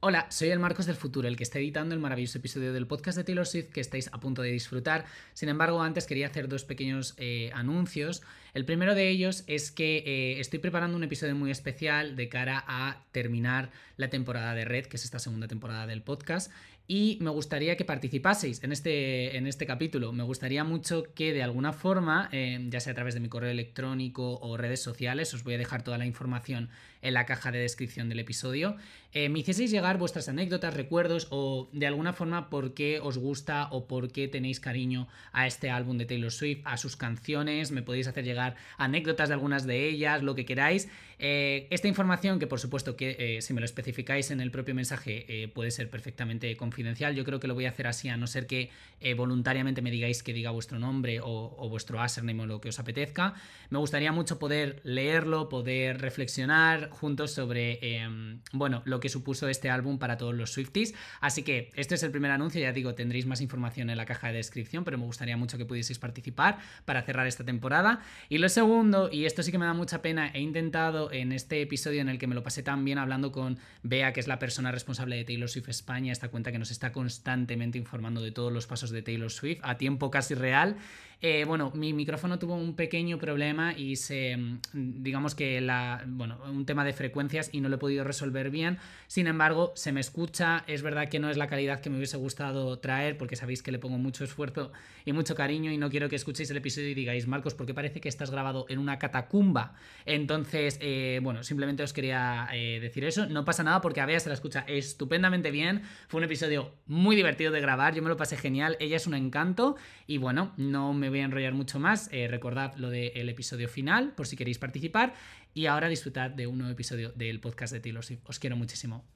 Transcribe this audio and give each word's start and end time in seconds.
Hola, 0.00 0.28
soy 0.30 0.50
el 0.50 0.60
Marcos 0.60 0.86
del 0.86 0.94
Futuro, 0.94 1.26
el 1.26 1.36
que 1.36 1.42
está 1.42 1.58
editando 1.58 1.92
el 1.92 2.00
maravilloso 2.00 2.38
episodio 2.38 2.72
del 2.72 2.86
podcast 2.86 3.18
de 3.18 3.24
Taylor 3.24 3.48
Swift 3.48 3.70
que 3.70 3.80
estáis 3.80 4.08
a 4.12 4.20
punto 4.20 4.42
de 4.42 4.52
disfrutar. 4.52 5.06
Sin 5.34 5.48
embargo, 5.48 5.82
antes 5.82 6.06
quería 6.06 6.28
hacer 6.28 6.46
dos 6.46 6.62
pequeños 6.62 7.14
eh, 7.16 7.50
anuncios. 7.52 8.22
El 8.54 8.64
primero 8.64 8.94
de 8.94 9.08
ellos 9.08 9.42
es 9.48 9.72
que 9.72 10.04
eh, 10.06 10.38
estoy 10.38 10.60
preparando 10.60 10.96
un 10.96 11.02
episodio 11.02 11.34
muy 11.34 11.50
especial 11.50 12.14
de 12.14 12.28
cara 12.28 12.64
a 12.68 13.02
terminar 13.10 13.72
la 13.96 14.08
temporada 14.08 14.54
de 14.54 14.64
Red, 14.64 14.86
que 14.86 14.98
es 14.98 15.04
esta 15.04 15.18
segunda 15.18 15.48
temporada 15.48 15.88
del 15.88 16.02
podcast. 16.02 16.52
Y 16.90 17.18
me 17.20 17.28
gustaría 17.28 17.76
que 17.76 17.84
participaseis 17.84 18.64
en 18.64 18.72
este, 18.72 19.36
en 19.36 19.46
este 19.46 19.66
capítulo. 19.66 20.10
Me 20.14 20.22
gustaría 20.22 20.64
mucho 20.64 21.04
que 21.14 21.34
de 21.34 21.42
alguna 21.42 21.74
forma, 21.74 22.30
eh, 22.32 22.66
ya 22.70 22.80
sea 22.80 22.92
a 22.92 22.94
través 22.94 23.12
de 23.12 23.20
mi 23.20 23.28
correo 23.28 23.50
electrónico 23.50 24.38
o 24.40 24.56
redes 24.56 24.80
sociales, 24.80 25.34
os 25.34 25.44
voy 25.44 25.52
a 25.52 25.58
dejar 25.58 25.82
toda 25.82 25.98
la 25.98 26.06
información 26.06 26.70
en 27.02 27.12
la 27.12 27.26
caja 27.26 27.52
de 27.52 27.58
descripción 27.58 28.08
del 28.08 28.20
episodio, 28.20 28.76
eh, 29.12 29.28
me 29.28 29.38
hicieseis 29.38 29.70
llegar 29.70 29.98
vuestras 29.98 30.28
anécdotas, 30.28 30.74
recuerdos 30.74 31.28
o 31.30 31.68
de 31.72 31.86
alguna 31.86 32.12
forma 32.12 32.50
por 32.50 32.74
qué 32.74 33.00
os 33.00 33.18
gusta 33.18 33.68
o 33.70 33.86
por 33.86 34.10
qué 34.10 34.26
tenéis 34.26 34.58
cariño 34.58 35.08
a 35.32 35.46
este 35.46 35.70
álbum 35.70 35.98
de 35.98 36.06
Taylor 36.06 36.32
Swift, 36.32 36.62
a 36.64 36.76
sus 36.76 36.96
canciones, 36.96 37.70
me 37.70 37.82
podéis 37.82 38.08
hacer 38.08 38.24
llegar 38.24 38.56
anécdotas 38.78 39.28
de 39.28 39.34
algunas 39.34 39.66
de 39.66 39.88
ellas, 39.88 40.22
lo 40.22 40.34
que 40.34 40.44
queráis. 40.44 40.88
Eh, 41.20 41.68
esta 41.70 41.86
información, 41.86 42.38
que 42.38 42.46
por 42.46 42.60
supuesto 42.60 42.96
que 42.96 43.38
si 43.42 43.52
me 43.52 43.60
lo 43.60 43.66
especificáis 43.66 44.30
en 44.30 44.40
el 44.40 44.50
propio 44.50 44.74
mensaje 44.74 45.50
puede 45.54 45.70
ser 45.70 45.90
perfectamente 45.90 46.56
confidencial, 46.56 46.77
yo 47.14 47.24
creo 47.24 47.40
que 47.40 47.48
lo 47.48 47.54
voy 47.54 47.66
a 47.66 47.70
hacer 47.70 47.86
así, 47.86 48.08
a 48.08 48.16
no 48.16 48.26
ser 48.26 48.46
que 48.46 48.70
voluntariamente 49.16 49.82
me 49.82 49.90
digáis 49.90 50.22
que 50.22 50.32
diga 50.32 50.50
vuestro 50.50 50.78
nombre 50.78 51.20
o, 51.20 51.54
o 51.56 51.68
vuestro 51.68 52.02
username 52.02 52.42
o 52.42 52.46
lo 52.46 52.60
que 52.60 52.68
os 52.68 52.78
apetezca. 52.78 53.34
Me 53.70 53.78
gustaría 53.78 54.12
mucho 54.12 54.38
poder 54.38 54.80
leerlo, 54.84 55.48
poder 55.48 56.00
reflexionar, 56.00 56.90
juntos 56.90 57.32
sobre, 57.32 57.78
em, 57.82 58.40
bueno, 58.52 58.82
lo 58.84 59.00
que 59.00 59.08
supuso 59.08 59.48
este 59.48 59.70
álbum 59.70 59.98
para 59.98 60.16
todos 60.16 60.34
los 60.34 60.52
Swifties. 60.52 60.94
Así 61.20 61.42
que 61.42 61.70
este 61.74 61.94
es 61.94 62.02
el 62.02 62.10
primer 62.10 62.30
anuncio, 62.30 62.60
ya 62.60 62.72
digo, 62.72 62.94
tendréis 62.94 63.26
más 63.26 63.40
información 63.40 63.90
en 63.90 63.96
la 63.96 64.06
caja 64.06 64.28
de 64.28 64.34
descripción, 64.34 64.84
pero 64.84 64.98
me 64.98 65.04
gustaría 65.04 65.36
mucho 65.36 65.58
que 65.58 65.64
pudieseis 65.64 65.98
participar 65.98 66.58
para 66.84 67.02
cerrar 67.02 67.26
esta 67.26 67.44
temporada. 67.44 68.00
Y 68.28 68.38
lo 68.38 68.48
segundo, 68.48 69.10
y 69.12 69.26
esto 69.26 69.42
sí 69.42 69.52
que 69.52 69.58
me 69.58 69.66
da 69.66 69.74
mucha 69.74 70.02
pena, 70.02 70.30
he 70.32 70.40
intentado 70.40 71.12
en 71.12 71.32
este 71.32 71.62
episodio 71.62 72.00
en 72.00 72.08
el 72.08 72.18
que 72.18 72.26
me 72.26 72.34
lo 72.34 72.42
pasé 72.42 72.62
tan 72.62 72.84
bien 72.84 72.98
hablando 72.98 73.32
con 73.32 73.58
Bea, 73.82 74.12
que 74.12 74.20
es 74.20 74.28
la 74.28 74.38
persona 74.38 74.72
responsable 74.72 75.16
de 75.16 75.24
Taylor 75.24 75.48
Swift 75.48 75.68
España, 75.68 76.12
esta 76.12 76.28
cuenta 76.28 76.52
que 76.52 76.58
nos 76.58 76.67
está 76.70 76.92
constantemente 76.92 77.78
informando 77.78 78.20
de 78.22 78.32
todos 78.32 78.52
los 78.52 78.66
pasos 78.66 78.90
de 78.90 79.02
Taylor 79.02 79.30
Swift 79.30 79.60
a 79.62 79.76
tiempo 79.76 80.10
casi 80.10 80.34
real. 80.34 80.76
Eh, 81.20 81.44
bueno, 81.44 81.72
mi 81.74 81.92
micrófono 81.92 82.38
tuvo 82.38 82.54
un 82.54 82.74
pequeño 82.74 83.18
problema 83.18 83.72
y 83.76 83.96
se, 83.96 84.36
mm, 84.36 85.02
digamos 85.02 85.34
que 85.34 85.60
la, 85.60 86.04
bueno, 86.06 86.38
un 86.48 86.64
tema 86.64 86.84
de 86.84 86.92
frecuencias 86.92 87.50
y 87.52 87.60
no 87.60 87.68
lo 87.68 87.74
he 87.74 87.78
podido 87.78 88.04
resolver 88.04 88.50
bien. 88.50 88.78
Sin 89.08 89.26
embargo, 89.26 89.72
se 89.74 89.90
me 89.90 90.00
escucha, 90.00 90.62
es 90.68 90.82
verdad 90.82 91.08
que 91.08 91.18
no 91.18 91.28
es 91.28 91.36
la 91.36 91.48
calidad 91.48 91.80
que 91.80 91.90
me 91.90 91.96
hubiese 91.96 92.16
gustado 92.16 92.78
traer 92.78 93.16
porque 93.16 93.34
sabéis 93.34 93.64
que 93.64 93.72
le 93.72 93.80
pongo 93.80 93.98
mucho 93.98 94.22
esfuerzo 94.22 94.70
y 95.04 95.12
mucho 95.12 95.34
cariño 95.34 95.72
y 95.72 95.78
no 95.78 95.90
quiero 95.90 96.08
que 96.08 96.14
escuchéis 96.14 96.50
el 96.50 96.58
episodio 96.58 96.88
y 96.90 96.94
digáis, 96.94 97.26
Marcos, 97.26 97.54
porque 97.54 97.74
parece 97.74 98.00
que 98.00 98.08
estás 98.08 98.30
grabado 98.30 98.66
en 98.68 98.78
una 98.78 99.00
catacumba. 99.00 99.74
Entonces, 100.06 100.78
eh, 100.80 101.18
bueno, 101.22 101.42
simplemente 101.42 101.82
os 101.82 101.92
quería 101.92 102.48
eh, 102.52 102.78
decir 102.80 103.04
eso. 103.04 103.26
No 103.26 103.44
pasa 103.44 103.64
nada 103.64 103.80
porque 103.80 104.00
a 104.00 104.06
Bea 104.06 104.20
se 104.20 104.28
la 104.28 104.34
escucha 104.34 104.64
estupendamente 104.68 105.50
bien. 105.50 105.82
Fue 106.06 106.18
un 106.18 106.24
episodio 106.24 106.74
muy 106.86 107.16
divertido 107.16 107.50
de 107.50 107.60
grabar, 107.60 107.94
yo 107.94 108.02
me 108.02 108.08
lo 108.08 108.16
pasé 108.16 108.36
genial. 108.36 108.76
Ella 108.78 108.96
es 108.96 109.08
un 109.08 109.14
encanto 109.14 109.76
y 110.06 110.18
bueno, 110.18 110.52
no 110.56 110.92
me 110.92 111.07
voy 111.08 111.20
a 111.20 111.24
enrollar 111.24 111.54
mucho 111.54 111.78
más. 111.78 112.08
Eh, 112.12 112.28
recordad 112.28 112.74
lo 112.76 112.90
del 112.90 113.28
episodio 113.28 113.68
final 113.68 114.14
por 114.14 114.26
si 114.26 114.36
queréis 114.36 114.58
participar. 114.58 115.14
Y 115.54 115.66
ahora 115.66 115.88
disfrutad 115.88 116.30
de 116.30 116.46
un 116.46 116.58
nuevo 116.58 116.72
episodio 116.72 117.12
del 117.12 117.40
podcast 117.40 117.72
de 117.72 117.80
Taylor 117.80 118.04
Swift. 118.04 118.22
Os 118.24 118.38
quiero 118.38 118.56
muchísimo. 118.56 119.06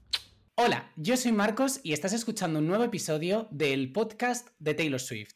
Hola, 0.55 0.93
yo 0.97 1.17
soy 1.17 1.33
Marcos 1.33 1.81
y 1.83 1.93
estás 1.93 2.12
escuchando 2.12 2.59
un 2.59 2.67
nuevo 2.67 2.84
episodio 2.84 3.49
del 3.51 3.93
podcast 3.93 4.49
de 4.59 4.75
Taylor 4.75 5.01
Swift. 5.01 5.34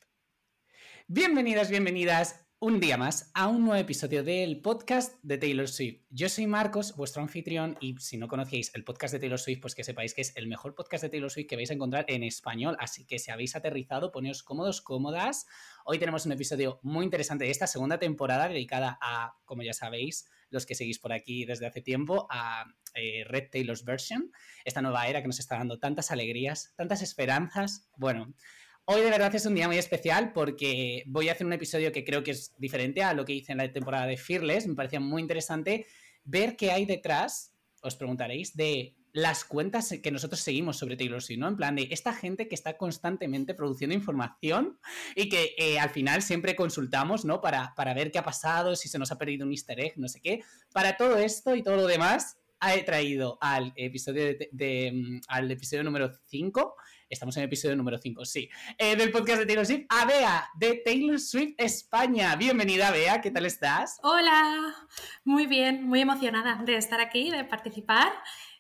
Bienvenidas, 1.09 1.71
bienvenidas 1.71 2.45
un 2.59 2.81
día 2.81 2.97
más 2.97 3.30
a 3.35 3.48
un 3.48 3.67
nuevo 3.67 3.79
episodio 3.79 4.25
del 4.25 4.63
podcast 4.63 5.23
de 5.23 5.36
Taylor 5.36 5.69
Swift. 5.69 6.01
Yo 6.08 6.30
soy 6.30 6.47
Marcos, 6.47 6.97
vuestro 6.97 7.20
anfitrión, 7.20 7.77
y 7.80 7.98
si 7.98 8.17
no 8.17 8.29
conocíais 8.29 8.75
el 8.75 8.83
podcast 8.83 9.13
de 9.13 9.20
Taylor 9.20 9.39
Swift, 9.39 9.61
pues 9.61 9.75
que 9.75 9.85
sepáis 9.85 10.14
que 10.14 10.23
es 10.23 10.35
el 10.36 10.47
mejor 10.47 10.75
podcast 10.75 11.03
de 11.03 11.11
Taylor 11.11 11.30
Swift 11.30 11.48
que 11.48 11.57
vais 11.57 11.70
a 11.70 11.75
encontrar 11.75 12.07
en 12.08 12.23
español. 12.23 12.75
Así 12.80 13.05
que 13.05 13.19
si 13.19 13.30
habéis 13.30 13.57
aterrizado, 13.57 14.11
poneos 14.11 14.42
cómodos, 14.42 14.80
cómodas. 14.80 15.47
Hoy 15.85 15.98
tenemos 15.98 16.25
un 16.25 16.33
episodio 16.33 16.80
muy 16.83 17.05
interesante 17.05 17.45
de 17.45 17.51
esta 17.51 17.67
segunda 17.67 17.98
temporada 17.98 18.48
dedicada 18.48 18.98
a, 19.03 19.36
como 19.45 19.63
ya 19.63 19.75
sabéis, 19.75 20.27
los 20.48 20.64
que 20.64 20.75
seguís 20.75 20.98
por 20.98 21.13
aquí 21.13 21.45
desde 21.45 21.67
hace 21.67 21.83
tiempo, 21.83 22.27
a 22.30 22.64
eh, 22.95 23.25
Red 23.27 23.51
Taylor's 23.51 23.85
Version, 23.85 24.33
esta 24.64 24.80
nueva 24.80 25.07
era 25.09 25.20
que 25.20 25.29
nos 25.29 25.41
está 25.41 25.59
dando 25.59 25.79
tantas 25.79 26.11
alegrías, 26.11 26.73
tantas 26.77 27.03
esperanzas. 27.03 27.91
Bueno, 27.97 28.33
Hoy 28.89 29.01
de 29.01 29.11
verdad 29.11 29.35
es 29.35 29.45
un 29.45 29.57
día 29.57 29.67
muy 29.67 29.79
especial 29.79 30.33
porque 30.33 31.02
voy 31.08 31.29
a 31.29 31.33
hacer 31.33 31.45
un 31.45 31.52
episodio 31.52 31.91
que 31.91 32.05
creo 32.05 32.23
que 32.23 32.30
es 32.30 32.55
diferente 32.57 33.02
a 33.02 33.14
lo 33.14 33.24
que 33.24 33.33
hice 33.33 33.51
en 33.51 33.58
la 33.58 33.73
temporada 33.73 34.07
de 34.07 34.17
Fearless. 34.17 34.69
Me 34.69 34.77
parecía 34.77 35.01
muy 35.01 35.23
interesante 35.23 35.86
ver 36.23 36.57
qué 36.57 36.70
hay 36.70 36.86
detrás, 36.86 37.52
os 37.83 37.97
preguntaréis, 37.97 38.57
de 38.57 38.95
las 39.13 39.45
cuentas 39.45 39.92
que 40.01 40.13
nosotros 40.13 40.39
seguimos 40.39 40.79
sobre 40.79 40.97
Taylor 40.97 41.20
Swift, 41.20 41.41
¿no? 41.41 41.48
En 41.48 41.57
plan 41.57 41.74
de 41.74 41.89
esta 41.91 42.13
gente 42.13 42.47
que 42.47 42.55
está 42.55 42.77
constantemente 42.77 43.55
produciendo 43.55 43.92
información 43.92 44.79
y 45.17 45.29
que 45.29 45.57
eh, 45.58 45.80
al 45.80 45.91
final 45.91 46.23
siempre 46.23 46.55
consultamos, 46.55 47.24
¿no? 47.24 47.41
Para, 47.41 47.74
para 47.74 47.92
ver 47.92 48.13
qué 48.13 48.20
ha 48.20 48.24
pasado, 48.24 48.77
si 48.77 48.89
se 48.89 49.01
nos 49.01 49.11
ha 49.11 49.18
perdido 49.18 49.45
un 49.45 49.51
easter 49.51 49.80
egg, 49.80 49.95
no 49.97 50.07
sé 50.07 50.20
qué. 50.20 50.42
Para 50.73 50.97
todo 50.97 51.18
esto 51.18 51.57
y 51.57 51.63
todo 51.64 51.74
lo 51.74 51.89
demás, 51.89 52.39
he 52.74 52.85
traído 52.85 53.39
al 53.41 53.73
episodio, 53.77 54.36
de, 54.53 54.92
mm, 54.92 55.20
al 55.29 55.51
episodio 55.51 55.83
número 55.83 56.13
5 56.27 56.77
Estamos 57.08 57.36
en 57.36 57.44
el 57.44 57.46
episodio 57.46 57.77
número 57.77 57.98
5, 57.98 58.24
sí. 58.24 58.50
Eh, 58.78 58.96
del 58.96 59.12
podcast 59.12 59.39
de 59.39 59.46
Taylor 59.46 59.64
Swift, 59.64 59.86
a 59.89 60.06
Bea, 60.06 60.48
de 60.58 60.83
Taylor 60.84 61.20
Swift 61.20 61.55
España. 61.56 62.34
Bienvenida, 62.34 62.90
Bea, 62.90 63.20
¿qué 63.20 63.30
tal 63.30 63.46
estás? 63.46 64.00
Hola, 64.02 64.74
muy 65.24 65.46
bien, 65.46 65.84
muy 65.84 66.00
emocionada 66.00 66.61
de 66.64 66.77
estar 66.77 67.00
aquí, 67.00 67.30
de 67.30 67.44
participar 67.44 68.12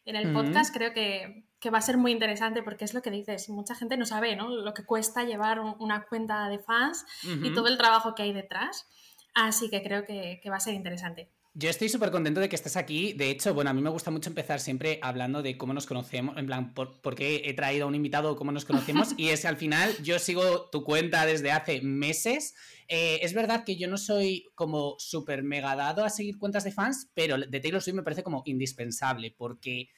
en 0.04 0.14
el 0.14 0.32
podcast. 0.32 0.72
Creo 0.72 0.92
que, 0.92 1.44
va 1.72 1.78
a 1.78 1.82
ser 1.82 1.96
muy 1.96 2.12
interesante 2.12 2.62
porque 2.62 2.84
es 2.84 2.94
lo 2.94 3.02
que 3.02 3.10
dices, 3.10 3.48
mucha 3.48 3.74
gente 3.74 3.96
no 3.96 4.06
sabe 4.06 4.36
¿no? 4.36 4.48
lo 4.48 4.72
que 4.72 4.84
cuesta 4.84 5.24
llevar 5.24 5.58
una 5.58 6.04
cuenta 6.04 6.48
de 6.48 6.60
fans 6.60 7.04
y 7.24 7.52
todo 7.52 7.66
el 7.66 7.76
trabajo 7.76 8.14
que 8.14 8.22
hay 8.22 8.32
detrás. 8.32 8.86
Así 9.34 9.68
que 9.68 9.82
creo 9.82 10.04
que 10.04 10.40
va 10.48 10.58
a 10.58 10.60
ser 10.60 10.74
interesante. 10.74 11.32
Yo 11.58 11.70
estoy 11.70 11.88
súper 11.88 12.10
contento 12.10 12.38
de 12.38 12.50
que 12.50 12.56
estés 12.56 12.76
aquí. 12.76 13.14
De 13.14 13.30
hecho, 13.30 13.54
bueno, 13.54 13.70
a 13.70 13.72
mí 13.72 13.80
me 13.80 13.88
gusta 13.88 14.10
mucho 14.10 14.28
empezar 14.28 14.60
siempre 14.60 14.98
hablando 15.00 15.42
de 15.42 15.56
cómo 15.56 15.72
nos 15.72 15.86
conocemos, 15.86 16.36
en 16.36 16.44
plan, 16.44 16.74
por, 16.74 17.14
qué 17.14 17.44
he 17.46 17.54
traído 17.54 17.86
a 17.86 17.88
un 17.88 17.94
invitado, 17.94 18.36
cómo 18.36 18.52
nos 18.52 18.66
conocemos. 18.66 19.14
y 19.16 19.30
es 19.30 19.40
que 19.40 19.48
al 19.48 19.56
final 19.56 19.90
yo 20.02 20.18
sigo 20.18 20.68
tu 20.68 20.84
cuenta 20.84 21.24
desde 21.24 21.52
hace 21.52 21.80
meses. 21.80 22.54
Eh, 22.88 23.20
es 23.22 23.32
verdad 23.32 23.64
que 23.64 23.76
yo 23.76 23.88
no 23.88 23.96
soy 23.96 24.50
como 24.54 24.96
súper 24.98 25.44
mega 25.44 25.74
dado 25.74 26.04
a 26.04 26.10
seguir 26.10 26.36
cuentas 26.36 26.62
de 26.62 26.72
fans, 26.72 27.10
pero 27.14 27.38
de 27.38 27.60
Taylor 27.60 27.80
Swift 27.80 27.96
me 27.96 28.02
parece 28.02 28.22
como 28.22 28.42
indispensable 28.44 29.34
porque... 29.34 29.88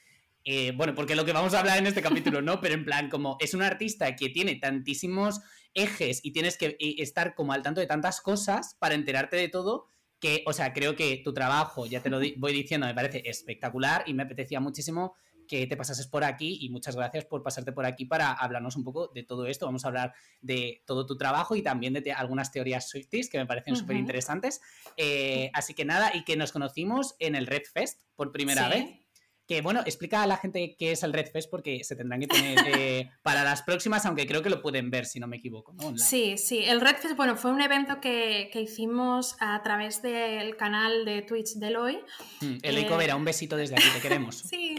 Eh, 0.45 0.73
bueno, 0.77 0.95
porque 0.95 1.17
lo 1.17 1.25
que 1.25 1.33
vamos 1.33 1.55
a 1.55 1.59
hablar 1.59 1.79
en 1.79 1.89
este 1.89 2.03
capítulo, 2.03 2.41
¿no? 2.41 2.61
Pero 2.61 2.75
en 2.75 2.85
plan, 2.85 3.11
como 3.11 3.37
es 3.41 3.53
un 3.53 3.63
artista 3.63 4.15
que 4.15 4.29
tiene 4.29 4.55
tantísimos 4.55 5.41
ejes 5.75 6.21
y 6.23 6.31
tienes 6.31 6.57
que 6.57 6.77
eh, 6.79 6.95
estar 6.99 7.35
como 7.35 7.53
al 7.53 7.65
tanto 7.65 7.81
de 7.81 7.89
tantas 7.89 8.21
cosas 8.21 8.77
para 8.79 8.95
enterarte 8.95 9.37
de 9.37 9.49
todo, 9.49 9.89
que, 10.21 10.43
o 10.47 10.53
sea, 10.53 10.73
creo 10.73 10.97
que 10.97 11.21
tu 11.25 11.33
trabajo, 11.33 11.87
ya 11.87 12.03
te 12.03 12.11
lo 12.11 12.19
voy 12.37 12.53
diciendo, 12.53 12.87
me 12.87 12.95
parece 12.95 13.23
espectacular 13.25 14.05
y 14.06 14.15
me 14.15 14.25
apetecía 14.25 14.61
muchísimo 14.61 15.15
que 15.49 15.67
te 15.67 15.77
pasases 15.77 16.06
por 16.06 16.23
aquí 16.23 16.59
y 16.61 16.69
muchas 16.69 16.95
gracias 16.95 17.25
por 17.25 17.43
pasarte 17.43 17.73
por 17.73 17.87
aquí 17.87 18.05
para 18.05 18.33
hablarnos 18.33 18.77
un 18.77 18.84
poco 18.84 19.09
de 19.09 19.25
todo 19.25 19.47
esto. 19.47 19.67
Vamos 19.67 19.84
a 19.84 19.89
hablar 19.89 20.15
de 20.41 20.83
todo 20.87 21.07
tu 21.07 21.17
trabajo 21.17 21.57
y 21.57 21.62
también 21.62 21.95
de 21.95 22.12
algunas 22.12 22.53
teorías 22.53 22.89
Swifties 22.89 23.31
que 23.31 23.39
me 23.39 23.47
parecen 23.47 23.75
súper 23.75 23.97
interesantes. 23.97 24.61
Eh, 24.97 25.51
así 25.55 25.75
que 25.75 25.84
nada, 25.84 26.15
y 26.15 26.23
que 26.25 26.37
nos 26.37 26.53
conocimos 26.53 27.17
en 27.19 27.34
el 27.34 27.47
Red 27.47 27.62
Fest 27.73 28.03
por 28.15 28.31
primera 28.31 28.69
vez. 28.69 29.08
Que 29.48 29.62
bueno, 29.62 29.81
explica 29.86 30.22
a 30.22 30.26
la 30.26 30.36
gente 30.36 30.76
qué 30.78 30.92
es 30.92 31.03
el 31.03 31.12
Red 31.12 31.31
Fest 31.32 31.50
porque 31.50 31.82
se 31.82 31.97
tendrán 31.97 32.20
que 32.20 32.26
tener 32.26 32.59
eh, 32.66 33.10
para 33.22 33.42
las 33.42 33.62
próximas, 33.62 34.04
aunque 34.06 34.27
creo 34.27 34.42
que 34.42 34.50
lo 34.50 34.60
pueden 34.60 34.91
ver 34.91 35.06
si 35.06 35.18
no 35.18 35.27
me 35.27 35.39
equivoco. 35.39 35.74
Sí, 35.97 36.36
sí. 36.36 36.62
El 36.65 36.80
Red 36.80 36.97
Fest, 36.97 37.16
bueno, 37.16 37.34
fue 37.36 37.50
un 37.50 37.60
evento 37.60 38.00
que, 38.00 38.50
hicimos 38.59 39.36
a 39.41 39.62
través 39.62 40.03
del 40.03 40.56
canal 40.56 41.04
de 41.04 41.22
Twitch 41.22 41.54
de 41.54 41.68
Eloy. 41.68 41.98
Mm, 42.41 42.59
Eloy 42.62 42.86
Covera, 42.86 43.16
un 43.16 43.24
besito 43.24 43.56
desde 43.56 43.77
aquí, 43.77 43.89
te 43.95 44.00
queremos. 44.00 44.36
sí. 44.50 44.77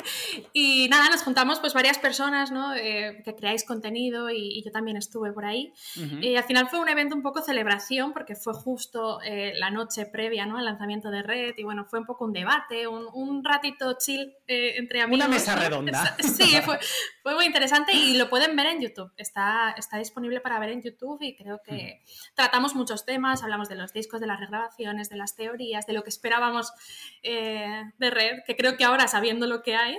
Y 0.53 0.87
nada, 0.89 1.09
nos 1.09 1.23
juntamos 1.23 1.59
pues 1.59 1.73
varias 1.73 1.97
personas 1.97 2.51
¿no? 2.51 2.75
Eh, 2.75 3.21
que 3.25 3.35
creáis 3.35 3.63
contenido 3.65 4.29
y, 4.29 4.61
yo 4.63 4.71
también 4.71 4.97
estuve 4.97 5.31
por 5.31 5.45
ahí. 5.45 5.73
Y 6.21 6.35
al 6.35 6.43
final 6.43 6.67
fue 6.69 6.79
un 6.79 6.89
evento 6.89 7.15
un 7.15 7.23
poco 7.23 7.41
celebración 7.41 8.13
porque 8.13 8.35
fue 8.35 8.53
justo 8.53 9.19
eh, 9.21 9.53
la 9.55 9.71
noche 9.71 10.05
previa 10.05 10.45
¿no? 10.45 10.57
al 10.57 10.65
lanzamiento 10.65 11.09
de 11.09 11.23
Red 11.23 11.55
y 11.57 11.63
bueno, 11.63 11.85
fue 11.85 11.99
un 11.99 12.05
poco 12.05 12.25
un 12.25 12.33
debate, 12.33 12.87
un, 12.87 13.07
un 13.13 13.43
ratito 13.43 13.97
chill 13.97 14.33
entre, 14.59 14.77
entre 14.77 15.01
amigos. 15.01 15.25
Una 15.25 15.35
mesa 15.35 15.55
redonda. 15.55 16.15
Sí, 16.39 16.55
fue, 16.63 16.79
fue, 17.21 17.35
muy 17.35 17.45
interesante 17.45 17.93
y 17.93 18.17
lo 18.17 18.29
pueden 18.29 18.55
ver 18.55 18.67
en 18.67 18.81
YouTube. 18.81 19.11
Está, 19.17 19.71
está 19.77 19.97
disponible 19.97 20.39
para 20.39 20.59
ver 20.59 20.69
en 20.69 20.81
YouTube 20.81 21.21
y 21.21 21.35
creo 21.35 21.61
que 21.63 22.01
hmm. 22.01 22.35
tratamos 22.35 22.75
muchos 22.75 23.05
temas, 23.05 23.43
hablamos 23.43 23.69
de 23.69 23.75
los 23.75 23.93
discos, 23.93 24.21
de 24.21 24.27
las 24.27 24.39
regrabaciones, 24.39 25.09
de 25.09 25.17
las 25.17 25.35
teorías, 25.35 25.85
de 25.85 25.93
lo 25.93 26.03
que 26.03 26.09
esperábamos 26.09 26.71
eh, 27.23 27.83
de 27.97 28.09
Red, 28.09 28.39
que 28.45 28.55
creo 28.55 28.77
que 28.77 28.85
ahora 28.85 29.07
sabiendo 29.07 29.47
lo 29.47 29.61
que 29.61 29.75
hay 29.75 29.97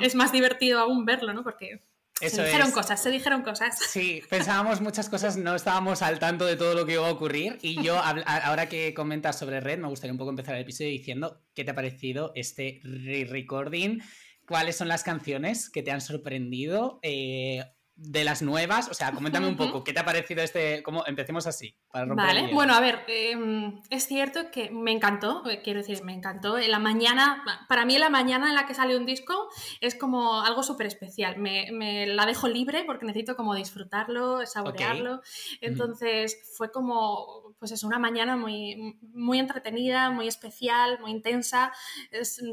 es 0.00 0.14
más 0.14 0.32
divertido 0.32 0.80
aún 0.80 1.04
verlo, 1.04 1.32
¿no? 1.32 1.42
Porque 1.42 1.82
se 2.30 2.44
dijeron 2.44 2.70
cosas, 2.70 3.02
se 3.02 3.10
dijeron 3.10 3.42
cosas. 3.42 3.78
Sí, 3.78 4.22
pensábamos 4.28 4.80
muchas 4.80 5.08
cosas, 5.08 5.36
no 5.36 5.54
estábamos 5.54 6.02
al 6.02 6.18
tanto 6.18 6.46
de 6.46 6.56
todo 6.56 6.74
lo 6.74 6.86
que 6.86 6.94
iba 6.94 7.06
a 7.06 7.10
ocurrir. 7.10 7.58
Y 7.62 7.82
yo, 7.82 7.98
ahora 8.26 8.68
que 8.68 8.94
comentas 8.94 9.38
sobre 9.38 9.60
Red, 9.60 9.78
me 9.78 9.88
gustaría 9.88 10.12
un 10.12 10.18
poco 10.18 10.30
empezar 10.30 10.54
el 10.54 10.62
episodio 10.62 10.90
diciendo 10.90 11.42
qué 11.54 11.64
te 11.64 11.70
ha 11.70 11.74
parecido 11.74 12.32
este 12.34 12.80
re-recording, 12.84 14.02
cuáles 14.46 14.76
son 14.76 14.88
las 14.88 15.02
canciones 15.02 15.70
que 15.70 15.82
te 15.82 15.90
han 15.90 16.00
sorprendido. 16.00 16.98
Eh, 17.02 17.64
de 18.04 18.24
las 18.24 18.42
nuevas, 18.42 18.88
o 18.88 18.94
sea, 18.94 19.12
coméntame 19.12 19.46
un 19.46 19.56
poco, 19.56 19.84
¿qué 19.84 19.92
te 19.92 20.00
ha 20.00 20.04
parecido 20.04 20.42
este? 20.42 20.82
¿Cómo 20.82 21.04
empecemos 21.06 21.46
así? 21.46 21.76
vale, 21.92 22.52
bueno, 22.52 22.74
a 22.74 22.80
ver, 22.80 23.04
em, 23.06 23.80
es 23.90 24.06
cierto 24.06 24.50
que 24.50 24.70
me 24.70 24.90
encantó, 24.90 25.48
eh, 25.48 25.60
quiero 25.62 25.78
decir, 25.80 26.02
me 26.02 26.12
encantó. 26.12 26.58
En 26.58 26.70
la 26.70 26.80
mañana, 26.80 27.44
para 27.68 27.84
mí, 27.84 27.96
la 27.98 28.08
mañana 28.08 28.48
en 28.48 28.56
la 28.56 28.66
que 28.66 28.74
sale 28.74 28.96
un 28.96 29.06
disco 29.06 29.48
es 29.80 29.94
como 29.94 30.42
algo 30.42 30.64
súper 30.64 30.86
especial. 30.88 31.38
Me, 31.38 32.06
la 32.06 32.26
dejo 32.26 32.48
libre 32.48 32.82
porque 32.84 33.06
necesito 33.06 33.36
como 33.36 33.54
disfrutarlo, 33.54 34.44
saborearlo. 34.46 35.22
Entonces, 35.60 36.42
fue 36.56 36.72
como, 36.72 37.54
pues 37.60 37.70
es 37.70 37.84
una 37.84 38.00
mañana 38.00 38.36
muy, 38.36 38.98
muy 39.14 39.38
entretenida, 39.38 40.10
muy 40.10 40.26
especial, 40.26 40.98
muy 41.00 41.12
intensa. 41.12 41.72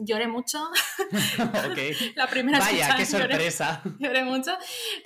lloré 0.04 0.28
mucho. 0.28 0.70
la 2.16 2.28
primera 2.28 2.60
Vaya, 2.60 2.96
qué 2.98 3.06
sorpresa. 3.08 3.82
Lloré, 3.98 4.24
mucho. 4.24 4.52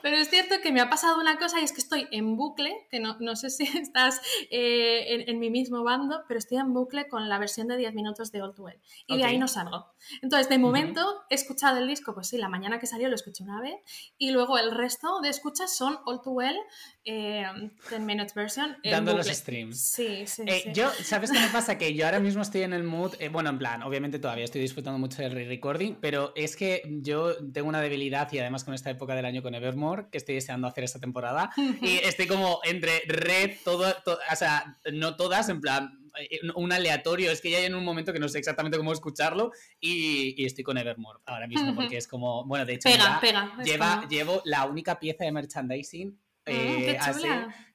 Pero 0.02 0.18
es 0.18 0.33
cierto 0.34 0.56
que 0.64 0.72
me 0.72 0.82
ha 0.82 0.90
pasado 0.90 1.20
una 1.20 1.38
cosa 1.38 1.62
y 1.62 1.64
es 1.64 1.74
que 1.74 1.80
estoy 1.80 2.08
en 2.10 2.36
bucle, 2.38 2.88
que 2.90 3.00
no, 3.00 3.18
no 3.20 3.36
sé 3.36 3.52
si 3.52 3.64
estás 3.78 4.20
eh, 4.50 5.26
en, 5.28 5.38
mi 5.38 5.52
mismo 5.52 5.84
bando, 5.84 6.24
pero 6.28 6.40
estoy 6.40 6.58
en 6.58 6.74
bucle 6.74 7.08
con 7.08 7.30
la 7.30 7.38
versión 7.38 7.68
de 7.68 7.78
10 7.78 7.94
minutos 7.94 8.32
de 8.32 8.42
All 8.42 8.56
Too 8.56 8.66
Well. 8.66 8.82
Y 9.06 9.18
de 9.18 9.26
ahí 9.26 9.38
no 9.38 9.48
salgo. 9.48 9.94
Entonces, 10.24 10.50
de 10.50 10.58
momento, 10.58 11.22
he 11.30 11.36
escuchado 11.36 11.78
el 11.78 11.88
disco, 11.88 12.16
pues 12.16 12.30
sí, 12.30 12.38
la 12.38 12.50
mañana 12.50 12.80
que 12.80 12.88
salió 12.88 13.10
lo 13.10 13.16
escuché 13.16 13.44
una 13.44 13.62
vez, 13.62 13.76
y 14.18 14.32
luego 14.32 14.58
el 14.58 14.72
resto 14.72 15.20
de 15.22 15.30
escuchas 15.30 15.76
son 15.76 16.00
All 16.06 16.22
Too 16.24 16.34
Well, 16.34 16.58
10 17.06 17.06
eh, 17.06 18.00
minutes 18.00 18.34
version. 18.34 18.78
Dando 18.84 19.16
los 19.16 19.28
streams. 19.28 19.80
Sí, 19.80 20.26
sí, 20.26 20.44
eh, 20.48 20.72
Yo, 20.74 20.90
¿sabes 21.04 21.32
qué 21.32 21.40
me 21.40 21.48
pasa? 21.50 21.78
Que 21.78 21.94
yo 21.94 22.06
ahora 22.06 22.20
mismo 22.20 22.42
estoy 22.42 22.62
en 22.62 22.74
el 22.74 22.84
mood, 22.84 23.14
bueno, 23.32 23.50
en 23.50 23.58
plan, 23.58 23.84
obviamente 23.84 24.20
todavía 24.20 24.46
estoy 24.46 24.62
disfrutando 24.62 25.00
mucho 25.00 25.22
del 25.22 25.32
re-recording, 25.32 25.98
pero 26.00 26.32
es 26.36 26.56
que 26.56 26.82
yo 27.02 27.36
tengo 27.52 27.68
una 27.68 27.82
debilidad 27.82 28.32
y 28.32 28.40
además 28.40 28.64
con 28.64 28.74
esta 28.74 28.90
época 28.90 29.16
del 29.16 29.26
año 29.26 29.42
con 29.42 29.54
Evermore, 29.54 30.08
que 30.12 30.18
estoy 30.18 30.36
deseando 30.36 30.68
hacer 30.68 30.86
esta 30.86 31.00
temporada, 31.00 31.50
y 31.58 31.98
estoy 32.04 32.28
como 32.28 32.60
entre 32.64 33.02
red, 33.08 33.58
todo 33.64 33.94
o 34.06 34.36
sea, 34.36 34.78
no 34.92 35.16
todas, 35.16 35.50
en 35.50 35.60
plan, 35.60 36.04
eh, 36.20 36.40
un 36.56 36.72
aleatorio, 36.72 37.32
es 37.32 37.42
que 37.42 37.52
ya 37.52 37.58
hay 37.58 37.66
en 37.66 37.76
un 37.76 37.84
momento 37.84 38.14
que 38.14 38.20
no 38.20 38.30
sé 38.30 38.38
exactamente 38.38 38.78
cómo 38.78 38.94
escucharlo 38.94 39.52
y, 39.80 40.46
estoy 40.46 40.64
con 40.64 40.78
Evermore 40.78 41.20
ahora 41.26 41.48
mismo, 41.48 41.76
porque 41.76 41.98
es 41.98 42.08
como, 42.08 42.46
bueno, 42.46 42.66
de 42.66 42.76
hecho, 42.76 42.90
pega, 42.90 43.20
pega, 43.20 43.58
lleva, 43.64 44.08
llevo 44.08 44.42
la 44.46 44.66
única 44.66 45.00
pieza 45.00 45.26
de 45.26 45.32
merchandising 45.32 46.23
mm, 46.46 46.52
eh, 46.52 46.98
así, 47.00 47.28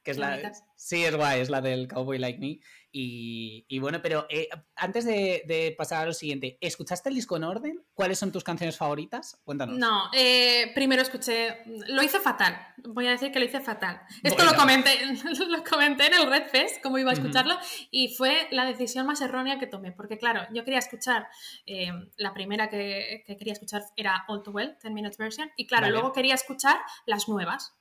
que 0.03 0.11
es 0.11 0.17
la, 0.17 0.53
sí, 0.75 1.03
es 1.03 1.15
guay, 1.15 1.41
es 1.41 1.49
la 1.49 1.61
del 1.61 1.87
Cowboy 1.87 2.17
Like 2.17 2.39
Me. 2.39 2.59
Y, 2.91 3.77
bueno, 3.79 4.01
pero 4.01 4.25
eh, 4.29 4.49
antes 4.75 5.05
de, 5.05 5.75
pasar 5.77 6.03
a 6.03 6.05
lo 6.07 6.13
siguiente, 6.13 6.57
¿escuchaste 6.59 7.09
el 7.09 7.15
disco 7.15 7.37
en 7.37 7.43
orden? 7.43 7.85
¿Cuáles 7.93 8.17
son 8.17 8.31
tus 8.31 8.43
canciones 8.43 8.77
favoritas? 8.77 9.39
Cuéntanos. 9.43 9.77
No, 9.77 10.09
eh, 10.13 10.71
primero 10.73 11.01
escuché, 11.01 11.63
lo 11.87 12.01
hice 12.01 12.19
fatal, 12.19 12.57
voy 12.77 13.05
a 13.05 13.11
decir 13.11 13.31
que 13.31 13.39
lo 13.39 13.45
hice 13.45 13.59
fatal. 13.61 14.01
Esto 14.23 14.43
lo, 14.43 14.55
comenté, 14.55 14.97
lo 15.47 15.63
comenté 15.63 16.07
en 16.07 16.13
el 16.15 16.27
Red 16.27 16.47
Fest, 16.47 16.81
cómo 16.81 16.97
iba 16.97 17.11
a 17.11 17.13
escucharlo, 17.13 17.55
y 17.91 18.15
fue 18.15 18.47
la 18.51 18.65
decisión 18.65 19.05
más 19.05 19.21
errónea 19.21 19.59
que 19.59 19.67
tomé, 19.67 19.91
porque 19.91 20.17
claro, 20.17 20.41
yo 20.51 20.63
quería 20.63 20.79
escuchar, 20.79 21.27
la 22.17 22.33
primera 22.33 22.69
que, 22.69 23.23
quería 23.27 23.53
escuchar 23.53 23.83
era 23.95 24.25
All 24.27 24.41
Too 24.41 24.51
Well, 24.51 24.77
10 24.81 24.93
Minutes 24.93 25.17
Version, 25.17 25.51
y 25.57 25.67
claro, 25.67 25.89
luego 25.91 26.11
quería 26.11 26.33
escuchar 26.33 26.77
las 27.05 27.29
nuevas, 27.29 27.78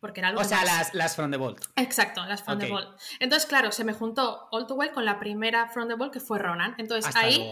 porque 0.00 0.20
era 0.20 0.28
algo 0.28 0.40
o 0.40 0.44
sea, 0.44 0.64
las, 0.64 0.94
las 0.94 1.16
From 1.16 1.30
the 1.30 1.36
Vault. 1.36 1.64
Exacto, 1.76 2.24
las 2.24 2.42
From 2.42 2.58
the 2.58 2.68
Vault. 2.68 2.98
Entonces, 3.20 3.46
claro, 3.46 3.72
se 3.72 3.84
me 3.84 3.92
juntó 3.92 4.48
All 4.50 4.66
Too 4.66 4.74
Well 4.74 4.92
con 4.92 5.04
la 5.04 5.18
primera 5.18 5.68
From 5.68 5.88
the 5.88 5.94
Vault 5.94 6.12
que 6.12 6.20
fue 6.20 6.38
Ronan. 6.38 6.74
Entonces 6.78 7.14
ahí, 7.14 7.46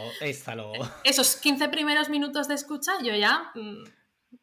esos 1.04 1.36
15 1.36 1.68
primeros 1.68 2.08
minutos 2.08 2.48
de 2.48 2.54
escucha, 2.54 2.92
yo 3.02 3.14
ya 3.14 3.52
mm, 3.54 3.84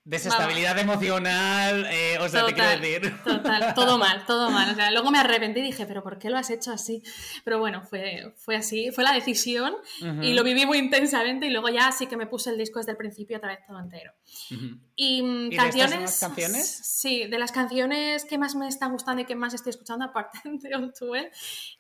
Desestabilidad 0.04 0.80
emocional, 0.80 1.86
eh, 1.92 2.18
o 2.20 2.28
sea, 2.28 2.46
te 2.46 2.54
quiero 2.54 2.70
decir. 2.70 3.14
Total, 3.24 3.74
todo 3.76 3.98
mal, 4.00 4.26
todo 4.26 4.50
mal. 4.50 4.72
O 4.72 4.76
sea, 4.76 4.90
luego 4.92 5.12
me 5.12 5.20
arrepentí 5.20 5.60
y 5.60 5.64
dije, 5.64 5.86
pero 5.86 6.02
¿por 6.02 6.18
qué 6.18 6.30
lo 6.30 6.38
has 6.38 6.50
hecho 6.50 6.72
así? 6.72 7.04
Pero 7.44 7.60
bueno, 7.60 7.84
fue, 7.84 8.34
fue 8.38 8.56
así, 8.56 8.92
fue 8.92 9.04
la 9.04 9.14
decisión 9.14 9.76
y 10.22 10.34
lo 10.34 10.44
viví 10.44 10.66
muy 10.66 10.80
intensamente 10.80 11.46
y 11.46 11.52
luego 11.52 11.70
ya 11.70 11.92
sí 11.92 12.08
que 12.08 12.18
me 12.18 12.26
puse 12.26 12.50
el 12.50 12.58
disco 12.58 12.80
desde 12.80 12.92
el 12.92 12.98
principio 12.98 13.38
otra 13.38 13.50
vez 13.50 13.60
todo 13.68 13.80
entero. 13.80 14.12
Y, 14.96 15.22
mm, 15.22 15.56
canciones. 15.56 16.20
De 16.20 16.26
canciones? 16.26 16.82
Sí, 16.84 17.28
de 17.28 17.38
las 17.38 17.52
canciones 17.52 18.26
que 18.26 18.38
más 18.38 18.56
me 18.56 18.68
están 18.68 18.92
gustando 18.92 19.22
y 19.22 19.26
que 19.26 19.36
más 19.36 19.54
estoy 19.54 19.72
escuchando, 19.72 20.06
aparte 20.06 20.40
de 20.44 20.76
On 20.76 20.92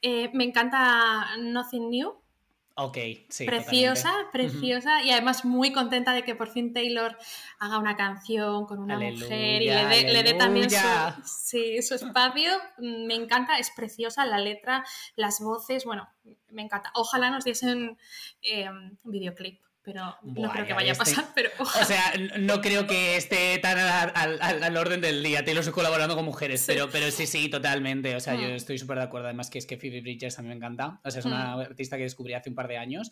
eh, 0.01 0.29
me 0.33 0.43
encanta 0.43 1.35
Nothing 1.37 1.89
New 1.89 2.21
Ok, 2.81 2.97
sí. 3.27 3.45
Preciosa, 3.45 4.13
preciosa 4.31 5.03
y 5.03 5.11
además 5.11 5.43
muy 5.43 5.73
contenta 5.73 6.13
de 6.13 6.23
que 6.23 6.33
por 6.33 6.49
fin 6.49 6.71
Taylor 6.73 7.17
haga 7.59 7.77
una 7.77 7.97
canción 7.97 8.65
con 8.65 8.79
una 8.79 8.97
mujer 8.97 9.61
y 9.61 9.67
le 9.67 10.23
dé, 10.23 10.33
también 10.35 10.69
su, 10.69 10.77
sí, 11.25 11.81
su 11.81 11.95
espacio. 11.95 12.51
Me 12.77 13.15
encanta, 13.15 13.57
es 13.57 13.69
preciosa 13.71 14.25
la 14.25 14.37
letra, 14.37 14.85
las 15.17 15.41
voces, 15.41 15.83
bueno, 15.83 16.07
me 16.51 16.61
encanta. 16.61 16.91
Ojalá 16.95 17.29
nos 17.29 17.43
diesen 17.43 17.97
eh, 18.41 18.69
un 18.69 18.97
videoclip 19.03 19.59
pero 19.83 20.15
no 20.23 20.51
creo 20.51 20.65
que 20.65 20.73
vaya 20.73 20.89
a 20.89 20.93
este 20.93 21.05
pasar. 21.05 21.25
Pero... 21.33 21.49
O 21.59 21.85
sea, 21.85 22.13
no 22.37 22.61
creo 22.61 22.87
que 22.87 23.15
esté 23.15 23.57
tan 23.59 23.77
al, 23.79 24.77
orden 24.77 25.01
del 25.01 25.23
día. 25.23 25.43
Taylor 25.43 25.61
estoy 25.61 25.73
colaborando 25.73 26.15
con 26.15 26.25
mujeres, 26.25 26.63
pero, 26.67 26.89
pero 26.89 27.09
sí, 27.11 27.25
sí, 27.25 27.49
totalmente. 27.49 28.15
O 28.15 28.19
sea, 28.19 28.35
yo 28.35 28.49
mm. 28.49 28.55
estoy 28.55 28.77
súper 28.77 28.97
de 28.97 29.03
acuerdo. 29.03 29.27
Además, 29.27 29.49
que 29.49 29.57
es 29.57 29.65
que 29.65 29.77
Phoebe 29.77 30.01
Bridgers 30.01 30.37
a 30.39 30.41
mí 30.41 30.49
me 30.49 30.55
encanta. 30.55 30.99
O 31.03 31.11
sea, 31.11 31.19
es 31.19 31.25
una 31.25 31.55
mm. 31.55 31.59
artista 31.59 31.97
que 31.97 32.03
descubrí 32.03 32.33
hace 32.33 32.49
un 32.49 32.55
par 32.55 32.67
de 32.67 32.77
años 32.77 33.11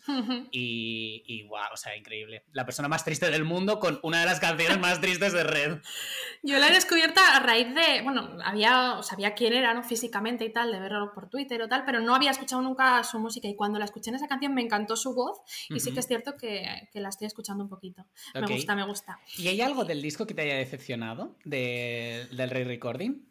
y, 0.50 1.22
y 1.26 1.42
wow, 1.44 1.72
o 1.72 1.76
sea, 1.76 1.96
increíble. 1.96 2.44
La 2.52 2.64
persona 2.64 2.88
más 2.88 3.04
triste 3.04 3.30
del 3.30 3.44
mundo 3.44 3.78
con 3.78 3.98
una 4.02 4.20
de 4.20 4.26
las 4.26 4.40
canciones 4.40 4.78
más 4.78 5.00
tristes 5.00 5.32
de 5.32 5.44
Red. 5.44 5.78
Yo 6.42 6.58
la 6.58 6.68
he 6.68 6.72
descubierto 6.72 7.20
a 7.20 7.40
raíz 7.40 7.74
de, 7.74 8.02
bueno, 8.02 8.38
había, 8.44 9.02
sabía 9.02 9.34
quién 9.34 9.52
era, 9.52 9.74
¿no? 9.74 9.82
Físicamente 9.82 10.44
y 10.44 10.52
tal, 10.52 10.72
de 10.72 10.78
verlo 10.80 11.12
por 11.12 11.28
Twitter 11.28 11.60
o 11.62 11.68
tal, 11.68 11.84
pero 11.84 12.00
no 12.00 12.14
había 12.14 12.30
escuchado 12.30 12.62
nunca 12.62 13.02
su 13.04 13.18
música 13.18 13.48
y 13.48 13.56
cuando 13.56 13.78
la 13.78 13.84
escuché 13.84 14.10
en 14.10 14.16
esa 14.16 14.28
canción 14.28 14.54
me 14.54 14.62
encantó 14.62 14.96
su 14.96 15.14
voz 15.14 15.40
y 15.68 15.80
sí 15.80 15.92
que 15.92 16.00
es 16.00 16.06
cierto 16.06 16.36
que 16.36 16.57
que, 16.92 17.00
la 17.00 17.08
estoy 17.08 17.26
escuchando 17.26 17.64
un 17.64 17.70
poquito. 17.70 18.06
Me 18.34 18.46
gusta, 18.46 18.74
me 18.74 18.84
gusta. 18.84 19.18
¿Y 19.36 19.48
hay 19.48 19.60
algo 19.60 19.84
del 19.84 20.02
disco 20.02 20.26
que 20.26 20.34
te 20.34 20.42
haya 20.42 20.56
decepcionado 20.56 21.36
del 21.44 22.50
re-recording? 22.50 23.27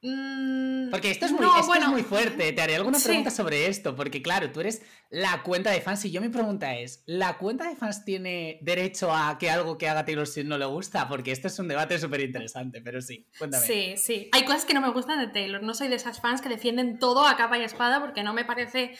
Mm, 0.00 0.90
porque 0.90 1.10
esto 1.10 1.26
es 1.26 1.32
muy, 1.32 1.46
muy 1.88 2.02
fuerte. 2.02 2.52
Te 2.52 2.62
haré 2.62 2.76
alguna 2.76 2.98
pregunta 2.98 3.30
sobre 3.30 3.66
esto, 3.66 3.96
porque 3.96 4.22
claro, 4.22 4.52
tú 4.52 4.60
eres 4.60 4.82
la 5.10 5.42
cuenta 5.42 5.72
de 5.72 5.80
fans 5.80 6.04
y 6.04 6.12
yo 6.12 6.20
mi 6.20 6.28
pregunta 6.28 6.76
es, 6.76 7.02
¿la 7.06 7.36
cuenta 7.36 7.68
de 7.68 7.74
fans 7.74 8.04
tiene 8.04 8.58
derecho 8.62 9.12
a 9.12 9.38
que 9.38 9.50
algo 9.50 9.76
que 9.76 9.88
haga 9.88 10.04
Taylor 10.04 10.26
Swift 10.26 10.46
no 10.46 10.56
le 10.56 10.66
gusta? 10.66 11.08
Porque 11.08 11.32
este 11.32 11.48
es 11.48 11.58
un 11.58 11.66
debate 11.66 11.98
súper 11.98 12.20
interesante, 12.20 12.80
pero 12.80 13.00
sí, 13.02 13.26
cuéntame. 13.38 13.66
Sí, 13.66 13.94
sí. 13.96 14.28
Hay 14.32 14.44
cosas 14.44 14.64
que 14.64 14.74
no 14.74 14.80
me 14.80 14.90
gustan 14.90 15.18
de 15.18 15.26
Taylor. 15.28 15.62
No 15.62 15.74
soy 15.74 15.88
de 15.88 15.96
esas 15.96 16.20
fans 16.20 16.40
que 16.40 16.48
defienden 16.48 17.00
todo 17.00 17.26
a 17.26 17.36
capa 17.36 17.58
y 17.58 17.64
espada 17.64 18.00
porque 18.00 18.22
no 18.22 18.32
me 18.34 18.44
parece 18.44 18.96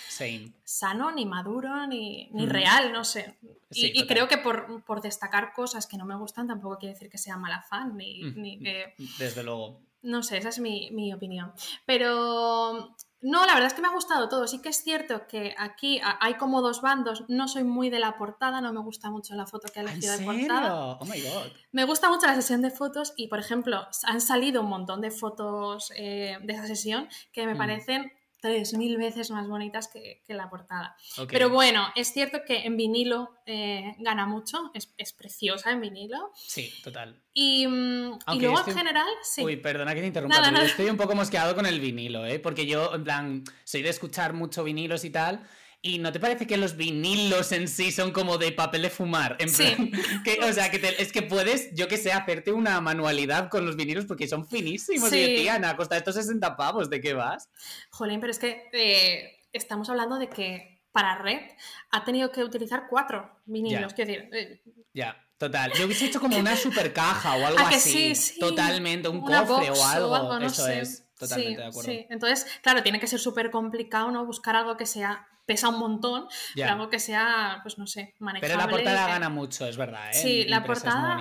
sano, 0.64 1.12
ni 1.12 1.26
maduro, 1.26 1.87
ni, 1.87 2.28
ni 2.33 2.47
real, 2.47 2.93
no 2.93 3.05
sé. 3.05 3.37
y, 3.71 4.05
creo 4.09 4.26
que 4.26 4.38
por, 4.38 4.83
por, 4.85 5.00
destacar 5.00 5.52
cosas 5.52 5.87
que 5.87 5.97
no 5.97 6.05
me 6.05 6.17
gustan 6.17 6.49
tampoco 6.49 6.78
quiere 6.78 6.95
decir 6.95 7.09
que 7.09 7.19
sea 7.19 7.37
mala 7.37 7.62
fan, 7.62 7.97
ni, 7.97 8.23
ni 8.33 8.59
que... 8.59 8.95
Desde 9.19 9.45
luego. 9.45 9.88
No 10.02 10.23
sé, 10.23 10.38
esa 10.38 10.50
es 10.50 10.61
mi, 10.61 11.12
opinión. 11.12 11.52
Pero 11.87 12.95
no, 13.21 13.47
la 13.47 13.55
verdad 13.55 13.67
es 13.67 13.75
que 13.75 13.83
me 13.83 13.88
ha 13.88 13.93
gustado 13.93 14.28
todo. 14.28 14.47
Sí 14.47 14.62
que 14.62 14.69
es 14.69 14.83
cierto 14.83 15.26
que 15.26 15.55
aquí 15.59 16.00
hay 16.21 16.35
como 16.35 16.62
dos 16.62 16.81
bandos. 16.81 17.25
No 17.28 17.49
soy 17.49 17.64
muy 17.64 17.90
de 17.90 17.99
la 17.99 18.17
portada, 18.17 18.61
no 18.61 18.73
me 18.73 18.81
gusta 18.81 19.11
mucho 19.11 19.35
la 19.35 19.47
foto 19.47 19.69
que 19.73 19.81
ha 19.81 19.83
elegido 19.83 20.17
de 20.17 20.25
portada. 20.25 20.99
Oh 21.00 21.05
my 21.05 21.21
God. 21.21 21.52
Me 21.73 21.85
gusta 21.85 22.11
mucho 22.11 22.26
la 22.26 22.35
sesión 22.35 22.62
de 22.62 22.71
fotos 22.71 23.12
y, 23.17 23.28
por 23.28 23.40
ejemplo, 23.40 23.87
han 24.05 24.21
salido 24.21 24.62
un 24.62 24.69
montón 24.69 25.00
de 25.00 25.11
fotos 25.11 25.93
eh, 25.97 26.38
de 26.43 26.52
esa 26.52 26.67
sesión 26.67 27.09
que 27.33 27.47
me 27.47 27.55
mm. 27.55 27.59
parecen 27.59 28.12
tres 28.40 28.75
mil 28.75 28.97
veces 28.97 29.30
más 29.30 29.49
bonitas 29.49 29.88
que, 29.88 30.23
la 30.28 30.49
portada. 30.49 30.97
Pero 31.28 31.50
bueno, 31.50 31.88
es 31.97 32.12
cierto 32.12 32.38
que 32.47 32.64
en 32.64 32.76
vinilo 32.76 33.38
eh, 33.47 33.95
gana 33.99 34.26
mucho, 34.26 34.71
es, 34.75 35.12
preciosa 35.12 35.71
en 35.73 35.80
vinilo. 35.80 36.33
Sí, 36.35 36.73
total. 36.83 37.21
Y, 37.33 37.66
mm, 37.66 38.18
luego 38.38 38.61
en 38.66 38.76
general, 38.76 39.09
sí. 39.23 39.45
Uy, 39.45 39.57
perdona 39.57 39.95
que 39.95 40.00
te 40.00 40.07
interrumpa, 40.07 40.42
pero 40.42 40.62
estoy 40.62 40.87
un 40.90 40.97
poco 40.97 41.14
mosqueado 41.14 41.54
con 41.54 41.66
el 41.66 41.80
vinilo, 41.80 42.26
¿eh? 42.26 42.38
porque 42.38 42.66
yo, 42.66 42.95
en 42.95 43.04
plan, 43.04 43.45
soy 43.64 43.83
de 43.83 43.90
escuchar 43.90 44.33
mucho 44.33 44.64
vinilos 44.64 45.04
y 45.04 45.11
tal. 45.11 45.40
¿Y 45.80 45.99
no 45.99 46.11
te 46.11 46.18
parece 46.18 46.47
que 46.47 46.56
los 46.56 46.76
vinilos 46.76 47.52
en 47.52 47.68
sí 47.68 47.92
son 47.92 48.11
como 48.11 48.37
de 48.37 48.50
papel 48.50 48.82
de 48.82 48.90
fumar? 48.90 49.37
En 49.38 49.52
plan, 49.52 49.90
que, 50.25 50.38
o 50.44 50.52
sea, 50.52 50.70
que 50.70 50.97
es 50.99 51.12
que 51.12 51.23
puedes, 51.23 51.73
yo 51.75 51.87
que 51.87 51.97
sé, 51.97 52.11
hacerte 52.12 52.52
una 52.52 52.80
manualidad 52.80 53.49
con 53.49 53.64
los 53.64 53.76
vinilos 53.76 54.04
porque 54.04 54.26
son 54.26 54.47
finísimos. 54.47 55.12
Y 55.12 55.20
decían, 55.20 55.64
a 55.64 55.76
costa 55.76 55.94
de 55.94 56.00
estos 56.00 56.16
60 56.16 56.56
pavos, 56.56 56.90
¿de 56.90 57.00
qué 57.00 57.14
vas? 57.14 57.49
Jolín, 57.90 58.18
pero 58.18 58.32
es 58.32 58.40
que 58.40 58.68
eh, 58.73 59.44
estamos 59.52 59.88
hablando 59.88 60.18
de 60.18 60.28
que 60.28 60.82
para 60.90 61.16
Red 61.18 61.42
ha 61.90 62.04
tenido 62.04 62.32
que 62.32 62.42
utilizar 62.42 62.87
cuatro 62.90 63.30
vinilos. 63.47 63.94
Quiero 63.94 64.11
decir. 64.11 64.30
Eh, 64.32 64.62
ya. 64.92 65.25
Total, 65.38 65.73
yo 65.75 65.87
hubiese 65.87 66.06
hecho 66.06 66.20
como 66.20 66.37
una 66.37 66.56
super 66.56 66.92
caja 66.92 67.37
o 67.37 67.47
algo 67.47 67.61
así. 67.61 68.12
Totalmente, 68.40 69.08
un 69.08 69.20
cofre 69.20 69.70
o 69.70 69.85
algo. 69.85 70.38
Eso 70.40 70.66
es, 70.66 71.06
totalmente 71.16 71.61
de 71.62 71.68
acuerdo. 71.68 71.92
Sí. 71.92 72.06
Entonces, 72.11 72.44
claro, 72.61 72.82
tiene 72.82 72.99
que 72.99 73.06
ser 73.06 73.20
súper 73.20 73.52
complicado, 73.52 74.11
¿no? 74.11 74.26
Buscar 74.26 74.56
algo 74.56 74.76
que 74.76 74.85
sea 74.85 75.28
pesa 75.49 75.71
un 75.71 75.78
montón, 75.78 76.28
pero 76.55 76.69
algo 76.69 76.90
que 76.90 77.00
sea, 77.00 77.61
pues 77.62 77.78
no 77.78 77.87
sé, 77.87 78.14
manejable. 78.19 78.55
Pero 78.55 78.61
la 78.61 78.71
portada 78.71 79.09
gana 79.09 79.31
mucho, 79.31 79.67
es 79.67 79.78
verdad, 79.78 80.11
¿eh? 80.11 80.14
Sí, 80.14 80.45
la 80.45 80.62
portada. 80.62 81.17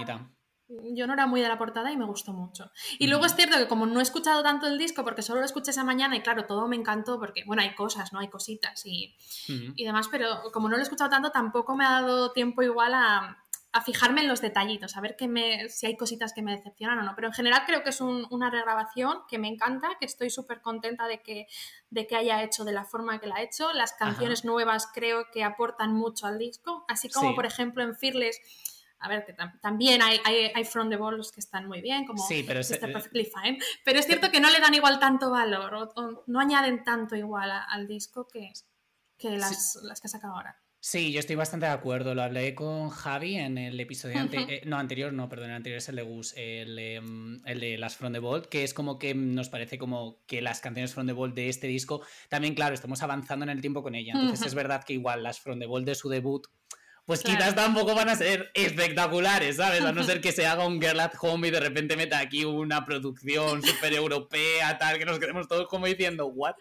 Yo 0.94 1.08
no 1.08 1.14
era 1.14 1.28
muy 1.28 1.40
de 1.40 1.48
la 1.48 1.58
portada 1.58 1.94
y 1.94 1.96
me 1.96 2.04
gustó 2.04 2.34
mucho. 2.34 2.70
Y 3.00 3.08
luego 3.08 3.26
es 3.26 3.34
cierto 3.36 3.58
que 3.58 3.70
como 3.70 3.86
no 3.86 4.02
he 4.02 4.04
escuchado 4.04 4.44
tanto 4.44 4.68
el 4.68 4.78
disco, 4.78 5.06
porque 5.06 5.22
solo 5.22 5.40
lo 5.40 5.46
escuché 5.46 5.72
esa 5.72 5.86
mañana 5.86 6.18
y 6.18 6.22
claro, 6.22 6.46
todo 6.46 6.68
me 6.68 6.76
encantó, 6.76 7.18
porque 7.20 7.46
bueno, 7.46 7.62
hay 7.62 7.74
cosas, 7.74 8.12
¿no? 8.12 8.20
Hay 8.20 8.28
cositas 8.28 8.86
y, 8.86 9.16
y 9.48 9.86
demás, 9.86 10.10
pero 10.12 10.42
como 10.52 10.68
no 10.68 10.76
lo 10.76 10.82
he 10.82 10.84
escuchado 10.84 11.10
tanto, 11.10 11.32
tampoco 11.32 11.74
me 11.78 11.86
ha 11.86 12.02
dado 12.02 12.34
tiempo 12.34 12.64
igual 12.64 12.96
a, 12.96 13.46
a 13.74 13.82
fijarme 13.82 14.22
en 14.22 14.28
los 14.28 14.42
detallitos, 14.42 14.96
a 14.96 15.02
ver 15.02 15.16
que 15.16 15.28
me, 15.28 15.70
si 15.70 15.86
hay 15.86 15.98
cositas 15.98 16.34
que 16.34 16.42
me 16.42 16.56
decepcionan 16.56 17.00
o 17.00 17.04
no. 17.04 17.14
Pero 17.16 17.28
en 17.28 17.34
general 17.34 17.64
creo 17.66 17.84
que 17.84 17.90
es 17.90 18.02
una 18.02 18.50
regrabación 18.50 19.20
que 19.30 19.38
me 19.38 19.48
encanta, 19.48 19.90
que 20.00 20.06
estoy 20.06 20.30
súper 20.30 20.62
contenta 20.62 21.08
de 21.08 21.22
que, 21.22 21.48
de 21.90 22.08
que 22.08 22.16
haya 22.16 22.44
hecho 22.44 22.64
de 22.64 22.72
la 22.72 22.86
forma 22.86 23.20
que 23.20 23.28
la 23.28 23.36
ha 23.36 23.42
hecho. 23.42 23.72
Las 23.74 23.94
canciones 23.94 24.46
nuevas 24.46 24.88
creo 24.94 25.26
que 25.32 25.44
aportan 25.44 25.94
mucho 25.94 26.28
al 26.28 26.40
disco, 26.40 26.86
así 26.88 27.10
como 27.10 27.36
por 27.36 27.46
ejemplo 27.46 27.84
en 27.84 27.96
Fearless. 27.96 28.40
A 29.00 29.10
ver, 29.10 29.26
que 29.26 29.36
también 29.62 30.02
hay, 30.02 30.20
hay, 30.26 30.66
From 30.66 30.90
the 30.90 30.96
Balls 30.96 31.32
que 31.32 31.40
están 31.40 31.68
muy 31.68 31.82
bien, 31.82 32.08
como 32.08 32.26
sí, 32.26 32.44
pero 32.48 32.62
Está 32.62 32.88
Perfectly 32.88 33.26
Fine. 33.26 33.60
Pero 33.86 34.00
es 34.00 34.08
cierto 34.08 34.32
que 34.32 34.40
no 34.40 34.50
le 34.50 34.60
dan 34.60 34.74
igual 34.74 35.00
tanto 35.00 35.30
valor, 35.30 35.76
o, 35.76 36.24
no 36.26 36.40
añaden 36.40 36.84
tanto 36.84 37.16
igual 37.16 37.52
al 37.52 37.88
disco 37.88 38.28
que, 38.28 38.52
que 39.20 39.38
las, 39.38 39.78
las 39.84 40.02
que 40.02 40.08
ha 40.08 40.10
sacado 40.10 40.34
ahora. 40.34 40.60
Sí, 40.90 41.12
yo 41.12 41.20
estoy 41.20 41.36
bastante 41.36 41.66
de 41.66 41.74
acuerdo. 41.74 42.16
Lo 42.16 42.24
hablé 42.24 42.56
con 42.56 42.88
Javi 42.88 43.36
en 43.36 43.58
el 43.58 43.78
episodio 43.78 44.20
anterior. 44.20 44.50
Eh, 44.50 44.62
no, 44.64 44.78
anterior, 44.78 45.12
no, 45.12 45.28
perdón, 45.28 45.50
el 45.50 45.58
anterior 45.58 45.80
es 45.80 45.90
el 45.90 45.98
de 45.98 46.02
Gus, 46.02 46.34
el, 46.38 46.80
em, 46.80 47.42
el, 47.46 47.60
de 47.60 47.78
las 47.78 47.98
From 47.98 48.14
the 48.14 48.20
Vault, 48.20 48.46
que 48.46 48.64
es 48.64 48.74
como 48.74 48.98
que 48.98 49.14
nos 49.14 49.50
parece 49.50 49.78
como 49.78 50.22
que 50.28 50.42
las 50.42 50.62
canciones 50.62 50.94
From 50.94 51.06
the 51.06 51.12
Vault 51.12 51.36
de 51.36 51.50
este 51.50 51.68
disco, 51.68 52.04
también, 52.30 52.56
claro, 52.56 52.74
estamos 52.74 53.04
avanzando 53.04 53.44
en 53.44 53.50
el 53.50 53.60
tiempo 53.60 53.84
con 53.84 53.96
ella. 53.96 54.14
Entonces 54.16 54.48
es 54.48 54.56
verdad 54.56 54.86
que 54.86 54.94
igual 54.94 55.24
las 55.24 55.42
From 55.42 55.60
the 55.60 55.66
Vault 55.66 55.86
de 55.86 55.94
su 55.94 56.08
debut 56.08 56.48
pues 57.08 57.24
quizás 57.24 57.56
tampoco 57.56 57.96
van 57.96 58.10
a 58.10 58.18
ser 58.18 58.52
espectaculares, 58.54 59.56
¿sabes? 59.56 59.82
A 59.82 59.94
no 59.94 60.04
ser 60.04 60.20
que 60.20 60.34
se 60.34 60.46
haga 60.46 60.68
un 60.68 60.82
Girl 60.82 61.00
at 61.00 61.14
Home 61.22 61.48
y 61.48 61.52
de 61.52 61.62
repente 61.62 61.96
meta 61.96 62.20
aquí 62.20 62.44
una 62.44 62.84
producción 62.84 63.64
súper 63.64 63.94
europea, 63.94 64.78
tal, 64.78 65.00
que 65.00 65.06
nos 65.06 65.18
quedemos 65.18 65.48
todos 65.48 65.70
como 65.70 65.86
diciendo, 65.86 66.28
¿what? 66.28 66.56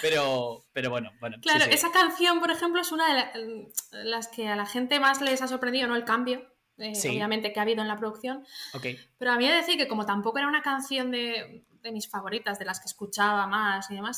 Pero, 0.00 0.64
pero 0.72 0.88
bueno, 0.88 1.10
bueno. 1.20 1.36
Claro, 1.42 1.66
esa 1.66 1.92
canción, 1.92 2.40
por 2.40 2.50
ejemplo, 2.50 2.80
es 2.80 2.92
una 2.92 3.30
de 3.30 3.70
las 3.92 4.28
que 4.28 4.48
a 4.48 4.56
la 4.56 4.64
gente 4.64 4.98
más 5.00 5.20
les 5.20 5.42
ha 5.42 5.48
sorprendido, 5.48 5.86
¿no? 5.86 5.96
El 5.96 6.04
cambio. 6.04 6.50
Eh, 6.78 6.94
obviamente 7.10 7.52
que 7.52 7.60
ha 7.60 7.64
habido 7.64 7.82
en 7.82 7.88
la 7.88 7.98
producción. 7.98 8.42
Okay. 8.72 8.98
Pero 9.18 9.32
a 9.32 9.36
mí 9.36 9.44
he 9.44 9.50
de 9.50 9.56
decir 9.56 9.76
que 9.76 9.86
como 9.86 10.06
tampoco 10.06 10.38
era 10.38 10.48
una 10.48 10.62
canción 10.62 11.10
de, 11.10 11.62
mis 11.92 12.08
favoritas, 12.08 12.58
de 12.58 12.64
las 12.64 12.80
que 12.80 12.86
escuchaba 12.86 13.46
más 13.46 13.90
y 13.90 13.96
demás, 13.96 14.16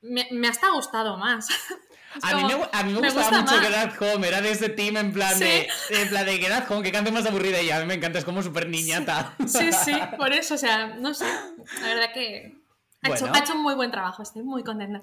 me, 0.00 0.26
me 0.30 0.48
hasta 0.48 0.70
gustado 0.70 1.18
más. 1.18 1.48
A 2.22 2.34
mí, 2.34 2.44
me, 2.44 2.54
a 2.72 2.82
mí 2.82 2.92
me, 2.92 3.10
gustaba 3.10 3.40
mucho 3.40 3.60
Get 3.60 3.74
At 3.74 4.02
Home, 4.02 4.26
era 4.26 4.40
de 4.40 4.50
ese 4.50 4.68
team 4.68 4.96
en 4.96 5.12
plan 5.12 5.38
de, 5.38 5.68
en 5.90 6.08
plan 6.08 6.26
de 6.26 6.38
Get 6.38 6.50
At 6.50 6.70
Home, 6.70 6.82
que 6.82 6.90
canción 6.90 7.14
más 7.14 7.26
aburrida 7.26 7.62
y 7.62 7.70
a 7.70 7.78
mí 7.80 7.86
me 7.86 7.94
encanta, 7.94 8.18
es 8.18 8.24
como 8.24 8.42
súper 8.42 8.68
niñata. 8.68 9.34
Sí, 9.46 9.70
sí, 9.72 9.92
por 10.18 10.32
eso, 10.32 10.54
o 10.54 10.58
sea, 10.58 10.88
no 10.88 11.14
sé, 11.14 11.26
la 11.80 11.86
verdad 11.86 12.12
que 12.12 12.60
ha, 13.02 13.10
hecho, 13.10 13.32
ha, 13.32 13.38
hecho, 13.38 13.54
un 13.54 13.62
muy 13.62 13.74
buen 13.74 13.90
trabajo, 13.90 14.22
estoy 14.22 14.42
muy 14.42 14.62
contenta. 14.62 15.02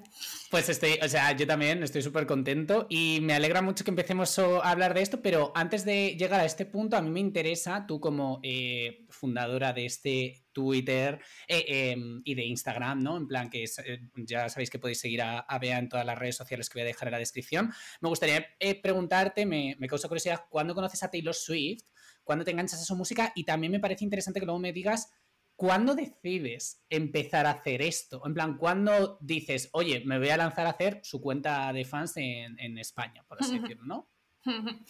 Pues 0.50 0.68
estoy, 0.68 0.98
o 1.02 1.08
sea, 1.08 1.32
yo 1.32 1.46
también 1.46 1.82
estoy 1.82 2.02
súper 2.02 2.26
contento 2.26 2.86
y 2.88 3.20
me 3.22 3.34
alegra 3.34 3.62
mucho 3.62 3.84
que 3.84 3.90
empecemos 3.90 4.38
a 4.38 4.70
hablar 4.70 4.94
de 4.94 5.02
esto, 5.02 5.20
pero 5.20 5.50
antes 5.54 5.84
de 5.84 6.14
llegar 6.16 6.40
a 6.40 6.44
este 6.44 6.66
punto, 6.66 6.96
a 6.96 7.00
mí 7.00 7.10
me 7.10 7.20
interesa, 7.20 7.86
tú 7.86 7.98
como 8.00 8.38
eh, 8.42 9.07
fundadora 9.18 9.72
de 9.72 9.86
este 9.86 10.46
Twitter 10.52 11.20
eh, 11.46 11.92
em, 11.92 12.22
y 12.24 12.34
de 12.34 12.44
Instagram, 12.44 13.02
¿no? 13.02 13.16
En 13.16 13.26
plan 13.26 13.50
que 13.50 13.64
eh, 13.64 14.00
ya 14.16 14.48
sabéis 14.48 14.70
que 14.70 14.78
podéis 14.78 15.00
seguir 15.00 15.22
a, 15.22 15.58
Bea 15.60 15.78
en 15.78 15.88
todas 15.88 16.06
las 16.06 16.18
redes 16.18 16.36
sociales 16.36 16.68
que 16.68 16.78
voy 16.78 16.82
a 16.82 16.86
dejar 16.86 17.08
en 17.08 17.12
la 17.12 17.18
descripción. 17.18 17.72
Me 18.00 18.08
gustaría 18.08 18.46
preguntarte, 18.82 19.44
me, 19.44 19.76
me 19.78 19.88
causa 19.88 20.08
curiosidad, 20.08 20.44
¿cuándo 20.48 20.74
conoces 20.74 21.02
a 21.02 21.10
Taylor 21.10 21.34
Swift? 21.34 21.84
¿Cuándo 22.22 22.44
te 22.44 22.50
enganchas 22.52 22.80
a 22.80 22.84
su 22.84 22.94
música? 22.94 23.32
Y 23.34 23.44
también 23.44 23.72
me 23.72 23.80
parece 23.80 24.04
interesante 24.04 24.40
que 24.40 24.46
luego 24.46 24.60
me 24.60 24.72
digas 24.72 25.10
¿cuándo 25.58 25.96
decides 25.96 26.84
empezar 26.88 27.44
a 27.46 27.50
hacer 27.50 27.82
esto? 27.82 28.22
En 28.24 28.32
plan, 28.32 28.56
¿cuándo 28.56 29.18
dices, 29.20 29.70
oye, 29.72 30.04
me 30.06 30.20
voy 30.20 30.28
a 30.28 30.36
lanzar 30.36 30.66
a 30.66 30.70
hacer 30.70 31.00
su 31.02 31.20
cuenta 31.20 31.72
de 31.72 31.84
fans 31.84 32.12
en, 32.16 32.78
España, 32.78 33.24
por 33.26 33.42
así 33.42 33.58
decirlo, 33.60 33.84
¿no? 33.84 34.08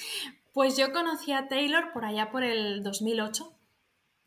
Pues 0.52 0.76
yo 0.76 0.92
conocí 0.92 1.30
a 1.32 1.46
Taylor 1.46 1.92
por 1.92 2.04
allá 2.04 2.32
por 2.32 2.42
el 2.42 2.82
2008. 2.82 3.57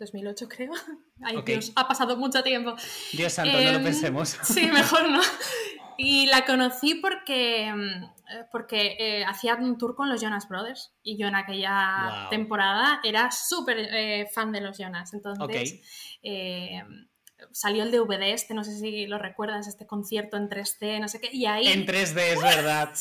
2008 0.01 0.48
creo. 0.50 0.74
Ay, 1.24 1.41
Dios, 1.46 1.72
ha 1.75 1.88
pasado 1.88 2.17
mucho 2.17 2.43
tiempo. 2.43 2.75
Dios 3.13 3.31
santo, 3.31 3.53
no 3.53 3.72
lo 3.72 3.77
em, 3.77 3.84
pensemos. 3.84 4.38
Sí, 4.43 4.67
mejor 4.67 5.10
no. 5.10 5.22
Y 5.98 6.25
la 6.25 6.46
conocí 6.46 6.96
porque, 6.96 7.72
mm, 7.72 8.48
porque 8.51 8.96
eh, 8.98 9.24
hacía 9.24 9.53
un 9.55 9.77
tour 9.77 9.93
con 9.93 10.10
los 10.10 10.20
Jonas 10.20 10.50
Brothers 10.50 10.96
y 11.03 11.15
yo 11.15 11.27
en 11.27 11.36
aquella 11.36 12.27
temporada 12.31 13.01
era 13.03 13.29
súper 13.29 13.77
eh, 13.77 14.27
fan 14.34 14.51
de 14.51 14.62
los 14.62 14.79
Jonas. 14.79 15.13
Entonces 15.13 15.79
eh, 16.24 16.81
salió 17.51 17.83
el 17.83 17.91
DVD 17.91 18.33
este, 18.33 18.53
no 18.53 18.63
sé 18.63 18.77
si 18.77 19.07
lo 19.07 19.17
recuerdas, 19.17 19.67
este 19.67 19.88
concierto 19.88 20.38
en 20.38 20.50
3D, 20.50 21.00
no 21.00 21.07
sé 21.07 21.19
qué, 21.19 21.29
y 21.31 21.45
ahí... 21.45 21.67
En 21.67 21.86
3D, 21.86 22.17
es 22.19 22.41
verdad. 22.41 22.93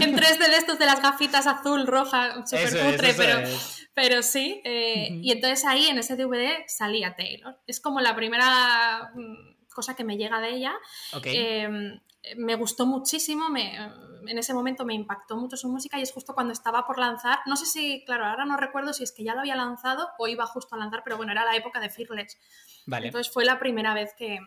En 0.00 0.16
3D 0.16 0.38
de 0.38 0.56
estos 0.56 0.78
de 0.78 0.86
las 0.86 1.02
gafitas 1.02 1.46
azul, 1.46 1.86
roja, 1.86 2.46
súper 2.46 2.92
cutre, 2.92 3.14
pero, 3.14 3.48
pero 3.94 4.22
sí. 4.22 4.62
Y 4.64 5.32
entonces 5.32 5.64
ahí 5.64 5.86
en 5.86 5.98
ese 5.98 6.16
DVD 6.16 6.64
salía 6.66 7.14
Taylor. 7.16 7.58
Es 7.66 7.80
como 7.80 8.00
la 8.00 8.14
primera 8.16 9.10
mm, 9.14 9.68
cosa 9.72 9.94
que 9.94 10.04
me 10.04 10.16
llega 10.16 10.40
de 10.40 10.50
ella. 10.50 10.72
Okay 11.12 12.00
me 12.36 12.54
gustó 12.56 12.86
muchísimo, 12.86 13.48
me, 13.48 13.78
en 14.26 14.38
ese 14.38 14.54
momento 14.54 14.84
me 14.84 14.94
impactó 14.94 15.36
mucho 15.36 15.56
su 15.56 15.68
música 15.68 15.98
y 15.98 16.02
es 16.02 16.12
justo 16.12 16.34
cuando 16.34 16.52
estaba 16.52 16.86
por 16.86 16.98
lanzar, 16.98 17.38
no 17.46 17.56
sé 17.56 17.66
si, 17.66 18.04
claro, 18.04 18.26
ahora 18.26 18.44
no 18.44 18.56
recuerdo 18.56 18.92
si 18.92 19.04
es 19.04 19.12
que 19.12 19.24
ya 19.24 19.34
lo 19.34 19.40
había 19.40 19.56
lanzado 19.56 20.08
o 20.18 20.28
iba 20.28 20.46
justo 20.46 20.74
a 20.74 20.78
lanzar, 20.78 21.02
pero 21.04 21.16
bueno, 21.16 21.32
era 21.32 21.44
la 21.44 21.56
época 21.56 21.80
de 21.80 21.90
Fearless. 21.90 22.38
Vale. 22.86 23.06
Entonces 23.06 23.32
fue 23.32 23.44
la 23.44 23.58
primera 23.58 23.94
vez 23.94 24.14
que, 24.16 24.38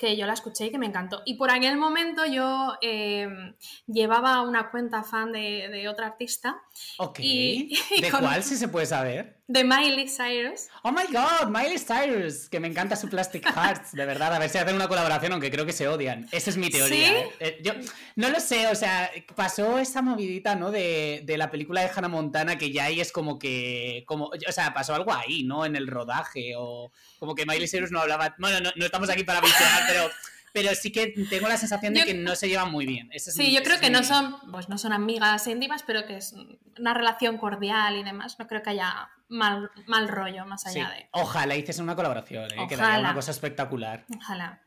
que 0.00 0.16
yo 0.16 0.26
la 0.26 0.32
escuché 0.32 0.66
y 0.66 0.70
que 0.70 0.78
me 0.78 0.86
encantó. 0.86 1.22
Y 1.26 1.34
por 1.34 1.50
aquel 1.50 1.76
momento 1.76 2.24
yo 2.24 2.72
em, 2.80 3.54
llevaba 3.86 4.40
una 4.40 4.70
cuenta 4.70 5.02
fan 5.02 5.30
de, 5.30 5.86
otra 5.88 6.06
artista. 6.06 6.62
Ok. 6.98 7.18
¿De 8.00 8.10
cuál, 8.10 8.42
si 8.42 8.56
se 8.56 8.68
puede 8.68 8.86
saber? 8.86 9.39
De 9.50 9.64
Miley 9.64 10.08
Cyrus. 10.08 10.68
Oh 10.84 10.92
my 10.92 11.12
god, 11.12 11.48
Miley 11.48 11.76
Cyrus, 11.76 12.48
que 12.48 12.60
me 12.60 12.68
encanta 12.68 12.94
su 12.94 13.08
Plastic 13.08 13.44
Hearts, 13.56 13.90
de 13.90 14.06
verdad. 14.06 14.32
A 14.32 14.38
ver 14.38 14.48
si 14.48 14.58
hacen 14.58 14.76
una 14.76 14.86
colaboración, 14.86 15.32
aunque 15.32 15.50
creo 15.50 15.66
que 15.66 15.72
se 15.72 15.88
odian. 15.88 16.28
Esa 16.30 16.50
es 16.50 16.56
mi 16.56 16.70
teoría. 16.70 17.08
¿Sí? 17.08 17.14
¿eh? 17.14 17.32
Eh, 17.40 17.58
yo 17.60 17.72
no 18.14 18.30
lo 18.30 18.38
sé, 18.38 18.68
o 18.68 18.76
sea, 18.76 19.10
pasó 19.34 19.80
esa 19.80 20.02
movidita, 20.02 20.54
¿no? 20.54 20.70
De, 20.70 21.22
de, 21.24 21.36
la 21.36 21.50
película 21.50 21.80
de 21.80 21.90
Hannah 21.92 22.06
Montana, 22.06 22.58
que 22.58 22.70
ya 22.70 22.84
ahí 22.84 23.00
es 23.00 23.10
como 23.10 23.40
que. 23.40 24.04
Como, 24.06 24.26
o 24.26 24.52
sea, 24.52 24.72
pasó 24.72 24.94
algo 24.94 25.12
ahí, 25.12 25.42
¿no? 25.42 25.64
En 25.64 25.74
el 25.74 25.88
rodaje 25.88 26.54
o 26.56 26.92
como 27.18 27.34
que 27.34 27.44
Miley 27.44 27.66
Cyrus 27.66 27.90
no 27.90 27.98
hablaba, 27.98 28.36
bueno, 28.38 28.70
no, 28.76 28.84
estamos 28.84 29.10
aquí 29.10 29.24
para 29.24 29.40
visionar, 29.40 29.82
pero, 29.88 30.10
pero 30.52 30.74
sí 30.76 30.92
que 30.92 31.08
tengo 31.28 31.48
la 31.48 31.56
sensación 31.56 31.92
de 31.92 32.04
que 32.04 32.14
no 32.14 32.36
se 32.36 32.48
llevan 32.48 32.70
muy 32.70 32.86
bien. 32.86 33.10
sí, 33.18 33.52
yo 33.52 33.64
creo 33.64 33.80
que 33.80 33.90
no 33.90 34.04
son, 34.04 34.36
pues 34.52 34.68
no 34.68 34.78
son 34.78 34.92
amigas 34.92 35.44
íntimas, 35.48 35.82
pero 35.82 36.06
que 36.06 36.18
es 36.18 36.36
una 36.78 36.94
relación 36.94 37.36
cordial 37.36 37.96
y 37.96 38.04
demás. 38.04 38.38
No 38.38 38.46
creo 38.46 38.62
que 38.62 38.70
haya 38.70 39.10
mal, 39.30 39.70
mal 39.86 40.08
rollo 40.08 40.44
más 40.44 40.66
allá 40.66 40.90
de. 40.90 41.08
Ojalá 41.12 41.56
hiciesen 41.56 41.84
una 41.84 41.96
colaboración, 41.96 42.52
¿eh? 42.52 42.66
que 42.68 42.76
daría 42.76 43.00
una 43.00 43.14
cosa 43.14 43.30
espectacular. 43.30 44.04
Ojalá. 44.16 44.60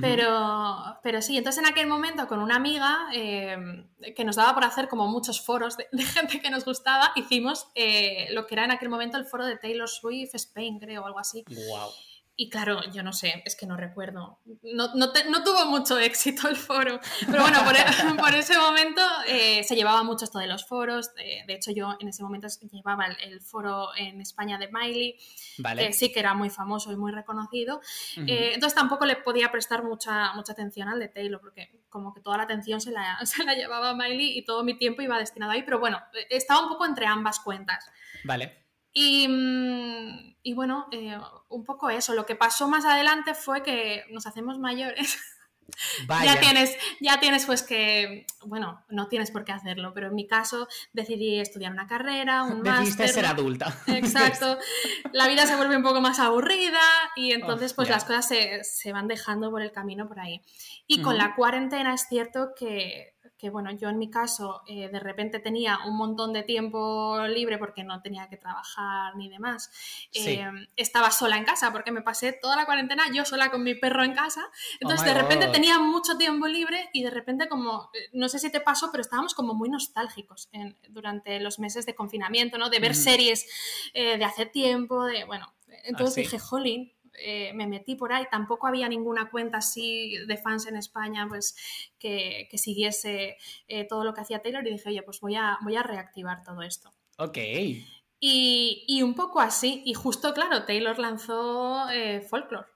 Pero, 0.00 0.98
pero 1.02 1.22
sí, 1.22 1.36
entonces 1.36 1.62
en 1.62 1.70
aquel 1.70 1.86
momento 1.86 2.26
con 2.28 2.40
una 2.40 2.56
amiga 2.56 3.08
em, 3.12 3.88
que 4.14 4.24
nos 4.24 4.36
daba 4.36 4.54
por 4.54 4.64
hacer 4.64 4.88
como 4.88 5.08
muchos 5.08 5.40
foros 5.40 5.76
de, 5.76 5.86
gente 6.04 6.40
que 6.40 6.50
nos 6.50 6.64
gustaba, 6.64 7.12
hicimos 7.16 7.68
eh, 7.74 8.28
lo 8.32 8.46
que 8.46 8.54
era 8.54 8.64
en 8.64 8.70
aquel 8.70 8.88
momento 8.88 9.16
el 9.16 9.24
foro 9.24 9.46
de 9.46 9.56
Taylor 9.56 9.88
Swift 9.88 10.34
Spain, 10.34 10.78
creo, 10.78 11.02
o 11.02 11.06
algo 11.06 11.18
así. 11.18 11.44
Wow. 11.48 11.90
Y 12.40 12.48
claro, 12.50 12.80
yo 12.92 13.02
no 13.02 13.12
sé, 13.12 13.42
es 13.44 13.56
que 13.56 13.66
no 13.66 13.76
recuerdo. 13.76 14.38
No, 14.62 14.94
no, 14.94 15.10
tuvo 15.10 15.66
mucho 15.66 15.98
éxito 15.98 16.48
el 16.48 16.54
foro. 16.54 17.00
Pero 17.26 17.42
bueno, 17.42 17.64
por, 17.64 17.74
e, 18.32 18.38
ese 18.38 18.56
momento 18.56 19.02
eh, 19.26 19.64
se 19.64 19.74
llevaba 19.74 20.04
mucho 20.04 20.24
esto 20.24 20.38
de 20.38 20.46
los 20.46 20.64
foros. 20.64 21.12
De, 21.16 21.52
hecho, 21.52 21.72
yo 21.72 21.96
en 21.98 22.06
ese 22.06 22.22
momento 22.22 22.46
llevaba 22.70 23.06
el, 23.06 23.40
foro 23.40 23.88
en 23.96 24.20
España 24.20 24.56
de 24.56 24.68
Miley. 24.68 25.16
Vale. 25.58 25.92
sí 25.92 26.12
que 26.12 26.20
era 26.20 26.32
muy 26.32 26.48
famoso 26.48 26.92
y 26.92 26.96
muy 26.96 27.10
reconocido. 27.10 27.80
Eh, 28.18 28.52
entonces 28.54 28.76
tampoco 28.76 29.04
le 29.04 29.16
podía 29.16 29.50
prestar 29.50 29.82
mucha, 29.82 30.32
mucha 30.34 30.52
atención 30.52 30.86
al 30.88 31.00
de 31.00 31.08
Taylor, 31.08 31.40
porque 31.40 31.82
como 31.88 32.14
que 32.14 32.20
toda 32.20 32.36
la 32.36 32.44
atención 32.44 32.80
se 32.80 32.92
la, 32.92 33.18
se 33.26 33.42
la 33.42 33.54
llevaba 33.54 33.94
Miley 33.94 34.38
y 34.38 34.44
todo 34.44 34.62
mi 34.62 34.78
tiempo 34.78 35.02
iba 35.02 35.18
destinado 35.18 35.50
ahí. 35.50 35.64
Pero 35.64 35.80
bueno, 35.80 36.00
estaba 36.30 36.62
un 36.62 36.68
poco 36.68 36.86
entre 36.86 37.06
ambas 37.06 37.40
cuentas. 37.40 37.84
Vale. 38.22 38.68
Mm, 38.94 40.34
y, 40.48 40.54
bueno, 40.54 40.86
eh, 40.92 41.18
un 41.48 41.64
poco 41.64 41.90
eso. 41.90 42.14
Lo 42.14 42.26
que 42.26 42.36
pasó 42.36 42.68
más 42.68 42.84
adelante 42.84 43.34
fue 43.34 43.62
que 43.62 44.04
nos 44.10 44.26
hacemos 44.26 44.58
mayores. 44.58 45.18
ya 46.24 46.40
tienes, 46.40 46.76
ya 47.00 47.20
tienes 47.20 47.44
pues 47.44 47.62
que, 47.62 48.26
bueno, 48.46 48.82
no 48.88 49.08
tienes 49.08 49.30
por 49.30 49.44
qué 49.44 49.52
hacerlo, 49.52 49.92
pero 49.94 50.08
en 50.08 50.14
mi 50.14 50.26
caso 50.26 50.66
decidí 50.92 51.38
estudiar 51.38 51.72
una 51.72 51.86
carrera, 51.86 52.44
un 52.44 52.62
máster. 52.62 53.08
ser 53.08 53.26
adulta. 53.26 53.76
Exacto. 53.86 54.58
La 55.12 55.28
vida 55.28 55.46
se 55.46 55.56
vuelve 55.56 55.76
un 55.76 55.82
poco 55.82 56.00
más 56.00 56.18
aburrida 56.18 56.80
y 57.16 57.32
entonces 57.32 57.74
pues 57.74 57.88
las 57.88 58.04
cosas 58.04 58.26
se, 58.26 58.92
van 58.92 59.08
dejando 59.08 59.50
por 59.50 59.62
el 59.62 59.72
camino 59.72 60.08
por 60.08 60.20
ahí. 60.20 60.42
Y 60.86 61.02
con 61.02 61.18
la 61.18 61.34
cuarentena 61.34 61.94
es 61.94 62.06
cierto 62.08 62.52
que 62.56 63.17
que 63.38 63.50
bueno, 63.50 63.70
yo 63.70 63.88
en 63.88 63.98
mi 63.98 64.10
caso 64.10 64.62
eh, 64.66 64.88
de 64.88 64.98
repente 64.98 65.38
tenía 65.38 65.78
un 65.86 65.96
montón 65.96 66.32
de 66.32 66.42
tiempo 66.42 67.24
libre 67.28 67.56
porque 67.56 67.84
no 67.84 68.02
tenía 68.02 68.28
que 68.28 68.36
trabajar 68.36 69.14
ni 69.16 69.28
demás. 69.28 69.70
Eh, 70.12 70.44
estaba 70.76 71.12
sola 71.12 71.36
en 71.36 71.44
casa 71.44 71.72
porque 71.72 71.92
me 71.92 72.02
pasé 72.02 72.32
toda 72.32 72.56
la 72.56 72.66
cuarentena 72.66 73.04
yo 73.12 73.24
sola 73.24 73.50
con 73.50 73.62
mi 73.62 73.76
perro 73.76 74.02
en 74.02 74.12
casa. 74.12 74.44
Entonces 74.80 75.06
oh 75.08 75.14
de 75.14 75.22
repente 75.22 75.46
tenía 75.48 75.78
mucho 75.78 76.18
tiempo 76.18 76.48
libre 76.48 76.90
y 76.92 77.04
de 77.04 77.10
repente 77.10 77.48
como, 77.48 77.90
eh, 77.94 78.08
no 78.12 78.28
sé 78.28 78.40
si 78.40 78.50
te 78.50 78.60
pasó, 78.60 78.90
pero 78.90 79.02
estábamos 79.02 79.34
como 79.34 79.54
muy 79.54 79.68
nostálgicos 79.68 80.50
durante 80.88 81.38
los 81.38 81.60
meses 81.60 81.86
de 81.86 81.94
confinamiento, 81.94 82.58
¿no? 82.58 82.70
De 82.70 82.80
ver 82.80 82.94
series 82.94 83.46
de 83.94 84.24
hace 84.24 84.46
tiempo, 84.46 85.04
de, 85.04 85.24
bueno, 85.24 85.52
entonces 85.84 86.18
ah, 86.18 86.20
dije, 86.20 86.38
jolín, 86.38 86.92
eh, 87.22 87.52
me 87.54 87.66
metí 87.66 87.94
por 87.94 88.12
ahí, 88.12 88.24
tampoco 88.30 88.66
había 88.66 88.88
ninguna 88.88 89.30
cuenta 89.30 89.58
así 89.58 90.16
de 90.26 90.36
fans 90.36 90.66
en 90.66 90.76
España 90.76 91.26
pues, 91.28 91.56
que, 91.98 92.48
siguiese 92.54 93.36
eh, 93.68 93.84
todo 93.84 94.04
lo 94.04 94.14
que 94.14 94.20
hacía 94.20 94.42
Taylor 94.42 94.66
y 94.66 94.72
dije, 94.72 94.88
oye, 94.88 95.02
pues 95.02 95.20
voy 95.20 95.36
a, 95.36 95.58
voy 95.62 95.76
a 95.76 95.82
reactivar 95.82 96.42
todo 96.42 96.62
esto. 96.62 96.92
Ok. 97.18 97.38
Y, 98.20 99.00
un 99.02 99.14
poco 99.14 99.40
así, 99.40 99.82
y 99.84 99.94
justo, 99.94 100.34
claro, 100.34 100.64
Taylor 100.64 100.98
lanzó 100.98 101.88
eh, 101.90 102.20
Folklore. 102.20 102.66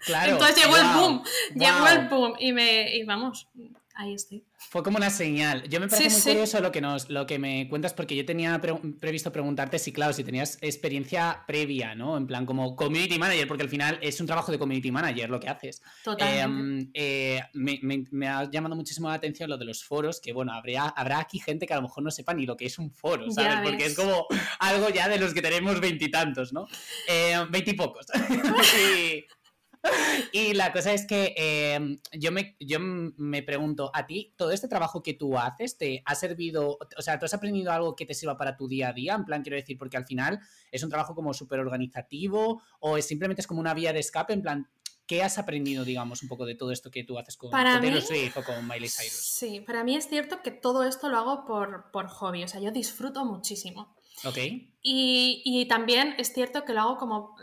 Claro. 0.00 0.32
Entonces 0.32 0.64
llegó 0.64 0.76
el 0.76 0.86
boom, 0.94 1.22
llegó 1.54 1.86
el 1.88 2.08
boom 2.08 2.34
y 2.38 2.52
me, 2.52 2.96
y 2.96 3.04
vamos, 3.04 3.48
ahí 3.94 4.14
estoy. 4.14 4.44
Fue 4.56 4.82
como 4.82 4.96
una 4.96 5.10
señal. 5.10 5.68
Yo 5.68 5.80
me 5.80 5.88
parece 5.88 6.10
muy 6.10 6.20
curioso 6.20 6.60
lo 6.60 6.72
que, 6.72 6.80
nos, 6.80 7.10
lo 7.10 7.26
que 7.26 7.38
me 7.38 7.68
cuentas, 7.68 7.92
porque 7.94 8.16
yo 8.16 8.24
tenía 8.24 8.60
previsto 8.60 9.32
preguntarte 9.32 9.78
si, 9.78 9.92
claro, 9.92 10.12
si 10.12 10.24
tenías 10.24 10.58
experiencia 10.60 11.44
previa, 11.46 11.94
¿no? 11.94 12.16
En 12.16 12.26
plan, 12.26 12.46
como 12.46 12.76
community 12.76 13.18
manager, 13.18 13.48
porque 13.48 13.64
al 13.64 13.68
final 13.68 13.98
es 14.00 14.20
un 14.20 14.26
trabajo 14.26 14.52
de 14.52 14.58
community 14.58 14.90
manager 14.90 15.30
lo 15.30 15.40
que 15.40 15.48
haces. 15.48 15.82
Totalmente. 16.04 16.40
Em, 16.42 16.90
eh, 16.94 17.40
me, 17.52 18.28
ha 18.28 18.50
llamado 18.50 18.76
muchísimo 18.76 19.08
la 19.08 19.14
atención 19.14 19.50
lo 19.50 19.58
de 19.58 19.64
los 19.64 19.84
foros, 19.84 20.20
que 20.20 20.32
bueno, 20.32 20.52
habrá, 20.52 20.88
habrá 20.88 21.20
aquí 21.20 21.38
gente 21.38 21.66
que 21.66 21.72
a 21.72 21.76
lo 21.76 21.82
mejor 21.82 22.02
no 22.04 22.10
sepa 22.10 22.34
ni 22.34 22.46
lo 22.46 22.56
que 22.56 22.66
es 22.66 22.78
un 22.78 22.90
foro, 22.90 23.30
¿sabes? 23.30 23.68
porque 23.68 23.86
es 23.86 23.96
como 23.96 24.26
algo 24.58 24.88
ya 24.90 25.08
de 25.08 25.18
los 25.18 25.34
que 25.34 25.42
tenemos 25.42 25.80
veintitantos, 25.80 26.52
¿no? 26.52 26.66
Eh, 27.08 27.36
veintipocos. 27.50 28.06
sí. 28.62 29.24
Y 30.32 30.54
la 30.54 30.72
cosa 30.72 30.92
es 30.92 31.06
que 31.06 31.34
em, 31.36 31.98
yo, 32.12 32.32
me, 32.32 32.56
yo 32.60 32.78
me 32.80 33.42
pregunto, 33.42 33.90
a 33.94 34.06
ti, 34.06 34.32
todo 34.36 34.52
este 34.52 34.68
trabajo 34.68 35.02
que 35.02 35.14
tú 35.14 35.36
haces, 35.38 35.76
¿te 35.76 36.02
ha 36.04 36.14
servido, 36.14 36.78
o 36.96 37.02
sea, 37.02 37.18
tú 37.18 37.26
has 37.26 37.34
aprendido 37.34 37.72
algo 37.72 37.96
que 37.96 38.06
te 38.06 38.14
sirva 38.14 38.36
para 38.36 38.56
tu 38.56 38.68
día 38.68 38.88
a 38.88 38.92
día? 38.92 39.14
En 39.14 39.24
plan, 39.24 39.42
quiero 39.42 39.56
decir, 39.56 39.78
porque 39.78 39.96
al 39.96 40.06
final 40.06 40.40
es 40.70 40.82
un 40.82 40.90
trabajo 40.90 41.14
como 41.14 41.34
súper 41.34 41.60
organizativo 41.60 42.62
o 42.80 42.96
es 42.96 43.06
simplemente 43.06 43.40
es 43.40 43.46
como 43.46 43.60
una 43.60 43.74
vía 43.74 43.92
de 43.92 44.00
escape, 44.00 44.32
en 44.32 44.42
plan, 44.42 44.68
¿Qué 45.04 45.20
has 45.22 45.36
aprendido, 45.36 45.84
digamos, 45.84 46.22
un 46.22 46.28
poco 46.28 46.46
de 46.46 46.54
todo 46.54 46.70
esto 46.70 46.90
que 46.90 47.02
tú 47.02 47.18
haces 47.18 47.36
con, 47.36 47.50
para 47.50 47.76
o 47.76 48.42
con 48.44 48.66
Miley 48.66 48.88
Cyrus? 48.88 49.12
Sí, 49.12 49.60
para 49.60 49.82
mí 49.82 49.96
es 49.96 50.08
cierto 50.08 50.40
que 50.42 50.52
todo 50.52 50.84
esto 50.84 51.08
lo 51.08 51.18
hago 51.18 51.44
por, 51.44 51.90
por 51.90 52.06
hobby, 52.06 52.44
o 52.44 52.48
sea, 52.48 52.60
yo 52.60 52.70
disfruto 52.70 53.24
muchísimo. 53.24 53.96
Ok. 54.24 54.38
Y, 54.80 55.42
y, 55.44 55.66
también 55.66 56.14
es 56.18 56.32
cierto 56.32 56.64
que 56.64 56.72
lo 56.72 56.82
hago 56.82 56.96
como 56.98 57.34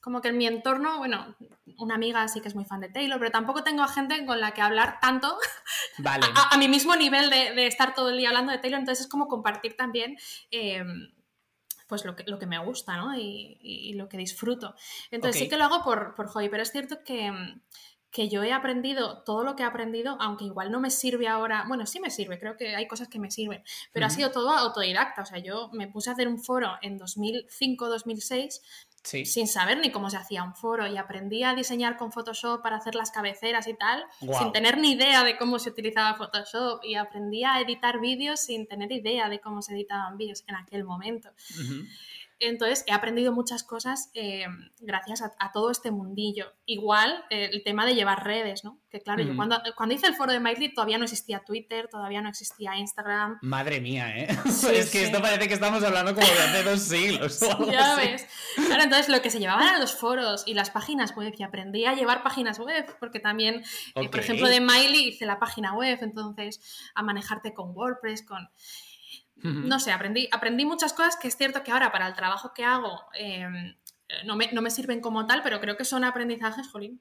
como 0.00 0.22
que 0.22 0.28
en 0.28 0.38
mi 0.38 0.46
entorno, 0.46 0.96
bueno, 0.98 1.36
una 1.78 1.94
amiga 1.94 2.26
sí 2.28 2.40
que 2.40 2.48
es 2.48 2.54
muy 2.54 2.64
fan 2.64 2.80
de 2.80 2.88
Taylor, 2.88 3.18
pero 3.18 3.30
tampoco 3.30 3.64
tengo 3.64 3.82
a 3.82 3.88
gente 3.88 4.26
con 4.26 4.40
la 4.40 4.52
que 4.52 4.60
hablar 4.60 4.98
tanto 5.00 5.38
vale. 5.98 6.26
a, 6.50 6.56
mi 6.58 6.68
mismo 6.68 6.96
nivel 6.96 7.30
de, 7.30 7.66
estar 7.66 7.94
todo 7.94 8.10
el 8.10 8.18
día 8.18 8.28
hablando 8.28 8.52
de 8.52 8.58
Taylor, 8.58 8.80
entonces 8.80 9.06
es 9.06 9.10
como 9.10 9.28
compartir 9.28 9.76
también 9.76 10.16
em, 10.50 11.12
pues 11.86 12.04
lo 12.04 12.14
que, 12.14 12.24
lo 12.24 12.38
que 12.38 12.46
me 12.46 12.58
gusta 12.58 12.96
¿no? 12.96 13.16
y, 13.16 13.92
lo 13.94 14.08
que 14.08 14.18
disfruto. 14.18 14.74
Entonces 15.10 15.40
sí 15.40 15.48
que 15.48 15.56
lo 15.56 15.64
hago 15.64 15.82
por, 15.82 16.14
por 16.14 16.28
hobby, 16.28 16.48
pero 16.48 16.62
es 16.62 16.70
cierto 16.70 16.98
que, 17.04 17.32
que 18.10 18.28
yo 18.28 18.42
he 18.42 18.52
aprendido 18.52 19.22
todo 19.22 19.44
lo 19.44 19.54
que 19.54 19.62
he 19.62 19.66
aprendido, 19.66 20.16
aunque 20.20 20.44
igual 20.44 20.70
no 20.70 20.80
me 20.80 20.90
sirve 20.90 21.28
ahora, 21.28 21.64
bueno, 21.68 21.84
sí 21.86 22.00
me 22.00 22.10
sirve, 22.10 22.38
creo 22.38 22.56
que 22.56 22.74
hay 22.74 22.88
cosas 22.88 23.08
que 23.08 23.18
me 23.18 23.30
sirven, 23.30 23.62
pero 23.92 24.06
ha 24.06 24.10
sido 24.10 24.30
todo 24.30 24.50
autodidacta, 24.50 25.22
o 25.22 25.26
sea, 25.26 25.38
yo 25.38 25.68
me 25.72 25.88
puse 25.88 26.08
a 26.08 26.14
hacer 26.14 26.26
un 26.26 26.42
foro 26.42 26.78
en 26.80 26.98
2005-2006 26.98 28.60
sin 29.02 29.48
saber 29.48 29.78
ni 29.78 29.90
cómo 29.90 30.10
se 30.10 30.16
hacía 30.16 30.42
un 30.42 30.54
foro 30.54 30.86
y 30.86 30.96
aprendí 30.96 31.42
a 31.42 31.54
diseñar 31.54 31.96
con 31.96 32.12
Photoshop 32.12 32.62
para 32.62 32.76
hacer 32.76 32.94
las 32.94 33.10
cabeceras 33.10 33.66
y 33.66 33.74
tal, 33.74 34.04
sin 34.38 34.52
tener 34.52 34.78
ni 34.78 34.92
idea 34.92 35.24
de 35.24 35.36
cómo 35.36 35.58
se 35.58 35.70
utilizaba 35.70 36.16
Photoshop 36.16 36.84
y 36.84 36.94
aprendí 36.94 37.44
a 37.44 37.60
editar 37.60 38.00
vídeos 38.00 38.40
sin 38.40 38.66
tener 38.66 38.92
idea 38.92 39.28
de 39.28 39.40
cómo 39.40 39.62
se 39.62 39.72
editaban 39.72 40.16
vídeos 40.16 40.44
en 40.46 40.56
aquel 40.56 40.84
momento. 40.84 41.30
Entonces, 42.40 42.84
he 42.86 42.92
aprendido 42.92 43.32
muchas 43.32 43.64
cosas 43.64 44.10
eh, 44.14 44.46
gracias 44.80 45.22
a, 45.22 45.52
todo 45.52 45.70
este 45.70 45.90
mundillo. 45.90 46.52
Igual 46.66 47.24
eh, 47.30 47.50
el 47.52 47.64
tema 47.64 47.84
de 47.84 47.94
llevar 47.94 48.24
redes, 48.24 48.64
¿no? 48.64 48.80
Que 48.90 49.00
claro, 49.00 49.22
yo 49.22 49.34
cuando, 49.34 49.60
cuando 49.76 49.94
hice 49.94 50.06
el 50.06 50.14
foro 50.14 50.32
de 50.32 50.40
Miley 50.40 50.72
todavía 50.72 50.98
no 50.98 51.04
existía 51.04 51.40
Twitter, 51.40 51.88
todavía 51.90 52.20
no 52.22 52.28
existía 52.28 52.76
Instagram. 52.76 53.38
Madre 53.42 53.80
mía, 53.80 54.16
¿eh? 54.16 54.28
es 54.72 54.90
que 54.90 55.04
esto 55.04 55.20
parece 55.20 55.48
que 55.48 55.54
estamos 55.54 55.82
hablando 55.82 56.14
como 56.14 56.26
de 56.26 56.32
hace 56.32 56.62
dos 56.62 56.80
siglos. 56.80 57.40
ya 57.70 57.96
ves. 57.96 58.26
Claro, 58.54 58.84
entonces 58.84 59.08
lo 59.08 59.20
que 59.20 59.30
se 59.30 59.40
llevaban 59.40 59.66
eran 59.66 59.80
los 59.80 59.94
foros 59.94 60.44
y 60.46 60.54
las 60.54 60.70
páginas 60.70 61.14
web 61.16 61.34
y 61.36 61.42
aprendí 61.42 61.84
a 61.86 61.94
llevar 61.94 62.22
páginas 62.22 62.58
web 62.58 62.86
porque 63.00 63.20
también, 63.20 63.62
eh, 63.94 64.08
por 64.08 64.20
ejemplo, 64.20 64.48
de 64.48 64.60
Miley 64.60 65.08
hice 65.08 65.26
la 65.26 65.38
página 65.38 65.74
web, 65.74 65.98
entonces 66.02 66.60
a 66.94 67.02
manejarte 67.02 67.52
con 67.52 67.76
WordPress, 67.76 68.22
con... 68.22 68.48
No 69.42 69.78
sé, 69.78 69.92
aprendí, 69.92 70.28
aprendí 70.32 70.64
muchas 70.64 70.92
cosas 70.92 71.16
que 71.16 71.28
es 71.28 71.36
cierto 71.36 71.62
que 71.62 71.70
ahora 71.70 71.92
para 71.92 72.06
el 72.08 72.14
trabajo 72.14 72.52
que 72.54 72.64
hago 72.64 73.04
em, 73.14 73.76
no, 74.24 74.36
me, 74.36 74.70
sirven 74.70 75.00
como 75.00 75.26
tal, 75.26 75.42
pero 75.42 75.60
creo 75.60 75.76
que 75.76 75.84
son 75.84 76.04
aprendizajes, 76.04 76.68
jolín, 76.68 77.00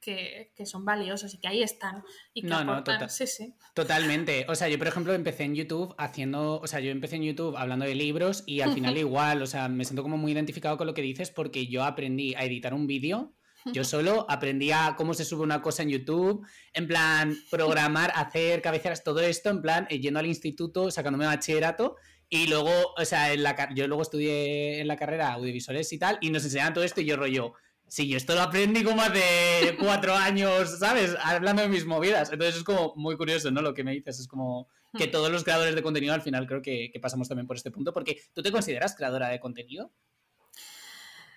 que, 0.00 0.52
son 0.64 0.84
valiosos 0.84 1.34
y 1.34 1.38
que 1.38 1.48
ahí 1.48 1.62
están 1.62 2.02
y 2.32 2.42
que 2.42 2.48
no, 2.48 2.64
No, 2.64 2.84
tota-, 2.84 3.08
sí, 3.08 3.26
sí. 3.26 3.54
Totalmente. 3.74 4.46
O 4.48 4.54
sea, 4.54 4.68
yo 4.68 4.78
por 4.78 4.86
ejemplo 4.86 5.12
empecé 5.12 5.44
en 5.44 5.54
YouTube 5.54 5.94
haciendo, 5.98 6.60
o 6.60 6.66
sea, 6.66 6.80
yo 6.80 6.90
empecé 6.90 7.16
en 7.16 7.24
YouTube 7.24 7.56
hablando 7.56 7.84
de 7.84 7.94
libros 7.94 8.44
y 8.46 8.60
al 8.60 8.72
final 8.72 8.96
igual, 8.96 9.42
o 9.42 9.46
sea, 9.46 9.68
me 9.68 9.84
siento 9.84 10.02
como 10.02 10.16
muy 10.16 10.32
identificado 10.32 10.76
con 10.76 10.86
lo 10.86 10.94
que 10.94 11.02
dices 11.02 11.30
porque 11.30 11.66
yo 11.66 11.84
aprendí 11.84 12.34
a 12.34 12.44
editar 12.44 12.72
un 12.72 12.86
vídeo 12.86 13.35
yo 13.72 13.84
solo 13.84 14.26
aprendía 14.28 14.94
cómo 14.96 15.14
se 15.14 15.24
sube 15.24 15.42
una 15.42 15.60
cosa 15.60 15.82
en 15.82 15.90
YouTube, 15.90 16.46
en 16.72 16.86
plan, 16.86 17.36
programar, 17.50 18.12
hacer 18.14 18.62
cabeceras, 18.62 19.02
todo 19.02 19.20
esto, 19.20 19.50
en 19.50 19.62
plan, 19.62 19.86
eh, 19.90 19.98
yendo 19.98 20.20
al 20.20 20.26
instituto, 20.26 20.90
sacándome 20.90 21.26
bachillerato. 21.26 21.96
Y 22.28 22.48
luego, 22.48 22.94
o 22.96 23.04
sea, 23.04 23.32
en 23.32 23.42
la, 23.42 23.72
yo 23.74 23.86
luego 23.86 24.02
estudié 24.02 24.80
en 24.80 24.88
la 24.88 24.96
carrera 24.96 25.32
audiovisuales 25.32 25.92
y 25.92 25.98
tal, 25.98 26.18
y 26.20 26.30
nos 26.30 26.44
enseñaban 26.44 26.74
todo 26.74 26.84
esto 26.84 27.00
y 27.00 27.04
yo 27.04 27.16
rollo, 27.16 27.54
sí, 27.88 28.08
yo 28.08 28.16
esto 28.16 28.34
lo 28.34 28.42
aprendí 28.42 28.82
como 28.82 29.02
hace 29.02 29.76
cuatro 29.80 30.14
años, 30.14 30.78
¿sabes? 30.78 31.14
Hablando 31.22 31.62
de 31.62 31.68
mis 31.68 31.86
movidas. 31.86 32.32
Entonces 32.32 32.56
es 32.56 32.64
como 32.64 32.94
muy 32.96 33.16
curioso, 33.16 33.50
¿no? 33.50 33.62
Lo 33.62 33.74
que 33.74 33.84
me 33.84 33.92
dices, 33.92 34.18
es 34.20 34.28
como 34.28 34.68
que 34.96 35.06
hmm. 35.06 35.10
todos 35.10 35.30
los 35.30 35.44
creadores 35.44 35.74
de 35.74 35.82
contenido 35.82 36.14
al 36.14 36.22
final 36.22 36.46
creo 36.46 36.62
que, 36.62 36.90
que 36.92 37.00
pasamos 37.00 37.28
también 37.28 37.46
por 37.46 37.56
este 37.56 37.70
punto, 37.70 37.92
porque 37.92 38.20
tú 38.32 38.42
te 38.42 38.52
consideras 38.52 38.96
creadora 38.96 39.28
de 39.28 39.40
contenido. 39.40 39.92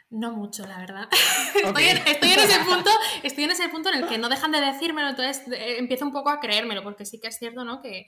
No 0.10 0.32
mucho, 0.32 0.66
la 0.66 0.80
verdad. 0.80 1.08
Estoy, 1.56 1.84
en, 1.84 1.98
ese 1.98 2.60
punto, 2.66 2.90
estoy 3.22 3.44
en 3.44 3.52
ese 3.52 3.70
punto 3.70 3.90
en 3.90 4.04
el 4.04 4.08
que 4.08 4.18
no 4.18 4.30
dejan 4.30 4.52
de 4.52 4.60
decírmelo, 4.60 5.10
entonces 5.10 5.48
eh, 5.48 5.78
empiezo 5.78 6.06
un 6.06 6.12
poco 6.12 6.30
a 6.30 6.40
creérmelo, 6.40 6.84
porque 6.84 7.06
sí 7.06 7.20
que 7.20 7.28
es 7.28 7.38
cierto, 7.38 7.64
¿no? 7.64 7.82
Que, 7.82 8.08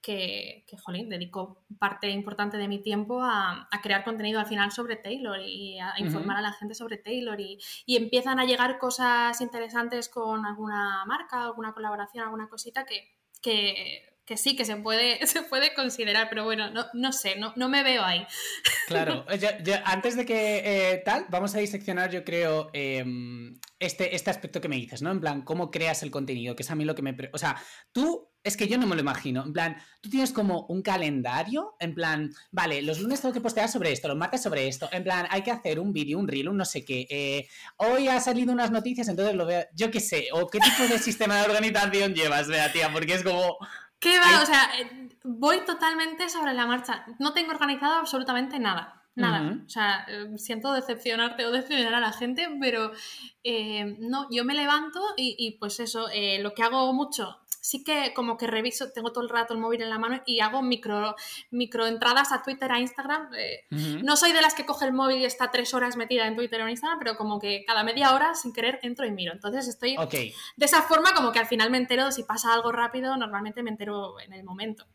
que, 0.00 0.64
jolín, 0.84 1.08
dedico 1.08 1.64
parte 1.78 2.10
importante 2.10 2.56
de 2.58 2.68
mi 2.68 2.80
tiempo 2.82 3.20
a, 3.22 3.68
crear 3.82 4.04
contenido 4.04 4.38
al 4.38 4.46
final 4.46 4.70
sobre 4.70 4.96
Taylor 4.96 5.40
y 5.40 5.78
a 5.80 5.94
informar 5.98 6.36
a 6.36 6.42
la 6.42 6.52
gente 6.52 6.74
sobre 6.74 6.98
Taylor 6.98 7.40
y, 7.40 7.58
empiezan 7.86 8.38
a 8.38 8.44
llegar 8.44 8.78
cosas 8.78 9.40
interesantes 9.40 10.08
con 10.08 10.44
alguna 10.46 11.04
marca, 11.06 11.44
alguna 11.44 11.72
colaboración, 11.72 12.24
alguna 12.24 12.48
cosita 12.48 12.84
que, 12.84 13.16
que 13.40 14.13
sí, 14.36 14.56
que 14.56 14.64
se 14.64 14.76
puede, 14.76 15.24
se 15.26 15.42
puede 15.42 15.74
considerar, 15.74 16.28
pero 16.28 16.44
bueno, 16.44 16.70
no, 16.70 16.86
no 16.92 17.12
sé, 17.12 17.36
no, 17.36 17.52
no 17.56 17.68
me 17.68 17.82
veo 17.82 18.02
ahí. 18.02 18.26
Claro, 18.86 19.24
antes 19.86 20.14
de 20.14 20.26
que 20.26 20.58
eh, 20.58 21.02
tal, 21.06 21.24
vamos 21.30 21.54
a 21.54 21.58
diseccionar, 21.58 22.10
yo 22.10 22.22
creo, 22.22 22.68
em, 22.74 23.58
este, 23.78 24.14
este 24.14 24.30
aspecto 24.30 24.60
que 24.60 24.68
me 24.68 24.76
dices, 24.76 25.00
¿no? 25.00 25.10
En 25.10 25.20
plan, 25.20 25.40
cómo 25.40 25.70
creas 25.70 26.02
el 26.02 26.10
contenido, 26.10 26.54
que 26.54 26.62
es 26.62 26.70
a 26.70 26.74
mí 26.74 26.84
lo 26.84 26.94
que 26.94 27.00
me... 27.00 27.16
O 27.32 27.38
sea, 27.38 27.56
tú, 27.92 28.28
es 28.42 28.58
que 28.58 28.68
yo 28.68 28.76
no 28.76 28.86
me 28.86 28.94
lo 28.94 29.00
imagino, 29.00 29.42
en 29.42 29.54
plan, 29.54 29.76
tú 30.02 30.10
tienes 30.10 30.32
como 30.32 30.66
un 30.66 30.82
calendario, 30.82 31.76
en 31.80 31.94
plan, 31.94 32.30
vale, 32.50 32.82
los 32.82 33.00
lunes 33.00 33.22
tengo 33.22 33.32
que 33.32 33.40
postear 33.40 33.70
sobre 33.70 33.90
esto, 33.90 34.06
los 34.06 34.18
martes 34.18 34.42
sobre 34.42 34.68
esto, 34.68 34.86
en 34.92 35.02
plan, 35.02 35.26
hay 35.30 35.40
que 35.40 35.50
hacer 35.50 35.80
un 35.80 35.94
vídeo, 35.94 36.18
un 36.18 36.28
reel, 36.28 36.50
un 36.50 36.58
no 36.58 36.66
sé 36.66 36.84
qué, 36.84 37.06
eh, 37.08 37.48
hoy 37.78 38.08
ha 38.08 38.20
salido 38.20 38.52
unas 38.52 38.70
noticias, 38.70 39.08
entonces 39.08 39.34
lo 39.34 39.46
veo, 39.46 39.64
yo 39.74 39.90
qué 39.90 40.00
sé, 40.00 40.28
o 40.32 40.46
qué 40.48 40.58
tipo 40.58 40.82
de 40.92 40.98
sistema 40.98 41.38
de 41.38 41.46
organización 41.46 42.12
llevas, 42.14 42.48
vea, 42.48 42.70
tía, 42.70 42.92
porque 42.92 43.14
es 43.14 43.22
como... 43.22 43.56
¿Qué 44.04 44.18
va? 44.18 44.42
O 44.42 44.44
sea, 44.44 44.70
eh, 44.78 45.08
voy 45.24 45.64
totalmente 45.64 46.28
sobre 46.28 46.52
la 46.52 46.66
marcha. 46.66 47.06
No 47.18 47.32
tengo 47.32 47.52
organizado 47.52 47.94
absolutamente 47.94 48.58
nada. 48.58 49.00
Nada. 49.16 49.62
O 49.64 49.68
sea, 49.68 50.04
eh, 50.08 50.36
siento 50.36 50.72
decepcionarte 50.72 51.46
o 51.46 51.52
decepcionar 51.52 51.94
a 51.94 52.00
la 52.00 52.12
gente, 52.12 52.48
pero 52.60 52.92
eh, 53.44 53.96
no, 54.00 54.26
yo 54.30 54.44
me 54.44 54.54
levanto 54.54 55.00
y, 55.16 55.56
pues 55.58 55.80
eso, 55.80 56.08
lo 56.40 56.52
que 56.52 56.62
hago 56.64 56.92
mucho 56.92 57.38
sí 57.64 57.82
que 57.82 58.12
como 58.12 58.36
que 58.36 58.46
reviso, 58.46 58.92
tengo 58.92 59.10
todo 59.10 59.24
el 59.24 59.30
rato 59.30 59.54
el 59.54 59.60
móvil 59.60 59.80
en 59.80 59.88
la 59.88 59.98
mano 59.98 60.20
y 60.26 60.40
hago 60.40 60.60
micro, 60.60 61.16
micro 61.50 61.86
entradas 61.86 62.30
a 62.30 62.42
Twitter, 62.42 62.70
a 62.70 62.78
Instagram. 62.78 63.30
No 64.02 64.18
soy 64.18 64.32
de 64.32 64.42
las 64.42 64.52
que 64.52 64.66
coge 64.66 64.84
el 64.84 64.92
móvil 64.92 65.22
y 65.22 65.24
está 65.24 65.50
tres 65.50 65.72
horas 65.72 65.96
metida 65.96 66.26
en 66.26 66.36
Twitter 66.36 66.60
o 66.60 66.64
en 66.64 66.70
Instagram, 66.70 66.98
pero 66.98 67.16
como 67.16 67.40
que 67.40 67.64
cada 67.66 67.82
media 67.82 68.14
hora 68.14 68.34
sin 68.34 68.52
querer 68.52 68.80
entro 68.82 69.06
y 69.06 69.12
miro. 69.12 69.32
Entonces 69.32 69.66
estoy 69.66 69.96
de 69.96 70.34
esa 70.58 70.82
forma 70.82 71.14
como 71.14 71.32
que 71.32 71.38
al 71.38 71.46
final 71.46 71.70
me 71.70 71.78
entero, 71.78 72.12
si 72.12 72.22
pasa 72.24 72.52
algo 72.52 72.70
rápido, 72.70 73.16
normalmente 73.16 73.62
me 73.62 73.70
entero 73.70 74.20
en 74.20 74.34
el 74.34 74.44
momento. 74.44 74.86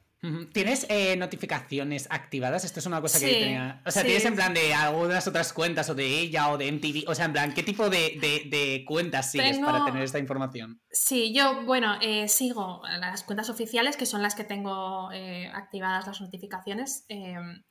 ¿Tienes 0.52 0.86
eh, 0.90 1.16
notificaciones 1.16 2.08
activadas? 2.10 2.66
Esto 2.66 2.82
es 2.82 2.86
una 2.86 3.00
cosa 3.00 3.20
que 3.20 3.28
tenía. 3.28 3.82
O 3.86 3.92
sea, 3.92 4.04
¿tienes 4.04 4.26
en 4.26 4.36
plan 4.36 4.54
de 4.54 4.74
algunas 4.74 5.26
otras 5.28 5.54
cuentas 5.54 5.90
o 5.90 5.96
de 5.96 6.06
ella 6.06 6.50
o 6.50 6.58
de 6.58 6.70
MTV? 6.70 7.10
O 7.10 7.16
sea, 7.16 7.24
en 7.26 7.32
plan, 7.32 7.54
¿qué 7.54 7.64
tipo 7.64 7.90
de, 7.90 8.84
cuentas 8.86 9.32
sigues 9.32 9.60
para 9.60 9.86
tener 9.86 10.04
esta 10.04 10.20
información? 10.20 10.82
Sí, 10.92 11.34
yo, 11.34 11.64
bueno, 11.64 11.96
eh, 12.02 12.28
sigo 12.28 12.82
las 13.00 13.24
cuentas 13.24 13.50
oficiales, 13.50 13.96
que 13.96 14.06
son 14.06 14.22
las 14.22 14.36
que 14.36 14.44
tengo 14.44 15.10
eh, 15.14 15.50
activadas 15.54 16.06
las 16.06 16.20
notificaciones. 16.20 17.06
Em, 17.08 17.64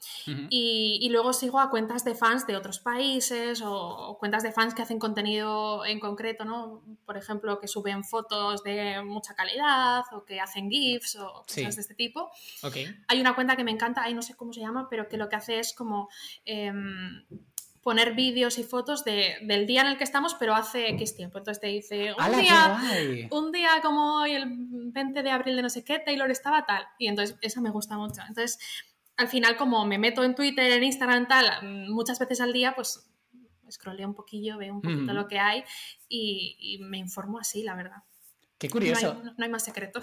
y, 0.49 1.07
luego 1.11 1.35
sigo 1.35 1.61
a 1.61 1.69
cuentas 1.69 2.05
de 2.05 2.15
fans 2.15 2.47
de 2.47 2.57
otros 2.57 2.79
países 2.79 3.63
o, 3.63 4.17
cuentas 4.19 4.43
de 4.43 4.53
fans 4.53 4.73
que 4.73 4.81
hacen 4.81 4.99
contenido 4.99 5.85
en 5.85 6.01
concreto, 6.01 6.47
¿no? 6.47 6.83
Por 7.05 7.19
ejemplo, 7.19 7.61
que 7.61 7.69
suben 7.69 8.05
fotos 8.05 8.63
de 8.63 9.03
mucha 9.05 9.35
calidad 9.35 10.05
o 10.13 10.25
que 10.25 10.41
hacen 10.41 10.71
GIFs 10.71 11.17
o 11.17 11.45
cosas 11.47 11.77
de 11.77 11.83
este 11.83 11.95
tipo. 11.95 12.31
Hay 13.09 13.21
una 13.21 13.35
cuenta 13.35 13.57
que 13.57 13.65
me 13.65 13.71
encanta, 13.71 14.03
ahí 14.03 14.15
no 14.15 14.23
sé 14.23 14.35
cómo 14.35 14.53
se 14.53 14.61
llama, 14.61 14.89
pero 14.91 15.09
que 15.09 15.17
lo 15.17 15.29
que 15.29 15.37
hace 15.37 15.59
es 15.59 15.73
como 15.73 16.09
em, 16.45 17.25
poner 17.83 18.15
vídeos 18.15 18.59
y 18.59 18.65
fotos 18.65 19.05
del 19.05 19.67
día 19.67 19.81
en 19.83 19.87
el 19.87 19.99
que 19.99 20.05
estamos, 20.05 20.35
pero 20.35 20.55
hace 20.55 20.89
X 20.91 21.17
tiempo. 21.17 21.39
Entonces 21.39 21.61
te 21.61 21.69
dice, 21.69 22.15
un, 22.15 22.39
día, 22.39 23.29
un 23.31 23.53
día 23.53 23.81
como 23.83 24.21
hoy, 24.21 24.33
el 24.33 24.45
20 24.47 25.23
de 25.23 25.31
abril 25.31 25.57
de 25.57 25.63
no 25.63 25.71
sé 25.71 25.85
qué, 25.85 25.99
Taylor 25.99 26.31
estaba 26.31 26.67
tal. 26.67 26.85
Y 26.99 27.07
entonces 27.07 27.37
esa 27.41 27.61
me 27.61 27.71
gusta 27.71 27.97
mucho. 27.97 28.21
Entonces, 28.29 28.59
al 29.17 29.29
final, 29.29 29.57
como 29.57 29.85
me 29.87 29.99
meto 29.99 30.23
en 30.23 30.35
Twitter, 30.35 30.71
en 30.73 30.85
Instagram, 30.85 31.29
tal, 31.29 31.89
muchas 31.89 32.19
veces 32.19 32.41
al 32.41 32.53
día, 32.53 32.75
pues 32.75 33.09
scrolleo 33.71 34.09
un 34.09 34.15
poquillo, 34.15 34.59
veo 34.59 34.75
un 34.75 34.83
poquito 34.83 35.13
lo 35.13 35.29
que 35.29 35.39
hay 35.39 35.65
y, 36.09 36.79
me 36.83 36.99
informo 36.99 37.39
así, 37.39 37.63
la 37.63 37.75
verdad. 37.75 38.03
Qué 38.59 38.69
curioso. 38.69 39.15
No 39.15 39.31
hay, 39.31 39.35
no 39.37 39.45
hay 39.45 39.51
más 39.51 39.65
secreto. 39.65 40.01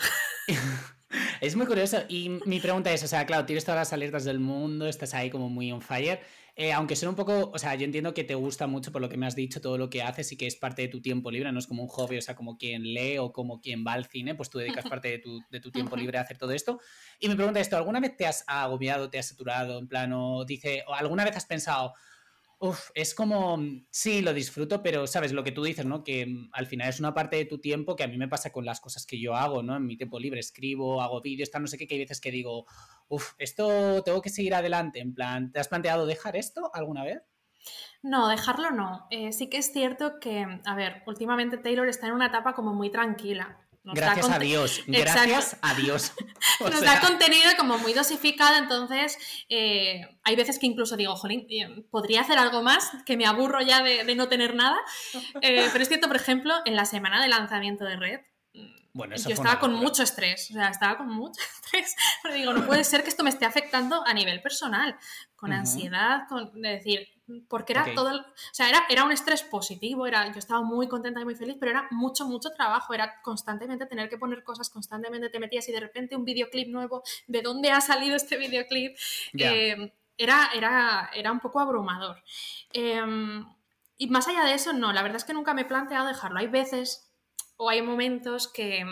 Es 1.42 1.56
muy 1.56 1.66
curioso. 1.66 2.04
Y 2.08 2.30
mi 2.46 2.60
pregunta 2.60 2.92
es, 2.92 3.04
o 3.04 3.08
sea, 3.08 3.26
claro, 3.26 3.46
tienes 3.46 3.66
todas 3.66 3.80
las 3.80 3.94
alertas 3.94 4.24
del 4.24 4.40
mundo, 4.40 4.88
estás 4.88 5.14
ahí 5.14 5.30
como 5.30 5.50
muy 5.50 5.72
on 5.72 5.82
fire. 5.82 6.20
Eh, 6.58 6.72
aunque 6.72 6.96
sea 6.96 7.10
un 7.10 7.16
poco, 7.16 7.52
o 7.54 7.60
sea, 7.60 7.76
yo 7.76 7.84
entiendo 7.84 8.14
que 8.14 8.24
te 8.24 8.34
gusta 8.34 8.66
mucho 8.66 8.94
por 8.94 9.02
lo 9.02 9.10
que 9.10 9.18
me 9.18 9.26
has 9.26 9.36
dicho, 9.36 9.60
todo 9.60 9.78
lo 9.78 9.90
que 9.90 10.02
haces 10.02 10.32
y 10.32 10.38
que 10.38 10.48
es 10.48 10.56
parte 10.56 10.84
de 10.84 10.88
tu 10.88 11.02
tiempo 11.02 11.30
libre, 11.30 11.52
no 11.52 11.60
es 11.60 11.68
como 11.68 11.84
un 11.84 11.90
hobby, 11.90 12.18
o 12.18 12.22
sea, 12.22 12.36
como 12.36 12.58
quien 12.58 12.94
lee 12.94 13.18
o 13.18 13.34
como 13.34 13.60
quien 13.60 13.86
va 13.86 13.92
al 13.92 14.06
cine, 14.06 14.36
pues 14.36 14.50
tú 14.50 14.60
dedicas 14.60 14.86
parte 14.86 15.10
de 15.10 15.20
tu, 15.20 15.42
de 15.52 15.60
tu 15.60 15.70
tiempo 15.70 15.98
libre 15.98 16.18
a 16.18 16.22
hacer 16.22 16.38
todo 16.38 16.52
esto. 16.52 16.80
Y 17.20 17.28
mi 17.28 17.36
pregunta 17.36 17.60
es 17.60 17.68
esto, 17.68 17.76
¿alguna 17.76 18.00
vez 18.00 18.16
te 18.16 18.26
has 18.26 18.46
agobiado, 18.48 19.10
te 19.10 19.20
has 19.20 19.28
saturado, 19.28 19.78
en 19.80 19.90
plano, 19.90 20.46
dice, 20.46 20.86
o 20.88 20.94
alguna 20.94 21.26
vez 21.26 21.36
has 21.36 21.46
pensado, 21.46 21.94
Uf, 22.58 22.90
es 22.94 23.14
como, 23.14 23.60
sí, 23.90 24.22
lo 24.22 24.34
disfruto, 24.34 24.82
pero 24.82 25.08
sabes 25.08 25.34
lo 25.34 25.44
que 25.44 25.52
tú 25.52 25.64
dices, 25.64 25.86
¿no? 25.86 26.04
Que 26.04 26.26
mm, 26.26 26.50
al 26.54 26.68
final 26.68 26.90
es 26.90 27.00
una 27.00 27.14
parte 27.14 27.36
de 27.36 27.46
tu 27.46 27.60
tiempo 27.60 27.96
que 27.96 28.04
a 28.04 28.08
mí 28.08 28.18
me 28.18 28.30
pasa 28.30 28.52
con 28.52 28.64
las 28.64 28.80
cosas 28.80 29.06
que 29.06 29.20
yo 29.20 29.36
hago, 29.36 29.62
¿no? 29.62 29.76
En 29.76 29.86
mi 29.86 29.98
tiempo 29.98 30.20
libre 30.20 30.40
escribo, 30.40 31.02
hago 31.02 31.22
vídeos, 31.22 31.52
tal, 31.52 31.64
no 31.64 31.68
sé 31.68 31.78
qué, 31.78 31.86
que 31.86 31.96
hay 31.96 32.02
veces 32.02 32.22
que 32.22 32.32
digo, 32.32 32.66
uf, 33.10 33.34
esto 33.40 34.04
tengo 34.04 34.22
que 34.22 34.30
seguir 34.30 34.56
adelante, 34.56 35.00
en 35.00 35.14
plan, 35.14 35.52
¿te 35.52 35.60
has 35.60 35.68
planteado 35.68 36.06
dejar 36.06 36.38
esto 36.38 36.72
alguna 36.74 37.04
vez? 37.04 37.22
No, 38.02 38.28
dejarlo 38.28 38.72
no. 38.72 39.08
Eh, 39.10 39.34
sí 39.34 39.50
que 39.50 39.58
es 39.58 39.74
cierto 39.74 40.20
que, 40.20 40.46
a 40.64 40.76
ver, 40.76 41.04
últimamente 41.08 41.58
Taylor 41.58 41.88
está 41.90 42.08
en 42.08 42.14
una 42.14 42.28
etapa 42.28 42.54
como 42.54 42.74
muy 42.74 42.92
tranquila 42.92 43.65
gracias 43.94 44.30
a 44.30 44.40
Dios, 44.40 44.82
gracias 44.88 45.58
a 45.62 45.74
Dios. 45.76 46.14
Nos 46.60 46.82
da 46.82 47.00
contenido 47.00 47.52
como 47.58 47.78
muy 47.78 47.94
dosificado, 47.94 48.58
entonces 48.58 49.18
eh, 49.50 50.02
hay 50.24 50.36
veces 50.36 50.60
que 50.60 50.66
incluso 50.66 50.98
digo, 50.98 51.16
jolín, 51.16 51.46
eh, 51.50 51.86
podría 51.92 52.22
hacer 52.22 52.38
algo 52.38 52.62
más, 52.64 52.92
que 53.06 53.18
me 53.18 53.26
aburro 53.26 53.62
ya 53.62 53.84
de, 53.84 54.16
no 54.16 54.28
tener 54.28 54.56
nada. 54.56 54.78
Eh, 55.42 55.68
pero 55.72 55.82
es 55.82 55.90
cierto, 55.90 56.08
por 56.08 56.16
ejemplo, 56.16 56.54
en 56.66 56.76
la 56.76 56.86
semana 56.86 57.22
de 57.22 57.28
lanzamiento 57.28 57.84
de 57.84 57.98
Red, 57.98 58.20
bueno, 58.96 59.18
yo 59.18 59.30
estaba 59.30 59.60
con 59.60 59.74
mucho 59.74 60.04
estrés, 60.04 60.50
o 60.52 60.54
sea, 60.54 60.70
estaba 60.70 60.98
con 60.98 61.10
mucho 61.10 61.42
estrés, 61.64 61.94
pero 62.24 62.34
digo, 62.34 62.54
no 62.54 62.66
puede 62.66 62.86
ser 62.86 63.04
que 63.04 63.10
esto 63.10 63.26
me 63.26 63.30
esté 63.30 63.44
afectando 63.44 64.02
a 64.08 64.14
nivel 64.14 64.42
personal, 64.42 64.96
con 65.36 65.52
ansiedad, 65.52 66.22
con 66.30 66.62
de 66.62 66.70
decir, 66.70 67.10
porque 67.50 67.74
era 67.74 67.94
todo, 67.94 68.18
o 68.18 68.54
sea, 68.54 68.70
era, 68.70 68.86
era 68.90 69.04
un 69.04 69.12
estrés 69.12 69.44
positivo, 69.44 70.08
era, 70.08 70.32
yo 70.32 70.40
estaba 70.40 70.62
muy 70.62 70.88
contenta 70.88 71.20
y 71.20 71.26
muy 71.26 71.36
feliz, 71.36 71.58
pero 71.60 71.72
era 71.72 71.90
mucho, 71.92 72.26
mucho 72.26 72.52
trabajo, 72.52 72.94
era 72.94 73.22
constantemente 73.22 73.86
tener 73.86 74.08
que 74.08 74.18
poner 74.18 74.46
cosas, 74.46 74.70
constantemente 74.70 75.28
te 75.28 75.42
metías 75.42 75.68
y 75.68 75.74
de 75.74 75.82
repente 75.82 76.16
un 76.16 76.24
videoclip 76.24 76.70
nuevo, 76.70 77.04
¿de 77.28 77.42
dónde 77.42 77.72
ha 77.72 77.82
salido 77.82 78.16
este 78.16 78.38
videoclip? 78.38 78.96
Em, 79.34 79.92
era, 80.18 80.52
era, 80.56 81.10
era 81.14 81.34
un 81.34 81.42
poco 81.42 81.60
abrumador. 81.60 82.24
Em, 82.72 83.46
y 83.98 84.08
más 84.08 84.30
allá 84.30 84.46
de 84.46 84.54
eso, 84.54 84.72
no, 84.72 84.94
la 84.94 85.02
verdad 85.02 85.18
es 85.18 85.26
que 85.26 85.34
nunca 85.34 85.54
me 85.54 85.64
he 85.64 85.66
planteado 85.66 86.08
dejarlo. 86.08 86.40
Hay 86.40 86.48
veces 86.48 87.05
o 87.58 87.70
hay 87.70 87.82
momentos 87.82 88.48
que, 88.48 88.86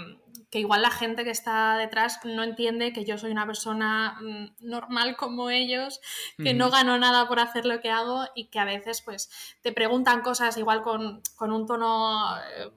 igual 0.52 0.84
la 0.84 0.92
gente 0.92 1.24
que 1.24 1.32
está 1.32 1.78
detrás 1.78 2.20
no 2.24 2.44
entiende 2.44 2.94
que 2.94 3.06
yo 3.06 3.18
soy 3.18 3.32
una 3.32 3.46
persona 3.46 4.18
mm, 4.22 4.68
normal 4.68 5.18
como 5.18 5.50
ellos, 5.50 6.00
que 6.38 6.54
no 6.54 6.70
gano 6.70 6.98
nada 6.98 7.28
por 7.28 7.40
hacer 7.40 7.66
lo 7.66 7.82
que 7.82 7.90
hago 7.90 8.26
y 8.36 8.48
que 8.48 8.60
a 8.60 8.66
veces 8.66 9.02
pues 9.02 9.30
te 9.62 9.72
preguntan 9.72 10.22
cosas 10.22 10.58
igual 10.58 10.82
con, 10.82 11.22
un 11.40 11.66
tono 11.66 12.38
eh, 12.38 12.70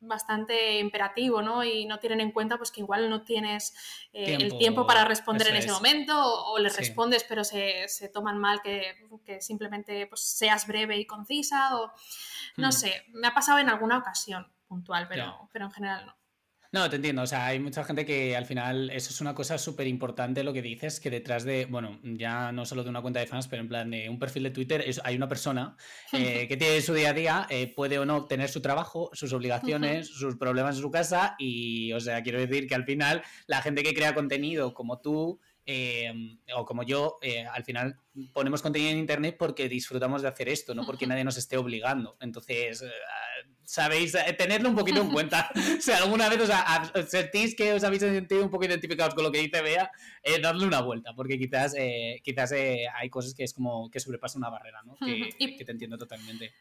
bastante 0.00 0.78
imperativo, 0.78 1.42
¿no? 1.42 1.62
Y 1.64 1.84
no 1.84 1.98
tienen 1.98 2.20
en 2.20 2.32
cuenta 2.32 2.56
pues 2.56 2.70
que 2.70 2.80
igual 2.80 3.10
no 3.10 3.22
tienes 3.22 3.74
eh, 4.12 4.38
el 4.40 4.56
tiempo 4.56 4.86
para 4.86 5.04
responder 5.04 5.48
en 5.48 5.56
ese 5.56 5.70
momento 5.70 6.14
o, 6.16 6.58
les 6.58 6.76
respondes 6.76 7.24
pero 7.28 7.44
se, 7.44 7.86
toman 8.12 8.38
mal 8.38 8.62
que, 8.62 8.94
simplemente 9.40 10.06
pues, 10.06 10.22
seas 10.22 10.66
breve 10.66 10.96
y 10.96 11.06
concisa 11.06 11.78
o 11.78 11.92
no 12.56 12.72
sé, 12.72 13.04
me 13.12 13.28
ha 13.28 13.34
pasado 13.34 13.58
en 13.58 13.68
alguna 13.68 13.98
ocasión 13.98 14.50
puntual, 14.68 15.08
pero, 15.08 15.48
pero 15.52 15.64
en 15.64 15.70
general 15.72 16.06
no. 16.06 16.18
No, 16.70 16.90
te 16.90 16.96
entiendo. 16.96 17.22
O 17.22 17.26
sea, 17.26 17.46
hay 17.46 17.60
mucha 17.60 17.82
gente 17.82 18.04
que 18.04 18.36
al 18.36 18.44
final 18.44 18.90
eso 18.90 19.10
es 19.10 19.20
una 19.22 19.34
cosa 19.34 19.56
súper 19.56 19.86
importante 19.86 20.44
lo 20.44 20.52
que 20.52 20.60
dices, 20.60 21.00
que 21.00 21.08
detrás 21.08 21.44
de, 21.44 21.64
bueno, 21.64 21.98
ya 22.02 22.52
no 22.52 22.66
solo 22.66 22.84
de 22.84 22.90
una 22.90 23.00
cuenta 23.00 23.20
de 23.20 23.26
fans, 23.26 23.48
pero 23.48 23.62
en 23.62 23.68
plan 23.68 23.90
de 23.90 24.10
un 24.10 24.18
perfil 24.18 24.42
de 24.42 24.50
Twitter, 24.50 24.84
hay 25.02 25.16
una 25.16 25.28
persona 25.28 25.76
eh, 26.12 26.46
que 26.46 26.58
tiene 26.58 26.82
su 26.82 26.92
día 26.92 27.10
a 27.10 27.14
día, 27.14 27.46
eh, 27.48 27.72
puede 27.74 27.98
o 27.98 28.04
no 28.04 28.26
tener 28.26 28.50
su 28.50 28.60
trabajo, 28.60 29.08
sus 29.14 29.32
obligaciones, 29.32 30.08
sus 30.08 30.36
problemas 30.36 30.76
en 30.76 30.82
su 30.82 30.90
casa 30.90 31.36
y, 31.38 31.92
o 31.94 32.00
sea, 32.00 32.22
quiero 32.22 32.38
decir 32.38 32.66
que 32.68 32.74
al 32.74 32.84
final 32.84 33.22
la 33.46 33.62
gente 33.62 33.82
que 33.82 33.94
crea 33.94 34.14
contenido 34.14 34.74
como 34.74 35.00
tú 35.00 35.40
eh, 35.70 36.38
o 36.56 36.64
como 36.64 36.82
yo, 36.82 37.18
eh, 37.20 37.44
al 37.44 37.62
final 37.62 38.00
ponemos 38.32 38.62
contenido 38.62 38.90
en 38.90 38.96
Internet 38.96 39.36
porque 39.38 39.68
disfrutamos 39.68 40.22
de 40.22 40.28
hacer 40.28 40.48
esto, 40.48 40.74
no 40.74 40.86
porque 40.86 41.06
nadie 41.06 41.24
nos 41.24 41.36
esté 41.36 41.58
obligando. 41.58 42.16
Entonces, 42.20 42.80
eh, 42.80 42.90
sabéis, 43.68 44.16
tenerlo 44.38 44.70
un 44.70 44.74
poquito 44.74 45.02
en 45.02 45.10
cuenta. 45.10 45.50
si 45.80 45.92
alguna 45.92 46.28
vez 46.28 46.40
os 46.40 47.10
sentís 47.10 47.54
que 47.54 47.74
os 47.74 47.84
habéis 47.84 48.00
sentido 48.00 48.42
un 48.42 48.50
poco 48.50 48.64
identificados 48.64 49.14
con 49.14 49.24
lo 49.24 49.30
que 49.30 49.40
dice 49.40 49.60
Bea, 49.60 49.90
darle 50.42 50.66
una 50.66 50.80
vuelta, 50.80 51.12
porque 51.14 51.38
quizás, 51.38 51.74
quizás 52.22 52.52
hay 52.52 53.10
cosas 53.10 53.34
que 53.34 53.44
es 53.44 53.52
como 53.52 53.90
que 53.90 54.00
sobrepasa 54.00 54.38
una 54.38 54.50
barrera, 54.50 54.82
¿no? 54.84 54.96
que 54.98 55.64
te 55.64 55.72
entiendo 55.72 55.98
totalmente. 55.98 56.52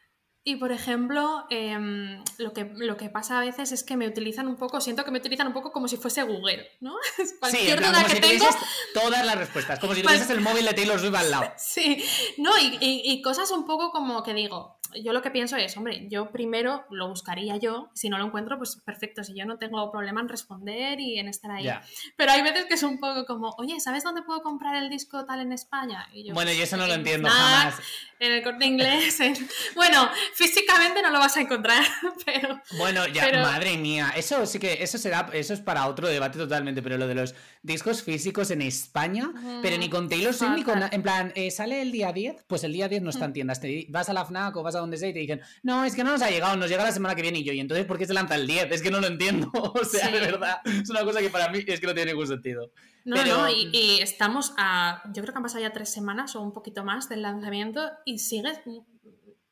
Y 0.48 0.56
por 0.56 0.72
ejemplo, 0.72 1.44
em, 1.50 2.24
lo, 2.38 2.54
que, 2.54 2.72
lo 2.78 2.96
que 2.96 3.10
pasa 3.10 3.38
a 3.38 3.42
veces 3.42 3.74
es 3.74 3.84
que 3.84 3.98
me 3.98 4.08
utilizan 4.08 4.48
un 4.48 4.56
poco, 4.56 4.80
siento 4.80 5.04
que 5.04 5.12
me 5.12 5.18
utilizan 5.18 5.48
un 5.48 5.52
poco 5.52 5.74
como 5.74 5.90
si 5.90 5.98
fuese 5.98 6.24
Google, 6.24 6.66
¿no? 6.80 6.96
Cualquier 7.42 7.78
sí, 7.78 7.86
duda 7.86 8.06
que 8.06 8.22
tengo. 8.22 8.46
Todas 8.94 9.26
las 9.26 9.38
respuestas, 9.38 9.78
como 9.78 9.94
si 9.94 10.04
tuvieses 10.04 10.30
el 10.30 10.40
móvil 10.40 10.64
de 10.64 10.74
Taylor 10.74 10.98
Swift 11.02 11.16
al 11.16 11.32
lado. 11.32 11.52
Sí, 11.58 12.02
no, 12.38 12.58
y, 12.58 12.78
y, 12.80 13.22
cosas 13.22 13.52
un 13.52 13.66
poco 13.66 13.92
como 13.92 14.24
que 14.24 14.34
digo, 14.34 14.77
yo 15.04 15.14
lo 15.14 15.22
que 15.22 15.32
pienso 15.32 15.56
es, 15.58 15.76
hombre, 15.78 16.08
yo 16.10 16.32
primero 16.32 16.86
lo 16.90 17.10
buscaría 17.10 17.58
yo, 17.58 17.90
si 17.94 18.10
no 18.10 18.18
lo 18.18 18.26
encuentro, 18.26 18.58
pues 18.58 18.78
perfecto, 18.78 19.24
si 19.24 19.34
yo 19.34 19.46
no 19.46 19.58
tengo 19.58 19.92
problema 19.92 20.22
en 20.22 20.30
responder 20.30 21.00
y 21.00 21.20
en 21.20 21.28
estar 21.28 21.52
ahí. 21.52 21.70
Pero 22.16 22.32
hay 22.32 22.42
veces 22.42 22.66
que 22.66 22.76
es 22.76 22.84
un 22.84 23.00
poco 23.00 23.26
como, 23.26 23.54
oye, 23.58 23.80
¿sabes 23.80 24.04
dónde 24.04 24.22
puedo 24.22 24.42
comprar 24.42 24.76
el 24.76 24.90
disco 24.90 25.26
tal 25.26 25.42
en 25.42 25.52
España? 25.52 26.08
Y 26.14 26.28
yo, 26.28 26.34
bueno, 26.34 26.52
yo 26.52 26.64
eso 26.64 26.78
no 26.78 26.88
lo 26.88 26.94
entiendo 26.94 27.30
jamás. 27.30 27.76
En 28.20 28.32
el 28.32 28.44
corte 28.44 28.66
inglés. 28.66 29.20
Bueno, 29.76 30.10
físicamente 30.34 31.02
no 31.02 31.12
lo 31.12 31.20
vas 31.20 31.38
a 31.38 31.42
encontrar, 31.42 31.84
pero... 32.26 32.60
Bueno, 32.78 33.08
ya, 33.08 33.30
madre 33.42 33.78
mía, 33.78 34.12
eso 34.16 34.46
sí 34.46 34.60
que, 34.60 34.82
eso 34.82 34.98
será, 34.98 35.30
eso 35.34 35.54
es 35.54 35.60
para 35.60 35.88
otro 35.88 36.08
debate 36.08 36.38
totalmente, 36.38 36.82
pero 36.82 36.98
lo 36.98 37.08
de 37.08 37.16
los 37.16 37.36
discos 37.62 38.02
físicos 38.02 38.50
en 38.52 38.62
España, 38.62 39.32
pero 39.62 39.78
ni 39.78 39.90
con 39.90 40.10
Taylor 40.10 40.34
Swift 40.34 40.52
ni 40.56 40.64
con... 40.64 40.82
En 40.92 41.04
plan, 41.04 41.32
eh, 41.36 41.52
sale 41.52 41.82
el 41.82 41.92
día 41.92 42.12
10, 42.12 42.46
pues 42.48 42.64
el 42.64 42.74
día 42.74 42.88
10 42.88 43.04
no 43.04 43.10
está 43.10 43.26
en 43.26 43.34
tiendas, 43.34 43.60
te 43.60 43.86
vas 43.90 44.10
a 44.10 44.14
la 44.14 44.26
FNAC 44.26 44.56
o 44.56 44.64
vas 44.64 44.76
a 44.76 44.77
donde 44.80 44.98
sea 44.98 45.10
y 45.10 45.14
te 45.14 45.20
dicen, 45.20 45.42
no, 45.64 45.84
es 45.86 45.96
que 45.96 46.04
no 46.04 46.12
nos 46.12 46.22
ha 46.22 46.30
llegado, 46.30 46.56
nos 46.56 46.70
llega 46.70 46.84
la 46.84 46.92
semana 46.92 47.16
que 47.16 47.22
viene 47.22 47.40
y 47.40 47.44
yo, 47.44 47.54
y 47.54 47.60
entonces, 47.60 47.86
¿por 47.86 47.98
qué 47.98 48.06
se 48.06 48.14
lanza 48.14 48.36
el 48.36 48.48
10? 48.48 48.72
Es 48.72 48.82
que 48.82 48.92
no 48.92 49.00
lo 49.00 49.08
entiendo, 49.08 49.52
o 49.54 49.84
sea, 49.84 50.10
de 50.10 50.20
verdad, 50.20 50.62
es 50.66 50.90
una 50.90 51.04
cosa 51.04 51.20
que 51.20 51.30
para 51.30 51.50
mí 51.50 51.60
es 51.66 51.80
que 51.80 51.88
no 51.88 51.94
tiene 51.94 52.12
ningún 52.12 52.28
sentido. 52.28 52.72
No, 53.06 53.24
no, 53.26 53.50
y, 53.50 54.00
estamos 54.02 54.54
a, 54.58 55.02
yo 55.14 55.22
creo 55.22 55.34
que 55.34 55.38
han 55.38 55.44
pasado 55.44 55.62
ya 55.62 55.72
tres 55.72 55.90
semanas 55.90 56.36
o 56.36 56.42
un 56.42 56.52
poquito 56.52 56.84
más 56.84 57.08
del 57.08 57.22
lanzamiento 57.22 57.90
y 58.06 58.20
sigues 58.20 58.60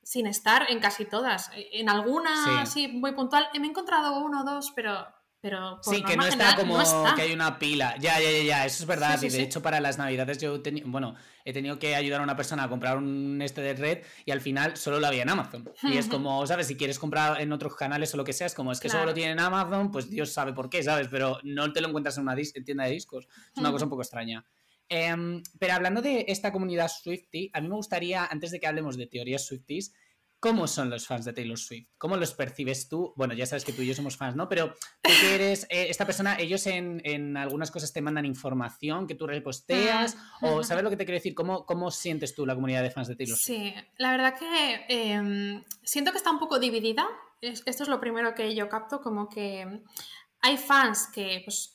sin 0.03 0.27
estar 0.27 0.69
en 0.69 0.79
casi 0.79 1.05
todas. 1.05 1.49
En 1.71 1.89
alguna, 1.89 2.61
así 2.61 2.87
muy 2.89 3.13
puntual, 3.13 3.47
me 3.57 3.65
he 3.65 3.69
encontrado 3.69 4.19
uno 4.19 4.41
o 4.41 4.43
dos, 4.43 4.73
pero 4.75 5.07
pero 5.41 5.79
sí, 5.83 6.01
que 6.03 6.17
no 6.17 6.25
está 6.25 6.55
como 6.55 6.79
que 7.15 7.21
hay 7.21 7.31
una 7.31 7.59
pila. 7.59 7.95
Ya, 7.99 8.19
ya, 8.19 8.31
ya, 8.31 8.43
ya, 8.43 8.65
eso 8.65 8.83
es 8.83 8.87
verdad. 8.87 9.21
y 9.21 9.29
de 9.29 9.43
hecho, 9.43 9.61
para 9.61 9.79
las 9.79 9.97
navidades 9.97 10.39
yo 10.39 10.61
bueno, 10.85 11.15
he 11.43 11.53
tenido 11.53 11.77
que 11.77 11.95
ayudar 11.95 12.21
a 12.21 12.23
una 12.23 12.35
persona 12.35 12.63
a 12.63 12.69
comprar 12.69 12.97
un 12.97 13.41
este 13.41 13.61
de 13.61 13.73
red 13.73 14.03
y 14.25 14.31
al 14.31 14.41
final 14.41 14.75
solo 14.75 14.99
lo 14.99 15.07
había 15.07 15.21
en 15.21 15.29
Amazon. 15.29 15.69
Y 15.83 15.97
es 15.97 16.07
como, 16.07 16.45
¿sabes? 16.47 16.67
Si 16.67 16.75
quieres 16.75 16.97
comprar 16.97 17.39
en 17.39 17.51
otros 17.51 17.75
canales 17.75 18.13
o 18.13 18.17
lo 18.17 18.23
que 18.23 18.33
sea, 18.33 18.47
es 18.47 18.55
como, 18.55 18.71
es 18.71 18.79
que 18.79 18.89
solo 18.89 19.05
lo 19.05 19.13
tiene 19.13 19.33
en 19.33 19.39
Amazon, 19.39 19.91
pues 19.91 20.09
Dios 20.09 20.31
sabe 20.31 20.53
por 20.53 20.69
qué, 20.69 20.81
¿sabes? 20.81 21.07
Pero 21.09 21.39
no 21.43 21.71
te 21.71 21.81
lo 21.81 21.89
encuentras 21.89 22.17
en 22.17 22.23
una 22.23 22.35
tienda 22.35 22.85
de 22.85 22.91
discos. 22.91 23.27
Es 23.53 23.57
una 23.57 23.71
cosa 23.71 23.85
un 23.85 23.91
poco 23.91 24.01
extraña. 24.01 24.45
Em, 24.89 25.41
pero 25.59 25.73
hablando 25.73 26.01
de 26.01 26.25
esta 26.27 26.51
comunidad 26.51 26.89
Swifty, 26.89 27.49
a 27.53 27.61
mí 27.61 27.67
me 27.67 27.75
gustaría, 27.75 28.25
antes 28.25 28.51
de 28.51 28.59
que 28.59 28.67
hablemos 28.67 28.97
de 28.97 29.07
teorías 29.07 29.45
Swifties, 29.45 29.93
¿Cómo 30.39 30.67
son 30.67 30.89
los 30.89 31.07
fans 31.07 31.25
de 31.25 31.33
Taylor 31.33 31.57
Swift? 31.57 31.87
¿Cómo 31.97 32.17
los 32.17 32.33
percibes 32.33 32.87
tú? 32.87 33.13
Bueno, 33.15 33.33
ya 33.33 33.45
sabes 33.45 33.65
que 33.65 33.73
tú 33.73 33.81
y 33.81 33.87
yo 33.87 33.95
somos 33.95 34.17
fans, 34.17 34.35
¿no? 34.35 34.47
Pero 34.47 34.73
tú 35.01 35.11
que 35.21 35.35
eres 35.35 35.63
eh, 35.69 35.87
esta 35.89 36.05
persona, 36.05 36.37
ellos 36.39 36.67
en, 36.67 37.35
algunas 37.37 37.71
cosas 37.71 37.91
te 37.91 38.01
mandan 38.01 38.25
información 38.25 39.07
que 39.07 39.15
tú 39.15 39.25
reposteas, 39.27 40.15
ah. 40.17 40.39
o 40.41 40.63
¿sabes 40.63 40.83
lo 40.83 40.89
que 40.89 40.97
te 40.97 41.05
quiero 41.05 41.17
decir? 41.17 41.33
¿Cómo, 41.33 41.65
¿Cómo 41.65 41.89
sientes 41.91 42.35
tú 42.35 42.45
la 42.45 42.55
comunidad 42.55 42.83
de 42.83 42.91
fans 42.91 43.07
de 43.07 43.15
Taylor 43.15 43.37
Swift? 43.37 43.57
Sí, 43.57 43.73
la 43.97 44.11
verdad 44.11 44.35
que 44.37 44.85
em, 44.89 45.63
siento 45.83 46.11
que 46.11 46.17
está 46.17 46.31
un 46.31 46.39
poco 46.39 46.59
dividida. 46.59 47.07
Esto 47.41 47.83
es 47.83 47.89
lo 47.89 47.99
primero 47.99 48.33
que 48.33 48.55
yo 48.55 48.69
capto, 48.69 49.01
como 49.01 49.29
que 49.29 49.81
hay 50.41 50.57
fans 50.57 51.09
que 51.13 51.41
pues, 51.43 51.73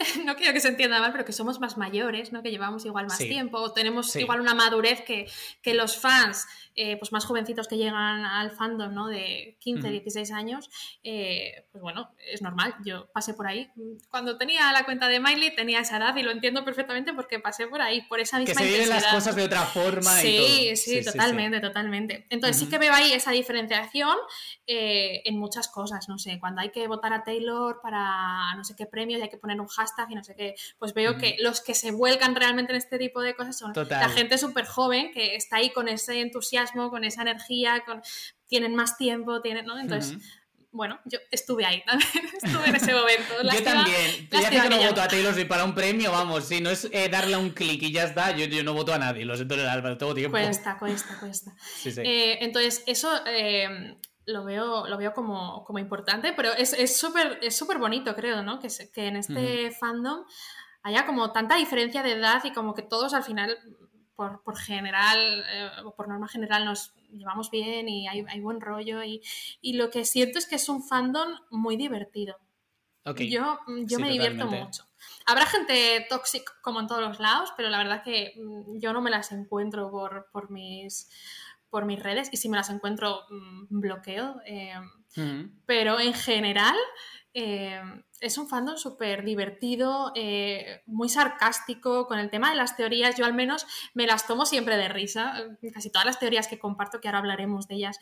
no 0.24 0.36
quiero 0.36 0.52
que 0.52 0.60
se 0.60 0.68
entienda 0.68 1.00
mal, 1.00 1.12
pero 1.12 1.24
que 1.24 1.32
somos 1.32 1.60
más 1.60 1.76
mayores, 1.76 2.32
¿no? 2.32 2.42
que 2.42 2.50
llevamos 2.50 2.84
igual 2.84 3.06
más 3.06 3.18
tiempo, 3.18 3.72
tenemos 3.72 4.14
igual 4.16 4.40
una 4.40 4.54
madurez 4.54 5.02
que, 5.02 5.30
que 5.62 5.74
los 5.74 5.96
fans 5.96 6.46
eh, 6.76 6.96
pues 6.96 7.12
más 7.12 7.24
jovencitos 7.24 7.68
que 7.68 7.76
llegan 7.76 8.24
al 8.24 8.52
fandom 8.52 8.94
¿no? 8.94 9.08
de 9.08 9.58
15, 9.60 9.90
16 9.90 10.30
años, 10.32 10.70
eh, 11.02 11.66
pues 11.72 11.82
bueno, 11.82 12.14
es 12.32 12.42
normal, 12.42 12.74
yo 12.84 13.10
pasé 13.12 13.34
por 13.34 13.46
ahí. 13.46 13.70
Cuando 14.08 14.38
tenía 14.38 14.72
la 14.72 14.84
cuenta 14.84 15.08
de 15.08 15.20
Miley 15.20 15.54
tenía 15.54 15.80
esa 15.80 15.98
edad 15.98 16.16
y 16.16 16.22
lo 16.22 16.30
entiendo 16.30 16.64
perfectamente 16.64 17.12
porque 17.12 17.38
pasé 17.38 17.66
por 17.66 17.82
ahí, 17.82 18.02
por 18.02 18.20
esa 18.20 18.38
misma 18.38 18.54
Que 18.54 18.66
se 18.66 18.72
viven 18.72 18.88
las 18.88 19.06
cosas 19.08 19.34
de 19.36 19.42
otra 19.42 19.62
forma 19.62 20.10
sí, 20.12 20.28
y 20.28 20.36
todo. 20.36 20.76
Sí, 20.76 20.76
sí, 20.76 21.04
totalmente, 21.04 21.60
totalmente. 21.60 22.26
Entonces 22.30 22.56
sí 22.56 22.68
que 22.68 22.78
veo 22.78 22.94
ahí 22.94 23.12
esa 23.12 23.32
diferenciación 23.32 24.16
eh, 24.66 25.22
en 25.24 25.38
muchas 25.38 25.68
cosas, 25.68 26.08
no 26.08 26.18
sé, 26.18 26.38
cuando 26.40 26.60
hay 26.60 26.70
que 26.70 26.86
votar 26.86 27.12
a 27.12 27.24
Taylor 27.24 27.80
para 27.82 28.54
no 28.54 28.64
sé 28.64 28.74
qué 28.76 28.86
premios 28.86 29.20
y 29.20 29.24
hay 29.24 29.28
que 29.28 29.38
poner 29.38 29.60
un 29.60 29.66
hashtag 29.66 29.89
y 30.08 30.14
no 30.14 30.24
sé 30.24 30.34
qué, 30.34 30.54
pues 30.78 30.94
veo 30.94 31.18
que 31.18 31.36
los 31.40 31.60
que 31.60 31.74
se 31.74 31.90
vuelcan 31.90 32.34
realmente 32.34 32.72
en 32.72 32.78
este 32.78 32.98
tipo 32.98 33.20
de 33.20 33.34
cosas 33.34 33.58
son 33.58 33.72
la 33.74 34.08
gente 34.08 34.38
súper 34.38 34.66
joven 34.66 35.10
que 35.12 35.36
está 35.36 35.56
ahí 35.56 35.70
con 35.70 35.88
ese 35.88 36.20
entusiasmo, 36.20 36.90
con 36.90 37.04
esa 37.04 37.22
energía, 37.22 37.82
con... 37.84 38.02
tienen 38.46 38.74
más 38.74 38.96
tiempo, 38.96 39.40
tienen, 39.40 39.66
¿no? 39.66 39.78
Entonces... 39.78 40.18
bueno, 40.72 41.00
yo 41.04 41.18
estuve 41.32 41.66
ahí 41.66 41.82
también, 41.84 42.10
estuve 42.42 42.68
en 42.68 42.76
ese 42.76 42.94
momento. 42.94 43.34
yo 43.42 43.64
también. 43.64 44.28
Ya 44.30 44.50
que 44.50 44.68
no 44.68 44.78
voto 44.78 45.02
a 45.02 45.08
Taylor 45.08 45.34
Swift 45.34 45.48
para 45.48 45.64
un 45.64 45.74
premio, 45.74 46.12
vamos, 46.12 46.44
si 46.46 46.60
no 46.60 46.70
es 46.70 46.88
eh, 46.92 47.08
darle 47.08 47.36
un 47.36 47.50
clic 47.50 47.82
y 47.82 47.92
ya 47.92 48.04
está, 48.04 48.36
yo, 48.36 48.46
yo, 48.46 48.62
no 48.62 48.72
voto 48.72 48.94
a 48.94 48.98
nadie, 48.98 49.24
lo 49.24 49.34
siento, 49.34 49.54
Álvaro, 49.54 49.98
todo 49.98 50.14
tiempo. 50.14 50.38
Cuesta, 50.38 50.78
cuesta, 50.78 51.18
cuesta. 51.18 51.52
Sí, 51.82 51.90
sí. 51.90 52.02
Eh, 52.04 52.38
entonces, 52.44 52.84
eso 52.86 53.10
eh, 53.26 53.96
lo 54.32 54.44
veo, 54.44 54.86
lo 54.86 54.96
veo 54.96 55.12
como, 55.12 55.64
como 55.64 55.78
importante, 55.78 56.32
pero 56.32 56.52
es 56.52 56.96
súper 56.96 57.38
es 57.42 57.56
súper 57.56 57.78
bonito, 57.78 58.14
creo, 58.14 58.42
¿no? 58.42 58.58
Que, 58.58 58.68
que 58.92 59.06
en 59.06 59.16
este 59.16 59.70
fandom 59.70 60.24
haya 60.82 61.06
como 61.06 61.32
tanta 61.32 61.56
diferencia 61.56 62.02
de 62.02 62.12
edad 62.12 62.42
y 62.44 62.52
como 62.52 62.74
que 62.74 62.82
todos 62.82 63.14
al 63.14 63.22
final, 63.22 63.58
por, 64.14 64.42
por 64.42 64.56
general, 64.56 65.44
eh, 65.48 65.70
o 65.84 65.94
por 65.94 66.08
norma 66.08 66.28
general, 66.28 66.64
nos 66.64 66.94
llevamos 67.12 67.50
bien 67.50 67.88
y 67.88 68.08
hay, 68.08 68.24
hay 68.28 68.40
buen 68.40 68.60
rollo 68.60 69.02
y, 69.02 69.22
y, 69.60 69.74
lo 69.74 69.90
que 69.90 70.04
siento 70.04 70.38
es 70.38 70.46
que 70.46 70.56
es 70.56 70.68
un 70.68 70.82
fandom 70.82 71.38
muy 71.50 71.76
divertido. 71.76 72.38
Yo, 73.04 73.58
yo 73.86 73.98
me 73.98 74.10
divierto 74.10 74.46
mucho. 74.46 74.84
Habrá 75.26 75.46
gente 75.46 76.06
tóxica 76.10 76.52
como 76.62 76.80
en 76.80 76.86
todos 76.86 77.00
los 77.00 77.18
lados, 77.18 77.52
pero 77.56 77.70
la 77.70 77.78
verdad 77.78 78.02
que 78.02 78.34
mm, 78.36 78.78
yo 78.78 78.92
no 78.92 79.00
me 79.00 79.10
las 79.10 79.32
encuentro 79.32 79.90
por, 79.90 80.28
por 80.30 80.50
mis 80.50 81.08
por 81.70 81.84
mis 81.86 82.02
redes 82.02 82.28
y 82.32 82.36
si 82.36 82.48
me 82.48 82.56
las 82.56 82.70
encuentro 82.70 83.22
mm, 83.30 83.80
bloqueo. 83.80 84.40
Eh, 84.46 84.74
pero 85.66 85.98
en 85.98 86.14
general 86.14 86.76
eh, 87.32 87.80
es 88.20 88.38
un 88.38 88.48
fandom 88.48 88.76
súper 88.76 89.24
divertido, 89.24 90.12
eh, 90.14 90.82
muy 90.86 91.08
sarcástico 91.08 92.06
con 92.06 92.18
el 92.18 92.30
tema 92.30 92.50
de 92.50 92.56
las 92.56 92.76
teorías. 92.76 93.16
Yo 93.16 93.24
al 93.24 93.34
menos 93.34 93.66
me 93.94 94.06
las 94.06 94.26
tomo 94.26 94.46
siempre 94.46 94.76
de 94.76 94.88
risa. 94.88 95.34
Casi 95.72 95.90
todas 95.90 96.06
las 96.06 96.18
teorías 96.18 96.48
que 96.48 96.58
comparto, 96.58 97.00
que 97.00 97.08
ahora 97.08 97.18
hablaremos 97.18 97.66
de 97.68 97.74
ellas. 97.76 97.98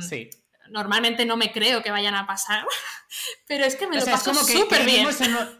sí 0.00 0.30
normalmente 0.70 1.26
no 1.26 1.36
me 1.36 1.52
creo 1.52 1.82
que 1.82 1.90
vayan 1.90 2.14
a 2.14 2.26
pasar, 2.26 2.64
pero 3.46 3.64
es 3.64 3.76
que 3.76 3.86
me 3.86 3.98
lo 3.98 4.04
paso 4.04 4.34
súper 4.34 4.84
bien. 4.84 5.06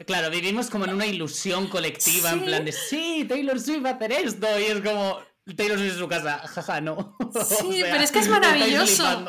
claro, 0.06 0.30
vivimos 0.30 0.70
como 0.70 0.84
en 0.86 0.94
una 0.94 1.06
ilusión 1.06 1.66
colectiva, 1.68 2.30
en 2.30 2.44
plan 2.44 2.64
de, 2.64 2.72
sí, 2.72 3.24
Taylor 3.28 3.60
Swift 3.60 3.84
va 3.84 3.90
a 3.90 3.94
hacer 3.94 4.12
esto, 4.12 4.46
y 4.58 4.64
es 4.64 4.80
como, 4.80 5.18
Taylor 5.56 5.78
Swift 5.78 5.92
en 5.92 5.98
su 5.98 6.08
casa, 6.08 6.38
jaja, 6.46 6.80
no. 6.80 7.16
Sí, 7.46 7.80
pero 7.82 8.02
es 8.02 8.12
que 8.12 8.20
es 8.20 8.28
maravilloso. 8.28 9.26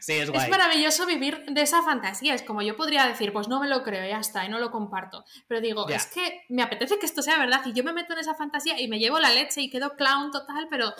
Sí, 0.00 0.12
es, 0.12 0.28
es 0.28 0.48
maravilloso 0.48 1.06
vivir 1.06 1.44
de 1.48 1.62
esa 1.62 1.82
fantasía. 1.82 2.34
Es 2.34 2.42
como 2.42 2.62
yo 2.62 2.76
podría 2.76 3.06
decir, 3.06 3.32
pues 3.32 3.48
no 3.48 3.60
me 3.60 3.68
lo 3.68 3.82
creo, 3.82 4.08
ya 4.08 4.18
está, 4.18 4.44
y 4.44 4.48
no 4.48 4.58
lo 4.58 4.70
comparto. 4.70 5.24
Pero 5.48 5.60
digo, 5.60 5.88
es 5.88 6.06
que 6.06 6.42
me 6.48 6.62
apetece 6.62 6.98
que 6.98 7.06
esto 7.06 7.22
sea 7.22 7.38
verdad 7.38 7.62
y 7.64 7.72
yo 7.72 7.82
me 7.82 7.92
meto 7.92 8.12
en 8.12 8.20
esa 8.20 8.34
fantasía 8.34 8.80
y 8.80 8.88
me 8.88 8.98
llevo 8.98 9.18
la 9.18 9.30
leche 9.30 9.60
y 9.60 9.70
quedo 9.70 9.96
clown 9.96 10.30
total, 10.30 10.68
pero 10.70 10.92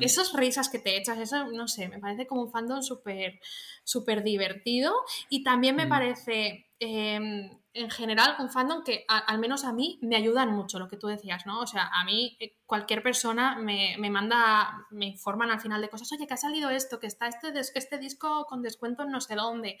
esos 0.00 0.32
risas 0.32 0.68
que 0.68 0.78
te 0.78 0.96
echas, 0.96 1.18
eso, 1.18 1.50
no 1.50 1.68
sé, 1.68 1.88
me 1.88 1.98
parece 1.98 2.26
como 2.26 2.42
un 2.42 2.50
fandom 2.50 2.82
súper, 2.82 3.40
súper 3.82 4.22
divertido 4.22 4.94
y 5.28 5.42
también 5.42 5.76
me 5.76 5.86
parece... 5.86 6.68
Em, 6.78 7.50
en 7.74 7.90
general 7.90 8.36
un 8.38 8.48
fandom 8.50 8.84
que 8.84 9.04
al 9.08 9.38
menos 9.40 9.64
a 9.64 9.72
mí 9.72 9.98
me 10.00 10.14
ayudan 10.14 10.52
mucho, 10.52 10.78
lo 10.78 10.88
que 10.88 10.96
tú 10.96 11.08
decías, 11.08 11.44
¿no? 11.44 11.60
O 11.60 11.66
sea, 11.66 11.90
a 11.92 12.04
mí 12.04 12.36
eh, 12.38 12.56
cualquier 12.66 13.02
persona 13.02 13.56
me, 13.56 13.96
manda, 14.10 14.86
me 14.90 15.06
informan 15.06 15.50
al 15.50 15.60
final 15.60 15.80
de 15.80 15.88
cosas, 15.88 16.10
oye, 16.12 16.26
que 16.26 16.34
ha 16.34 16.38
salido 16.38 16.70
esto, 16.70 17.00
que 17.00 17.08
está 17.08 17.26
este, 17.26 17.52
este 17.58 17.98
disco 17.98 18.46
con 18.48 18.62
descuento 18.62 19.02
en 19.02 19.10
no 19.10 19.20
sé 19.20 19.34
dónde, 19.34 19.78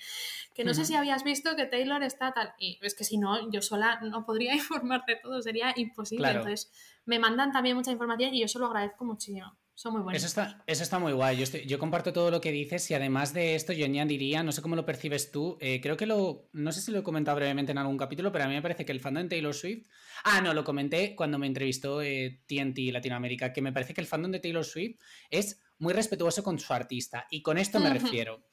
que 0.54 0.64
no 0.64 0.74
sé 0.74 0.84
si 0.84 0.96
habías 0.96 1.22
visto 1.22 1.54
que 1.54 1.66
Taylor 1.66 2.02
está 2.02 2.32
tal, 2.32 2.52
y 2.58 2.78
es 2.82 2.96
que 2.96 3.04
si 3.04 3.16
no, 3.16 3.50
yo 3.50 3.62
sola 3.62 4.00
no 4.00 4.24
podría 4.26 4.54
informarte 4.54 5.16
todo, 5.22 5.40
sería 5.40 5.72
imposible, 5.76 6.28
entonces 6.30 6.72
me 7.04 7.20
mandan 7.20 7.52
también 7.52 7.76
mucha 7.76 7.92
información 7.92 8.34
y 8.34 8.40
yo 8.40 8.46
eso 8.46 8.58
lo 8.58 8.66
agradezco 8.66 9.04
muchísimo. 9.04 9.56
Son 9.76 9.92
muy 9.92 10.02
buenos. 10.02 10.22
Eso 10.22 10.28
está, 10.28 10.62
eso 10.68 10.84
está 10.84 11.00
muy 11.00 11.12
guay. 11.12 11.36
Yo, 11.36 11.58
yo, 11.58 11.78
comparto 11.80 12.12
todo 12.12 12.30
lo 12.30 12.40
que 12.40 12.52
dices 12.52 12.88
y 12.90 12.94
además 12.94 13.34
de 13.34 13.56
esto, 13.56 13.72
yo 13.72 13.84
añadiría, 13.84 14.44
no 14.44 14.52
sé 14.52 14.62
cómo 14.62 14.76
lo 14.76 14.86
percibes 14.86 15.32
tú, 15.32 15.58
eh, 15.60 15.80
creo 15.80 15.96
que 15.96 16.06
lo, 16.06 16.48
no 16.52 16.70
sé 16.70 16.80
si 16.80 16.92
lo 16.92 17.00
he 17.00 17.02
comentado 17.02 17.36
brevemente 17.36 17.72
en 17.72 17.78
algún 17.78 17.98
capítulo, 17.98 18.30
pero 18.30 18.44
a 18.44 18.46
mí 18.46 18.54
me 18.54 18.62
parece 18.62 18.84
que 18.84 18.92
el 18.92 19.00
fandom 19.00 19.24
de 19.24 19.30
Taylor 19.30 19.52
Swift, 19.52 19.88
ah, 20.22 20.40
no, 20.40 20.54
lo 20.54 20.62
comenté 20.62 21.16
cuando 21.16 21.40
me 21.40 21.48
entrevistó 21.48 22.02
eh, 22.02 22.42
TNT 22.46 22.92
Latinoamérica, 22.92 23.52
que 23.52 23.62
me 23.62 23.72
parece 23.72 23.94
que 23.94 24.00
el 24.00 24.06
fandom 24.06 24.30
de 24.30 24.38
Taylor 24.38 24.64
Swift 24.64 25.00
es 25.28 25.60
muy 25.78 25.92
respetuoso 25.92 26.44
con 26.44 26.56
su 26.60 26.72
artista 26.72 27.26
y 27.28 27.42
con 27.42 27.58
esto 27.58 27.80
me 27.80 27.90
refiero. 27.90 28.44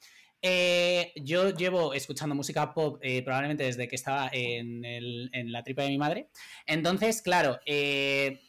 Eh, 0.44 1.12
yo 1.22 1.50
llevo 1.50 1.94
escuchando 1.94 2.34
música 2.34 2.74
pop 2.74 3.00
probablemente 3.24 3.62
desde 3.62 3.86
que 3.86 3.94
estaba 3.94 4.28
en, 4.32 4.84
el, 4.84 5.30
en, 5.32 5.52
la 5.52 5.62
tripa 5.62 5.82
de 5.82 5.90
mi 5.90 5.98
madre. 5.98 6.30
Entonces, 6.66 7.22
claro, 7.22 7.60
eh, 7.64 8.40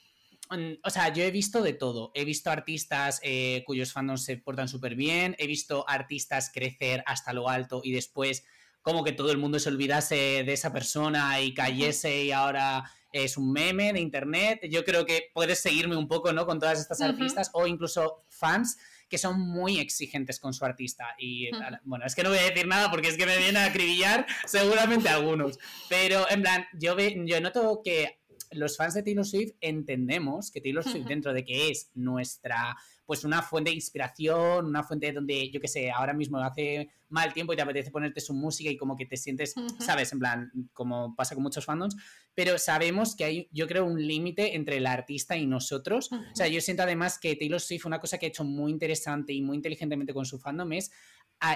o 0.84 0.90
sea, 0.90 1.14
yo 1.14 1.24
he 1.24 1.32
visto 1.32 1.62
de 1.62 1.74
todo. 1.74 2.12
He 2.14 2.26
visto 2.26 2.50
artistas 2.50 3.20
eh, 3.24 3.64
cuyos 3.66 3.92
fandoms 3.92 4.24
se 4.24 4.38
portan 4.38 4.68
súper 4.68 4.96
bien, 4.96 5.36
he 5.40 5.48
visto 5.48 5.86
artistas 5.88 6.52
crecer 6.54 7.04
hasta 7.06 7.34
lo 7.34 7.50
alto 7.50 7.82
y 7.84 7.92
después 7.92 8.46
como 8.82 9.04
que 9.04 9.14
todo 9.14 9.32
el 9.32 9.38
mundo 9.38 9.60
se 9.60 9.70
olvidase 9.70 10.44
de 10.44 10.54
esa 10.54 10.74
persona 10.74 11.40
y 11.42 11.54
cayese 11.54 12.26
y 12.26 12.32
ahora 12.32 12.84
es 13.14 13.38
un 13.38 13.52
meme 13.52 13.94
de 13.94 14.02
internet. 14.02 14.60
Yo 14.70 14.84
creo 14.84 15.06
que 15.06 15.32
puedes 15.34 15.60
seguirme 15.60 15.96
un 15.96 16.08
poco, 16.08 16.34
¿no? 16.34 16.46
Con 16.46 16.60
todas 16.60 16.80
estas 16.80 17.00
artistas 17.02 17.50
o 17.54 17.66
incluso 17.68 18.24
fans 18.28 18.78
que 19.14 19.20
son 19.20 19.40
muy 19.40 19.80
exigentes 19.80 20.40
con 20.40 20.54
su 20.54 20.66
artista. 20.66 21.16
Y 21.20 21.50
bueno, 21.84 22.04
es 22.06 22.16
que 22.16 22.24
no 22.24 22.30
voy 22.30 22.40
a 22.40 22.50
decir 22.50 22.68
nada 22.68 22.90
porque 22.90 23.10
es 23.10 23.16
que 23.16 23.28
me 23.28 23.38
viene 23.38 23.60
a 23.60 23.66
acribillar 23.66 24.26
seguramente 24.46 25.08
algunos. 25.08 25.60
Pero 25.88 26.26
en 26.32 26.42
plan, 26.42 26.66
yo, 26.74 26.96
ve, 26.96 27.16
yo 27.26 27.40
noto 27.40 27.82
que 27.84 28.23
los 28.52 28.78
fans 28.78 28.94
de 28.94 29.04
Taylor 29.04 29.26
Swift 29.26 29.54
entendemos 29.62 30.52
que 30.52 30.62
Taylor 30.62 30.84
Swift, 30.84 31.08
dentro 31.08 31.34
de 31.34 31.44
que 31.44 31.70
es 31.70 31.90
nuestra 31.96 32.76
pues 33.06 33.26
una 33.26 33.42
fuente 33.42 33.70
de 33.70 33.76
inspiración, 33.76 34.66
una 34.66 34.84
fuente 34.84 35.12
donde, 35.12 35.50
yo 35.52 35.60
qué 35.60 35.68
sé, 35.68 35.92
ahora 35.92 36.14
mismo 36.14 36.38
hace 36.38 36.90
mal 37.10 37.34
tiempo 37.34 37.54
y 37.54 37.56
te 37.56 37.62
apetece 37.62 37.92
ponerte 37.92 38.22
su 38.22 38.34
música 38.34 38.70
y 38.70 38.78
como 38.78 38.96
que 38.96 39.06
te 39.06 39.18
sientes, 39.18 39.54
¿sabes? 39.80 40.12
En 40.14 40.20
plan, 40.20 40.52
como 40.72 41.16
pasa 41.16 41.36
con 41.36 41.44
muchos 41.44 41.66
fandoms, 41.66 41.96
pero 42.34 42.58
sabemos 42.58 43.16
que 43.16 43.26
hay, 43.26 43.50
yo 43.52 43.68
creo, 43.68 43.86
un 43.86 44.02
límite 44.08 44.56
entre 44.56 44.78
el 44.78 44.88
artista 44.88 45.36
y 45.36 45.46
nosotros. 45.46 46.12
O 46.12 46.36
sea, 46.36 46.48
yo 46.48 46.62
siento 46.62 46.84
además 46.84 47.20
que 47.20 47.36
Taylor 47.36 47.60
Swift, 47.60 47.86
una 47.86 48.00
cosa 48.00 48.18
que 48.18 48.26
ha 48.26 48.30
hecho 48.30 48.46
muy 48.46 48.72
interesante 48.72 49.34
y 49.34 49.42
muy 49.42 49.58
inteligentemente 49.58 50.14
con 50.14 50.26
su 50.26 50.40
fandom 50.40 50.72
es 50.72 50.92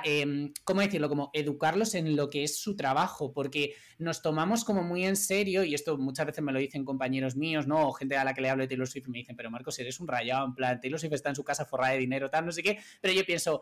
Em, 0.03 0.53
¿cómo 0.63 0.81
decirlo? 0.81 1.07
Como 1.07 1.29
educarlos 1.33 1.95
en 1.95 2.15
lo 2.15 2.29
que 2.29 2.43
es 2.43 2.59
su 2.59 2.75
trabajo, 2.75 3.31
porque 3.31 3.73
nos 3.97 4.21
tomamos 4.21 4.65
como 4.65 4.83
muy 4.83 5.05
en 5.05 5.15
serio, 5.15 5.63
y 5.63 5.73
esto 5.73 5.97
muchas 5.97 6.25
veces 6.25 6.43
me 6.43 6.51
lo 6.51 6.59
dicen 6.59 6.83
compañeros 6.83 7.35
míos, 7.35 7.67
¿no? 7.67 7.87
O 7.87 7.93
gente 7.93 8.17
a 8.17 8.23
la 8.23 8.33
que 8.33 8.41
le 8.41 8.49
hablo 8.49 8.63
de 8.63 8.67
Taylor 8.67 8.87
Swift 8.87 9.07
y 9.07 9.11
me 9.11 9.17
dicen, 9.19 9.35
pero 9.35 9.49
Marcos, 9.49 9.79
eres 9.79 9.99
un 9.99 10.07
rayado, 10.07 10.45
en 10.45 10.53
plan, 10.55 10.79
Taylor 10.81 10.99
Swift 10.99 11.13
está 11.13 11.29
en 11.29 11.35
su 11.35 11.43
casa 11.43 11.65
forrada 11.65 11.93
de 11.93 11.99
dinero, 11.99 12.29
tal, 12.29 12.45
no 12.45 12.51
sé 12.51 12.63
qué, 12.63 12.79
pero 13.01 13.13
yo 13.13 13.25
pienso, 13.25 13.61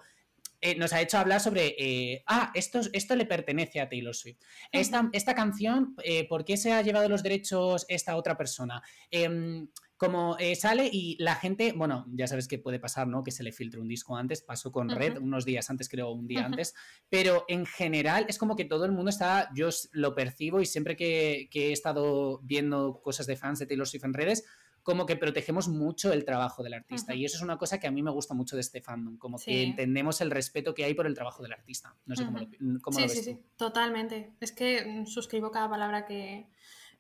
eh, 0.62 0.76
nos 0.76 0.94
ha 0.94 1.02
hecho 1.02 1.20
hablar 1.20 1.42
sobre, 1.42 1.76
eh, 1.78 2.24
ah, 2.26 2.52
esto, 2.56 2.82
esto 2.92 3.16
le 3.16 3.26
pertenece 3.26 3.80
a 3.80 3.88
Taylor 3.88 4.16
Swift. 4.16 4.40
Esta, 4.72 5.10
esta 5.14 5.36
canción, 5.36 5.96
eh, 6.04 6.28
¿por 6.28 6.44
qué 6.44 6.58
se 6.58 6.72
ha 6.72 6.82
llevado 6.82 7.08
los 7.08 7.22
derechos 7.22 7.86
esta 7.88 8.16
otra 8.16 8.36
persona? 8.36 8.82
Como 9.98 10.36
eh, 10.40 10.56
sale 10.56 10.90
y 10.92 11.16
la 11.24 11.36
gente, 11.36 11.72
bueno, 11.74 12.06
ya 12.10 12.28
sabes 12.28 12.50
que 12.50 12.60
puede 12.60 12.80
pasar, 12.80 13.08
¿no? 13.08 13.24
Que 13.24 13.32
se 13.32 13.44
le 13.44 13.54
filtre 13.54 13.80
un 13.80 13.88
disco 13.88 14.18
antes, 14.18 14.42
pasó 14.42 14.72
con 14.72 14.90
Red 14.90 15.20
unos 15.20 15.46
días 15.46 15.70
antes, 15.70 15.88
creo, 15.88 16.12
un 16.12 16.28
día 16.28 16.46
antes, 16.46 16.74
pero 17.10 17.46
en 17.48 17.66
general 17.66 18.26
es 18.28 18.38
como 18.38 18.58
que 18.58 18.66
todo 18.66 18.84
el 18.84 18.92
mundo 18.92 19.10
está, 19.10 19.50
yo 19.56 19.70
lo 19.94 20.14
percibo 20.14 20.60
y 20.60 20.66
siempre 20.66 20.98
que, 20.98 21.50
he 21.54 21.72
estado 21.72 22.42
viendo 22.44 23.02
cosas 23.02 23.26
de 23.26 23.38
fans 23.38 23.60
de 23.60 23.68
Taylor 23.68 23.88
Swift 23.88 24.04
en 24.04 24.14
redes, 24.14 24.44
como 24.84 25.06
que 25.06 25.16
protegemos 25.16 25.68
mucho 25.68 26.14
el 26.14 26.26
trabajo 26.26 26.62
del 26.62 26.76
artista. 26.76 27.16
Y 27.16 27.26
eso 27.26 27.38
es 27.38 27.42
una 27.42 27.58
cosa 27.58 27.80
que 27.80 27.88
a 27.88 27.92
mí 27.92 28.04
me 28.04 28.12
gusta 28.12 28.36
mucho 28.36 28.56
de 28.56 28.62
este 28.62 28.82
fandom, 28.82 29.18
como 29.18 29.40
que 29.40 29.64
entendemos 29.64 30.22
el 30.22 30.30
respeto 30.30 30.76
que 30.76 30.84
hay 30.84 30.94
por 30.94 31.08
el 31.08 31.16
trabajo 31.16 31.42
del 31.42 31.54
artista. 31.54 31.96
No 32.06 32.16
sé 32.16 32.24
cómo, 32.24 32.38
lo, 32.38 32.82
cómo 32.82 33.00
ves. 33.00 33.14
Sí, 33.14 33.24
sí, 33.24 33.40
totalmente. 33.56 34.34
Es 34.40 34.52
que 34.52 34.86
mm, 34.86 35.06
suscribo 35.08 35.50
cada 35.50 35.68
palabra 35.68 36.06
que, 36.06 36.48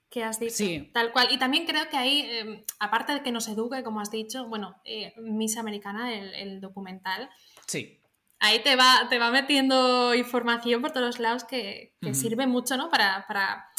que 0.09 0.23
has 0.23 0.39
dicho. 0.39 0.63
Tal 0.93 1.11
cual. 1.11 1.27
Y 1.31 1.37
también 1.37 1.65
creo 1.65 1.89
que 1.89 1.97
ahí, 1.97 2.27
em, 2.29 2.63
aparte 2.79 3.13
de 3.13 3.21
que 3.21 3.31
nos 3.31 3.47
eduque, 3.47 3.83
como 3.83 3.99
has 3.99 4.11
dicho, 4.11 4.47
bueno, 4.47 4.81
eh, 4.85 5.13
Miss 5.17 5.57
Americana, 5.57 6.13
el, 6.13 6.61
documental. 6.61 7.29
Sí. 7.67 7.99
Ahí 8.39 8.59
te 8.59 8.75
va, 8.75 9.07
te 9.09 9.17
va 9.17 9.31
metiendo 9.31 10.13
información 10.13 10.81
por 10.81 10.91
todos 10.91 11.19
lados 11.19 11.43
que, 11.43 11.95
sirve 12.13 12.47
mucho, 12.47 12.77
¿no? 12.77 12.89
Para, 12.89 13.25
para, 13.27 13.69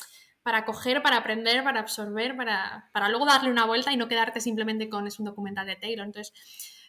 para 0.43 0.65
coger, 0.65 1.03
para 1.03 1.19
aprender, 1.19 1.63
para 1.63 1.81
absorber, 1.81 2.37
para, 2.37 2.91
para 2.93 3.09
luego 3.09 3.27
darle 3.27 3.51
una 3.51 3.65
vuelta 3.65 3.93
y 3.93 3.97
no 3.97 4.09
quedarte 4.09 4.41
simplemente 4.41 4.89
con 4.89 5.07
es 5.07 5.19
un 5.19 5.27
documental 5.27 5.67
de 5.67 5.77
Taylor. 5.77 6.07
Entonces, 6.07 6.33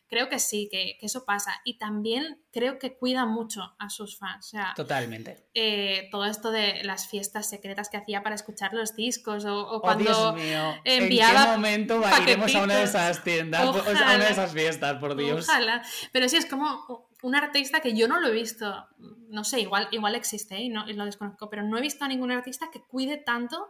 creo 0.07 0.29
que 0.29 0.39
sí, 0.39 0.69
que, 0.71 0.97
eso 1.01 1.25
pasa. 1.25 1.61
Y 1.63 1.77
también 1.77 2.41
creo 2.51 2.79
que 2.79 2.97
cuida 2.97 3.25
mucho 3.25 3.75
a 3.77 3.89
sus 3.89 4.17
fans. 4.17 4.53
Totalmente. 4.75 5.47
Eh, 5.53 6.07
todo 6.11 6.25
esto 6.25 6.51
de 6.51 6.83
las 6.83 7.07
fiestas 7.07 7.49
secretas 7.49 7.89
que 7.89 7.97
hacía 7.97 8.23
para 8.23 8.35
escuchar 8.35 8.73
los 8.73 8.95
discos 8.95 9.45
o, 9.45 9.59
oh, 9.59 9.81
cuando 9.81 10.35
enviaba. 10.83 10.83
¿En 10.85 11.09
qué 11.09 11.57
momento 11.57 12.01
iremos 12.21 12.55
a 12.55 12.63
una 12.63 12.75
de 12.77 12.83
esas 12.83 13.23
tiendas, 13.23 13.61
a 13.61 13.69
una 13.69 14.17
de 14.17 14.31
esas 14.31 14.53
fiestas, 14.53 14.97
por 14.99 15.15
Dios? 15.15 15.47
Ojalá. 15.47 15.83
Pero 16.11 16.29
sí, 16.29 16.37
es 16.37 16.45
como 16.45 17.07
un 17.23 17.35
artista 17.35 17.79
que 17.79 17.95
yo 17.95 18.07
no 18.07 18.19
lo 18.19 18.27
he 18.27 18.31
visto, 18.31 18.87
no 19.29 19.43
sé, 19.43 19.59
igual, 19.59 19.87
igual 19.91 20.15
existe 20.15 20.59
y, 20.59 20.69
no, 20.69 20.87
y 20.87 20.93
lo 20.93 21.05
desconozco, 21.05 21.49
pero 21.49 21.63
no 21.63 21.77
he 21.77 21.81
visto 21.81 22.05
a 22.05 22.07
ningún 22.07 22.31
artista 22.31 22.69
que 22.71 22.81
cuide 22.81 23.17
tanto 23.17 23.69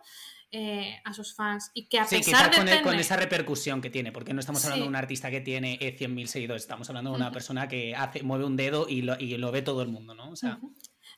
eh, 0.52 0.96
a 1.04 1.14
sus 1.14 1.36
fans 1.36 1.72
y 1.74 1.88
que 1.88 2.00
a 2.00 2.06
pesar 2.06 2.50
de 2.66 2.82
con, 2.82 2.96
esa 3.00 3.18
repercusión 3.18 3.82
que 3.82 3.90
tiene, 3.90 4.12
porque 4.12 4.34
no 4.34 4.40
estamos 4.40 4.64
hablando 4.66 4.86
de 4.86 4.90
un 4.90 4.96
artista 4.96 5.30
que 5.30 5.42
tiene 5.42 5.78
100.000 5.80 6.26
seguidores, 6.28 6.64
estamos 6.64 6.88
hablando 6.90 7.12
de 7.12 7.18
una 7.18 7.32
persona 7.32 7.68
que 7.68 7.96
hace, 7.96 8.24
mueve 8.24 8.46
un 8.46 8.56
dedo 8.56 8.88
y 8.88 9.02
lo, 9.02 9.20
y 9.20 9.36
lo 9.38 9.52
ve 9.52 9.62
todo 9.62 9.82
el 9.82 9.90
mundo, 9.90 10.14
¿no? 10.14 10.30
O 10.30 10.36
sea, 10.36 10.60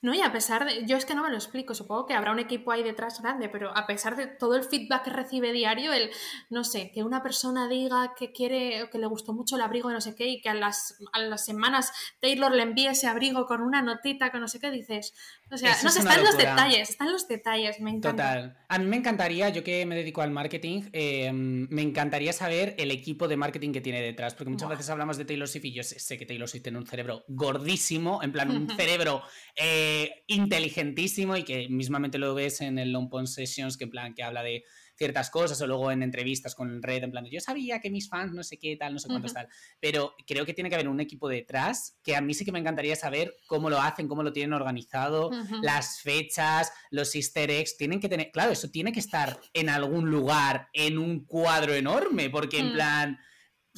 no, 0.01 0.13
y 0.13 0.21
a 0.21 0.31
pesar 0.31 0.65
de. 0.65 0.85
Yo 0.85 0.95
es 0.95 1.05
que 1.05 1.13
no 1.13 1.23
me 1.23 1.29
lo 1.29 1.35
explico, 1.35 1.75
supongo 1.75 2.05
que 2.05 2.13
habrá 2.13 2.31
un 2.31 2.39
equipo 2.39 2.71
ahí 2.71 2.83
detrás 2.83 3.21
grande, 3.21 3.49
pero 3.49 3.75
a 3.75 3.85
pesar 3.85 4.15
de 4.15 4.27
todo 4.27 4.55
el 4.55 4.63
feedback 4.63 5.03
que 5.03 5.09
recibe 5.09 5.51
diario, 5.51 5.91
el, 5.91 6.09
no 6.49 6.63
sé, 6.63 6.91
que 6.93 7.03
una 7.03 7.21
persona 7.21 7.67
diga 7.67 8.13
que 8.17 8.31
quiere, 8.31 8.89
que 8.91 8.97
le 8.97 9.07
gustó 9.07 9.33
mucho 9.33 9.57
el 9.57 9.61
abrigo 9.61 9.89
de 9.89 9.95
no 9.95 10.01
sé 10.01 10.15
qué, 10.15 10.27
y 10.27 10.41
que 10.41 10.47
a 10.47 10.53
las, 10.53 10.97
a 11.11 11.19
las 11.19 11.43
semanas 11.43 11.91
Taylor 12.21 12.51
le 12.53 12.63
envíe 12.63 12.87
ese 12.87 13.07
abrigo 13.07 13.45
con 13.45 13.61
una 13.61 13.81
notita, 13.81 14.31
con 14.31 14.39
no 14.39 14.47
sé 14.47 14.61
qué, 14.61 14.71
dices. 14.71 15.13
O 15.51 15.57
sea, 15.57 15.75
no 15.83 15.89
sé, 15.89 15.99
están 15.99 16.23
los 16.23 16.37
detalles, 16.37 16.89
están 16.89 17.11
los 17.11 17.27
detalles, 17.27 17.79
me 17.79 17.89
encanta. 17.89 18.11
Total. 18.11 18.57
A 18.67 18.77
mí 18.77 18.85
me 18.85 18.97
encantaría, 18.97 19.49
yo 19.49 19.63
que 19.63 19.85
me 19.85 19.95
dedico 19.95 20.21
al 20.21 20.31
marketing, 20.31 20.83
em, 20.91 21.67
me 21.69 21.81
encantaría 21.81 22.33
saber 22.33 22.75
el 22.77 22.91
equipo 22.91 23.27
de 23.27 23.35
marketing 23.35 23.71
que 23.71 23.81
tiene 23.81 24.01
detrás, 24.01 24.35
porque 24.35 24.51
muchas 24.51 24.69
veces 24.69 24.89
hablamos 24.89 25.17
de 25.17 25.25
Taylor 25.25 25.47
Swift 25.47 25.65
y 25.65 25.73
yo 25.73 25.83
sé, 25.83 26.17
que 26.17 26.25
Taylor 26.25 26.47
Swift 26.47 26.63
tiene 26.63 26.77
un 26.77 26.85
cerebro 26.85 27.23
gordísimo, 27.27 28.21
en 28.21 28.31
plan, 28.31 28.51
un 28.51 28.69
cerebro. 28.77 29.23
Eh, 29.55 30.23
inteligentísimo 30.27 31.35
y 31.35 31.43
que 31.43 31.67
mismamente 31.69 32.17
lo 32.17 32.33
ves 32.35 32.61
en 32.61 32.77
el 32.77 32.91
Long 32.91 33.09
Pond 33.09 33.27
Sessions, 33.27 33.77
que 33.77 33.85
en 33.85 33.89
plan 33.89 34.13
que 34.13 34.23
habla 34.23 34.43
de 34.43 34.63
ciertas 34.99 35.29
cosas 35.29 35.59
o 35.61 35.65
luego 35.65 35.91
en 35.91 36.03
entrevistas 36.03 36.53
con 36.53 36.83
Red, 36.83 37.05
en 37.05 37.11
plan 37.11 37.25
yo 37.25 37.39
sabía 37.39 37.79
que 37.79 37.89
mis 37.89 38.09
fans 38.09 38.33
no 38.33 38.43
sé 38.43 38.59
qué 38.59 38.75
tal, 38.75 38.93
no 38.93 38.99
sé 38.99 39.07
cuántos 39.07 39.33
tal, 39.33 39.47
pero 39.79 40.13
creo 40.27 40.45
que 40.45 40.53
tiene 40.53 40.69
que 40.69 40.75
haber 40.75 40.89
un 40.89 40.99
equipo 40.99 41.29
detrás 41.29 41.97
que 42.03 42.17
a 42.17 42.21
mí 42.21 42.33
sí 42.33 42.43
que 42.43 42.51
me 42.51 42.59
encantaría 42.59 42.97
saber 42.97 43.33
cómo 43.47 43.69
lo 43.69 43.81
hacen, 43.81 44.09
cómo 44.09 44.23
lo 44.23 44.33
tienen 44.33 44.53
organizado, 44.53 45.31
las 45.61 46.01
fechas, 46.01 46.71
los 46.91 47.15
easter 47.15 47.49
eggs, 47.49 47.77
tienen 47.77 48.01
que 48.01 48.09
tener, 48.09 48.29
claro, 48.31 48.51
eso 48.51 48.69
tiene 48.69 48.91
que 48.91 48.99
estar 48.99 49.39
en 49.53 49.69
algún 49.69 50.11
lugar, 50.11 50.67
en 50.73 50.97
un 50.97 51.25
cuadro 51.25 51.73
enorme, 51.73 52.29
porque 52.29 52.59
en 52.59 52.71
mm. 52.71 52.73
plan 52.73 53.19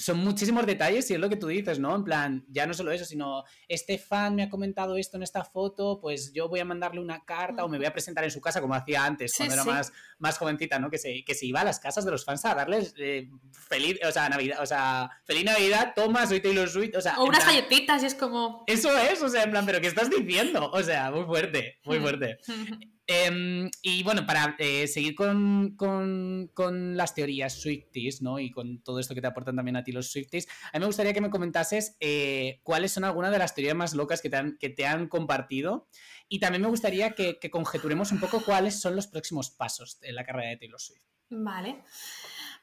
son 0.01 0.17
muchísimos 0.17 0.65
detalles 0.65 1.09
y 1.09 1.13
es 1.13 1.19
lo 1.19 1.29
que 1.29 1.35
tú 1.35 1.47
dices, 1.47 1.79
¿no? 1.79 1.95
En 1.95 2.03
plan, 2.03 2.45
ya 2.49 2.65
no 2.65 2.73
solo 2.73 2.91
eso, 2.91 3.05
sino 3.05 3.43
este 3.67 3.97
fan 3.97 4.35
me 4.35 4.43
ha 4.43 4.49
comentado 4.49 4.97
esto 4.97 5.17
en 5.17 5.23
esta 5.23 5.43
foto, 5.43 5.99
pues 6.01 6.33
yo 6.33 6.49
voy 6.49 6.59
a 6.59 6.65
mandarle 6.65 6.99
una 6.99 7.23
carta 7.23 7.63
o 7.63 7.69
me 7.69 7.77
voy 7.77 7.85
a 7.85 7.93
presentar 7.93 8.23
en 8.23 8.31
su 8.31 8.41
casa 8.41 8.61
como 8.61 8.73
hacía 8.73 9.05
antes, 9.05 9.33
cuando 9.35 9.53
era 9.53 9.63
más, 9.63 9.93
más 10.17 10.37
jovencita, 10.37 10.79
¿no? 10.79 10.89
Que 10.89 10.97
se, 10.97 11.23
que 11.23 11.35
se 11.35 11.45
iba 11.45 11.61
a 11.61 11.63
las 11.63 11.79
casas 11.79 12.03
de 12.03 12.11
los 12.11 12.25
fans 12.25 12.43
a 12.45 12.55
darles 12.55 12.95
eh, 12.97 13.29
feliz, 13.51 13.99
o 14.07 14.11
sea, 14.11 14.27
Navidad, 14.27 14.59
o 14.61 14.65
sea, 14.65 15.09
feliz 15.23 15.45
Navidad, 15.45 15.93
toma, 15.95 16.25
soy 16.25 16.41
Taylor 16.41 16.67
Swift, 16.67 16.95
o 16.97 17.01
sea... 17.01 17.19
O 17.19 17.25
unas 17.25 17.45
galletitas 17.45 18.01
y 18.01 18.07
es 18.07 18.15
como... 18.15 18.63
Eso 18.67 18.97
es, 18.97 19.21
o 19.21 19.29
sea, 19.29 19.43
en 19.43 19.51
plan, 19.51 19.65
pero 19.65 19.79
¿qué 19.81 19.87
estás 19.87 20.09
diciendo? 20.09 20.71
O 20.71 20.81
sea, 20.81 21.11
muy 21.11 21.25
fuerte, 21.25 21.79
muy 21.85 21.99
fuerte. 21.99 22.39
Em, 23.13 23.69
y 23.81 24.03
bueno, 24.03 24.25
para 24.25 24.55
eh, 24.57 24.87
seguir 24.87 25.15
con, 25.15 26.95
las 26.95 27.13
teorías 27.13 27.61
Swifties, 27.61 28.21
¿no? 28.21 28.39
Y 28.39 28.51
con 28.51 28.81
todo 28.81 28.99
esto 28.99 29.13
que 29.13 29.19
te 29.19 29.27
aportan 29.27 29.57
también 29.57 29.75
a 29.75 29.83
ti 29.83 29.91
los 29.91 30.09
Swifties, 30.09 30.47
a 30.71 30.77
mí 30.77 30.79
me 30.79 30.85
gustaría 30.85 31.11
que 31.11 31.19
me 31.19 31.29
comentases 31.29 31.97
eh, 31.99 32.61
cuáles 32.63 32.93
son 32.93 33.03
algunas 33.03 33.31
de 33.31 33.39
las 33.39 33.53
teorías 33.53 33.75
más 33.75 33.93
locas 33.95 34.21
que 34.21 34.29
te 34.29 34.37
han, 34.37 34.57
que 34.57 34.69
te 34.69 34.85
han 34.85 35.09
compartido. 35.09 35.89
Y 36.29 36.39
también 36.39 36.61
me 36.61 36.69
gustaría 36.69 37.11
que, 37.11 37.37
conjeturemos 37.51 38.13
un 38.13 38.21
poco 38.21 38.41
cuáles 38.45 38.79
son 38.79 38.95
los 38.95 39.07
próximos 39.07 39.49
pasos 39.49 39.99
en 40.03 40.15
la 40.15 40.23
carrera 40.23 40.51
de 40.51 40.57
Taylor 40.57 40.79
Swift. 40.79 41.03
Vale. 41.29 41.83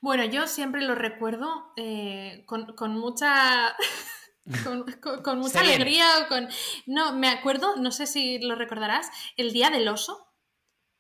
Bueno, 0.01 0.25
yo 0.25 0.47
siempre 0.47 0.81
lo 0.81 0.95
recuerdo 0.95 1.75
eh, 1.77 2.45
con, 2.47 2.75
mucha. 2.93 3.77
con, 5.23 5.39
mucha 5.41 5.61
alegría 5.61 6.07
con... 6.31 6.49
No, 6.87 7.13
me 7.13 7.29
acuerdo, 7.29 7.77
no 7.77 7.91
sé 7.91 8.07
si 8.07 8.39
lo 8.39 8.55
recordarás, 8.55 9.11
el 9.37 9.53
día 9.53 9.69
del 9.69 9.89
oso. 9.89 10.28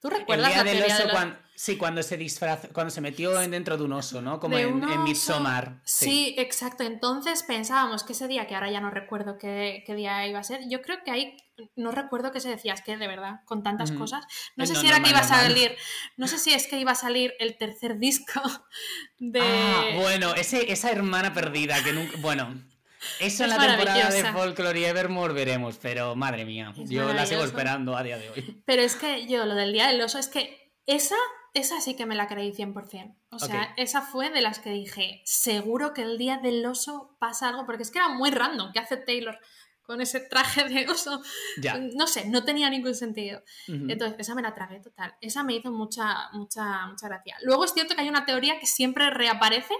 ¿Tú 0.00 0.10
recuerdas 0.10 0.56
el 0.56 0.64
día 0.64 0.74
del 0.74 0.84
oso 0.84 1.08
cuando, 1.10 1.36
sí, 1.56 1.76
cuando 1.76 2.02
se 2.04 2.16
disfrazó, 2.16 2.68
cuando 2.72 2.90
se 2.90 3.00
metió 3.00 3.32
dentro 3.32 3.76
de 3.76 3.82
un 3.82 3.92
oso, 3.92 4.22
¿no? 4.22 4.38
Como 4.38 4.56
en, 4.56 4.88
en, 4.88 5.02
Midsommar. 5.02 5.80
Sí. 5.84 6.36
exacto. 6.38 6.84
Entonces 6.84 7.42
pensábamos 7.42 8.04
que 8.04 8.12
ese 8.12 8.28
día, 8.28 8.46
que 8.46 8.54
ahora 8.54 8.70
ya 8.70 8.80
no 8.80 8.90
recuerdo 8.90 9.38
qué, 9.38 9.82
día 9.88 10.24
iba 10.28 10.38
a 10.38 10.44
ser, 10.44 10.68
yo 10.68 10.82
creo 10.82 10.98
que 11.04 11.10
ahí 11.10 11.36
no 11.74 11.90
recuerdo 11.90 12.30
qué 12.30 12.38
se 12.38 12.48
decía, 12.48 12.74
es 12.74 12.82
que 12.82 12.96
de 12.96 13.08
verdad, 13.08 13.40
con 13.44 13.64
tantas 13.64 13.90
cosas. 13.90 14.24
No 14.54 14.66
sé 14.66 14.76
si 14.76 14.86
era 14.86 15.02
que 15.02 15.10
iba 15.10 15.18
a 15.18 15.24
salir, 15.24 15.76
no 16.16 16.28
sé 16.28 16.38
si 16.38 16.52
es 16.52 16.68
que 16.68 16.78
iba 16.78 16.92
a 16.92 16.96
salir 16.96 17.34
el 17.40 17.58
tercer 17.58 17.98
disco 17.98 18.40
de. 19.18 19.40
Ah, 19.40 19.84
bueno, 19.96 20.34
ese, 20.36 20.70
esa 20.70 20.92
hermana 20.92 21.34
perdida 21.34 21.82
que 21.82 21.92
nunca. 21.92 22.16
Bueno. 22.20 22.62
Eso 23.20 23.44
en 23.44 23.50
la 23.50 23.58
temporada 23.58 24.10
de 24.10 24.24
Folklore 24.32 24.80
y 24.80 24.84
Evermore 24.84 25.34
veremos, 25.34 25.78
pero 25.80 26.16
madre 26.16 26.44
mía, 26.44 26.72
yo 26.76 27.12
la 27.12 27.26
sigo 27.26 27.44
esperando 27.44 27.96
a 27.96 28.02
día 28.02 28.18
de 28.18 28.30
hoy. 28.30 28.62
Pero 28.64 28.82
es 28.82 28.96
que 28.96 29.26
yo, 29.26 29.44
lo 29.46 29.54
del 29.54 29.72
Día 29.72 29.88
del 29.88 30.00
Oso, 30.00 30.18
es 30.18 30.28
que 30.28 30.72
esa, 30.86 31.16
esa 31.54 31.80
sí 31.80 31.94
que 31.96 32.06
me 32.06 32.14
la 32.14 32.28
creí 32.28 32.52
100%. 32.52 33.14
O 33.30 33.38
sea, 33.38 33.74
esa 33.76 34.02
fue 34.02 34.30
de 34.30 34.40
las 34.40 34.58
que 34.58 34.70
dije, 34.70 35.22
seguro 35.24 35.92
que 35.94 36.02
el 36.02 36.18
Día 36.18 36.38
del 36.38 36.64
Oso 36.64 37.16
pasa 37.18 37.48
algo, 37.48 37.66
porque 37.66 37.82
es 37.82 37.90
que 37.90 37.98
era 37.98 38.08
muy 38.08 38.30
random. 38.30 38.72
¿Qué 38.72 38.78
hace 38.78 38.96
Taylor 38.96 39.38
con 39.88 40.02
ese 40.02 40.20
traje 40.20 40.64
de 40.68 40.86
oso? 40.88 41.22
No 41.94 42.06
sé, 42.06 42.28
no 42.28 42.44
tenía 42.44 42.68
ningún 42.68 42.94
sentido. 42.94 43.42
Entonces, 43.66 44.16
esa 44.18 44.34
me 44.34 44.42
la 44.42 44.54
tragué 44.54 44.80
total. 44.80 45.14
Esa 45.22 45.42
me 45.42 45.54
hizo 45.54 45.72
mucha, 45.72 46.28
mucha, 46.32 46.86
mucha 46.86 47.08
gracia. 47.08 47.36
Luego 47.42 47.64
es 47.64 47.72
cierto 47.72 47.94
que 47.94 48.02
hay 48.02 48.08
una 48.10 48.26
teoría 48.26 48.60
que 48.60 48.66
siempre 48.66 49.08
reaparece 49.08 49.74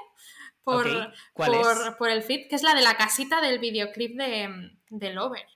por, 1.34 1.96
por, 1.96 2.10
el 2.10 2.22
feed, 2.22 2.48
que 2.48 2.56
es 2.56 2.62
la 2.62 2.74
de 2.74 2.82
la 2.82 2.96
casita 2.96 3.40
del 3.40 3.58
videoclip 3.58 4.16
de, 4.16 4.70
de 4.90 5.12
Lover. 5.12 5.46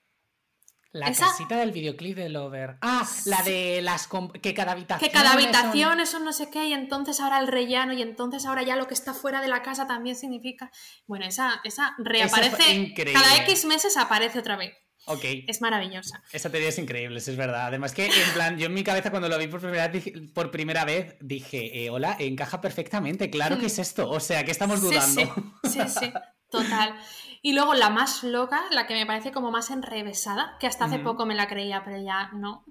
La 0.92 1.10
casita 1.10 1.56
del 1.56 1.72
videoclip 1.72 2.16
de 2.16 2.28
Lover. 2.28 2.76
Ah, 2.82 3.08
la 3.24 3.42
de 3.42 3.80
las 3.80 4.08
que 4.42 4.52
cada 4.52 4.72
habitación. 4.72 5.08
Que 5.08 5.14
cada 5.14 5.32
habitación, 5.32 6.00
eso 6.00 6.18
no 6.18 6.32
sé 6.32 6.50
qué, 6.50 6.66
y 6.66 6.74
entonces 6.74 7.18
ahora 7.20 7.38
el 7.38 7.48
rellano, 7.48 7.94
y 7.94 8.02
entonces 8.02 8.44
ahora 8.44 8.62
ya 8.62 8.76
lo 8.76 8.86
que 8.86 8.94
está 8.94 9.14
fuera 9.14 9.40
de 9.40 9.48
la 9.48 9.62
casa 9.62 9.86
también 9.86 10.16
significa. 10.16 10.70
Bueno, 11.06 11.24
esa, 11.24 11.60
esa 11.64 11.94
reaparece. 11.98 12.94
Cada 12.94 13.36
X 13.38 13.64
meses 13.64 13.96
aparece 13.96 14.38
otra 14.38 14.56
vez. 14.56 14.74
Ok. 15.06 15.24
Es 15.48 15.60
maravillosa. 15.60 16.22
Esa 16.32 16.50
teoría 16.50 16.68
es 16.68 16.78
increíble, 16.78 17.18
es 17.18 17.36
verdad. 17.36 17.66
Además 17.66 17.92
que, 17.92 18.06
en 18.06 18.32
plan, 18.34 18.58
yo 18.58 18.66
en 18.66 18.74
mi 18.74 18.84
cabeza 18.84 19.10
cuando 19.10 19.28
lo 19.28 19.38
vi 19.38 19.48
por 19.48 19.60
primera 19.60 19.88
vez, 19.88 20.04
dije, 20.04 20.28
por 20.32 20.50
primera 20.50 20.84
vez, 20.84 21.16
dije, 21.20 21.84
eh, 21.84 21.90
hola, 21.90 22.16
encaja 22.18 22.60
perfectamente, 22.60 23.30
claro 23.30 23.58
que 23.58 23.66
es 23.66 23.78
esto. 23.78 24.08
O 24.08 24.20
sea, 24.20 24.44
que 24.44 24.52
estamos 24.52 24.80
dudando. 24.80 25.34
sí, 25.64 25.70
sí, 25.70 25.88
sí 26.00 26.12
total. 26.52 26.94
Y 27.40 27.54
luego 27.54 27.74
la 27.74 27.90
más 27.90 28.22
loca, 28.22 28.62
la 28.70 28.86
que 28.86 28.94
me 28.94 29.04
parece 29.04 29.32
como 29.32 29.50
más 29.50 29.70
enrevesada, 29.70 30.56
que 30.60 30.68
hasta 30.68 30.84
hace 30.84 31.00
poco 31.00 31.26
me 31.26 31.34
la 31.34 31.48
creía, 31.48 31.82
pero 31.84 32.00
ya 32.00 32.30
no, 32.34 32.64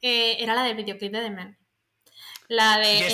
eh, 0.00 0.38
era 0.40 0.54
la 0.54 0.62
del 0.62 0.76
videoclip 0.76 1.12
de 1.12 1.20
The 1.20 1.30
Man. 1.30 1.58
La 2.48 2.78
de. 2.78 3.10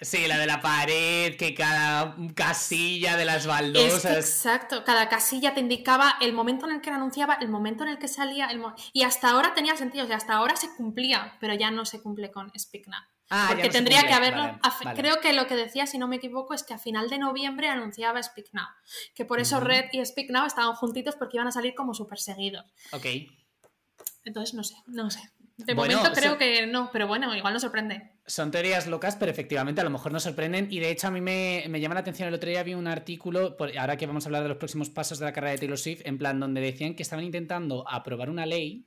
Sí, 0.00 0.28
la 0.28 0.38
de 0.38 0.46
la 0.46 0.60
pared, 0.60 1.36
que 1.36 1.54
cada 1.54 2.14
casilla 2.34 3.16
de 3.16 3.24
las 3.24 3.46
baldosas. 3.46 4.16
exacto, 4.16 4.84
cada 4.84 5.08
casilla 5.08 5.54
te 5.54 5.60
indicaba 5.60 6.14
el 6.20 6.32
momento 6.32 6.66
en 6.66 6.76
el 6.76 6.80
que 6.80 6.90
anunciaba, 6.90 7.34
el 7.40 7.48
momento 7.48 7.82
en 7.82 7.90
el 7.90 7.98
que 7.98 8.06
salía. 8.06 8.46
El 8.46 8.62
y 8.92 9.02
hasta 9.02 9.30
ahora 9.30 9.54
tenía 9.54 9.76
sentido, 9.76 10.04
o 10.04 10.06
sea, 10.06 10.16
hasta 10.16 10.34
ahora 10.34 10.54
se 10.54 10.72
cumplía, 10.76 11.36
pero 11.40 11.54
ya 11.54 11.70
no 11.72 11.84
se 11.84 12.00
cumple 12.00 12.30
con 12.30 12.52
Speak 12.56 12.86
Now. 12.86 13.00
Ah, 13.30 13.46
Porque 13.48 13.68
tendría 13.68 14.02
que 14.06 14.12
haberlo. 14.12 14.58
Creo 14.94 15.20
que 15.20 15.32
lo 15.32 15.46
que 15.46 15.56
decía, 15.56 15.86
si 15.86 15.98
no 15.98 16.08
me 16.08 16.16
equivoco, 16.16 16.54
es 16.54 16.62
que 16.62 16.74
a 16.74 16.78
final 16.78 17.10
de 17.10 17.18
noviembre 17.18 17.68
anunciaba 17.68 18.22
Speak 18.22 18.48
Now. 18.52 18.68
Que 19.14 19.24
por 19.24 19.40
eso 19.40 19.60
Red 19.60 19.86
y 19.92 20.04
Speak 20.04 20.30
Now 20.30 20.46
estaban 20.46 20.74
juntitos 20.74 21.16
porque 21.16 21.36
iban 21.36 21.48
a 21.48 21.52
salir 21.52 21.74
como 21.74 21.92
súper 21.92 22.18
seguidos. 22.18 22.64
Ok. 22.92 23.06
Entonces, 24.24 24.54
no 24.54 24.64
sé, 24.64 24.76
no 24.86 25.10
sé. 25.10 25.20
De 25.58 25.74
momento 25.74 26.12
creo 26.14 26.38
que 26.38 26.68
no, 26.68 26.88
pero 26.92 27.08
bueno, 27.08 27.34
igual 27.34 27.52
nos 27.52 27.62
sorprende. 27.62 28.12
Son 28.26 28.52
teorías 28.52 28.86
locas, 28.86 29.16
pero 29.16 29.32
efectivamente 29.32 29.80
a 29.80 29.84
lo 29.84 29.90
mejor 29.90 30.12
nos 30.12 30.22
sorprenden. 30.22 30.68
Y 30.70 30.78
de 30.78 30.90
hecho, 30.90 31.08
a 31.08 31.10
mí 31.10 31.20
me, 31.20 31.68
llama 31.80 31.94
la 31.94 32.00
atención. 32.00 32.28
El 32.28 32.34
otro 32.34 32.48
día 32.48 32.62
vi 32.62 32.74
un 32.74 32.86
artículo, 32.86 33.56
ahora 33.78 33.96
que 33.96 34.06
vamos 34.06 34.24
a 34.24 34.28
hablar 34.28 34.44
de 34.44 34.50
los 34.50 34.58
próximos 34.58 34.88
pasos 34.88 35.18
de 35.18 35.24
la 35.24 35.32
carrera 35.32 35.52
de 35.52 35.58
Taylor 35.58 35.76
Swift, 35.76 36.02
en 36.04 36.16
plan 36.16 36.38
donde 36.38 36.60
decían 36.60 36.94
que 36.94 37.02
estaban 37.02 37.24
intentando 37.24 37.84
aprobar 37.88 38.30
una 38.30 38.46
ley 38.46 38.86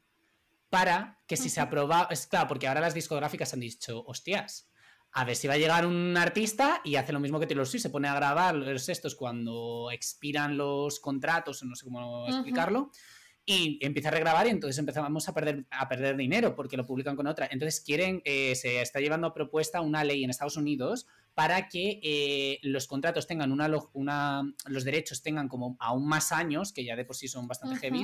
para 0.69 1.19
que 1.27 1.35
si 1.35 1.49
se 1.49 1.59
aproba, 1.59 2.07
es 2.09 2.25
claro, 2.25 2.47
porque 2.47 2.69
ahora 2.69 2.79
las 2.79 2.93
discográficas 2.93 3.53
han 3.53 3.59
dicho, 3.59 4.05
hostias, 4.07 4.71
a 5.11 5.25
ver 5.25 5.35
si 5.35 5.49
va 5.49 5.55
a 5.55 5.57
llegar 5.57 5.85
un 5.85 6.15
artista 6.15 6.79
y 6.85 6.95
hace 6.95 7.11
lo 7.11 7.19
mismo 7.19 7.37
que 7.37 7.47
Taylor 7.47 7.67
Swift, 7.67 7.81
se 7.81 7.89
pone 7.89 8.07
a 8.07 8.15
grabar 8.15 8.55
los 8.55 8.87
estos 8.87 9.15
cuando 9.15 9.89
expiran 9.91 10.55
los 10.55 11.01
contratos, 11.01 11.61
no 11.63 11.75
sé 11.75 11.83
cómo 11.83 12.25
explicarlo, 12.29 12.91
y 13.51 13.77
empieza 13.81 14.07
a 14.07 14.11
regrabar 14.11 14.47
y 14.47 14.49
entonces 14.49 14.77
empezamos 14.77 15.27
a 15.27 15.33
perder, 15.33 15.65
a 15.71 15.89
perder 15.89 16.15
dinero 16.15 16.55
porque 16.55 16.77
lo 16.77 16.85
publican 16.85 17.17
con 17.17 17.27
otra. 17.27 17.49
Entonces 17.51 17.81
quieren, 17.81 18.21
eh, 18.23 18.55
se 18.55 18.81
está 18.81 18.99
llevando 18.99 19.27
a 19.27 19.33
propuesta 19.33 19.81
una 19.81 20.03
ley 20.05 20.23
en 20.23 20.29
Estados 20.29 20.55
Unidos 20.55 21.05
para 21.33 21.67
que 21.67 21.99
eh, 22.01 22.59
los 22.61 22.87
contratos 22.87 23.27
tengan 23.27 23.51
una, 23.51 23.69
una, 23.93 24.43
los 24.67 24.83
derechos 24.85 25.21
tengan 25.21 25.49
como 25.49 25.75
aún 25.79 26.07
más 26.07 26.31
años, 26.31 26.71
que 26.71 26.85
ya 26.85 26.95
de 26.95 27.03
por 27.03 27.15
sí 27.15 27.27
son 27.27 27.47
bastante 27.47 27.77
heavy. 27.77 28.03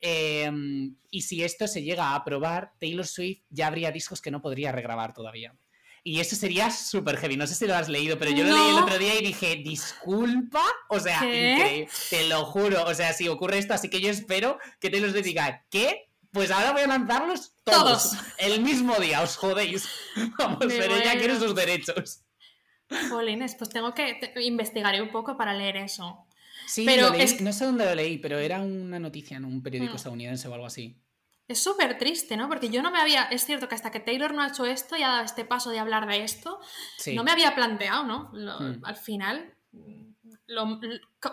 Em, 0.00 0.96
y 1.10 1.22
si 1.22 1.44
esto 1.44 1.68
se 1.68 1.82
llega 1.82 2.06
a 2.06 2.16
aprobar, 2.16 2.72
Taylor 2.80 3.06
Swift 3.06 3.42
ya 3.48 3.68
habría 3.68 3.92
discos 3.92 4.20
que 4.20 4.30
no 4.30 4.42
podría 4.42 4.72
regrabar 4.72 5.14
todavía. 5.14 5.54
Y 6.02 6.20
eso 6.20 6.34
sería 6.34 6.70
súper 6.70 7.18
heavy. 7.18 7.36
No 7.36 7.46
sé 7.46 7.54
si 7.54 7.66
lo 7.66 7.74
has 7.74 7.88
leído, 7.88 8.18
pero 8.18 8.30
yo 8.30 8.44
lo 8.44 8.52
leí 8.52 8.70
el 8.70 8.82
otro 8.82 8.98
día 8.98 9.18
y 9.18 9.22
dije, 9.22 9.56
disculpa. 9.56 10.62
O 10.88 10.98
sea, 10.98 11.16
increíble. 11.16 11.88
Te 12.08 12.28
lo 12.28 12.44
juro. 12.46 12.84
O 12.84 12.94
sea, 12.94 13.12
si 13.12 13.28
ocurre 13.28 13.58
esto, 13.58 13.74
así 13.74 13.90
que 13.90 14.00
yo 14.00 14.10
espero 14.10 14.58
que 14.80 14.90
Taylor 14.90 15.10
Swift 15.10 15.24
diga, 15.24 15.64
¿qué? 15.70 16.10
Pues 16.32 16.50
ahora 16.50 16.72
voy 16.72 16.82
a 16.82 16.86
lanzarlos 16.86 17.52
todos. 17.64 18.12
El 18.38 18.62
mismo 18.62 18.96
día, 18.96 19.20
os 19.20 19.36
jodéis. 19.36 19.88
Vamos, 20.38 20.58
pero 20.60 20.96
ella 20.96 21.18
quiere 21.18 21.38
sus 21.38 21.54
derechos. 21.54 22.22
Jolines, 23.08 23.54
pues 23.56 23.70
tengo 23.70 23.94
que 23.94 24.18
investigar 24.36 25.00
un 25.00 25.10
poco 25.10 25.36
para 25.36 25.54
leer 25.54 25.76
eso. 25.76 26.26
Sí, 26.66 26.84
pero 26.86 27.10
no 27.40 27.52
sé 27.52 27.64
dónde 27.64 27.84
lo 27.84 27.94
leí, 27.94 28.18
pero 28.18 28.38
era 28.38 28.60
una 28.60 28.98
noticia 28.98 29.36
en 29.36 29.44
un 29.44 29.62
periódico 29.62 29.94
mm. 29.94 29.96
estadounidense 29.96 30.48
o 30.48 30.54
algo 30.54 30.66
así. 30.66 30.96
Es 31.50 31.60
súper 31.64 31.98
triste, 31.98 32.36
¿no? 32.36 32.48
Porque 32.48 32.68
yo 32.68 32.80
no 32.80 32.92
me 32.92 33.00
había. 33.00 33.24
Es 33.24 33.44
cierto 33.44 33.68
que 33.68 33.74
hasta 33.74 33.90
que 33.90 33.98
Taylor 33.98 34.32
no 34.32 34.42
ha 34.42 34.46
hecho 34.46 34.66
esto 34.66 34.96
y 34.96 35.02
ha 35.02 35.08
dado 35.08 35.24
este 35.24 35.44
paso 35.44 35.70
de 35.70 35.80
hablar 35.80 36.06
de 36.06 36.22
esto, 36.22 36.60
no 37.12 37.24
me 37.24 37.32
había 37.32 37.56
planteado, 37.56 38.04
¿no? 38.04 38.30
Mm. 38.32 38.84
Al 38.84 38.94
final, 38.94 39.52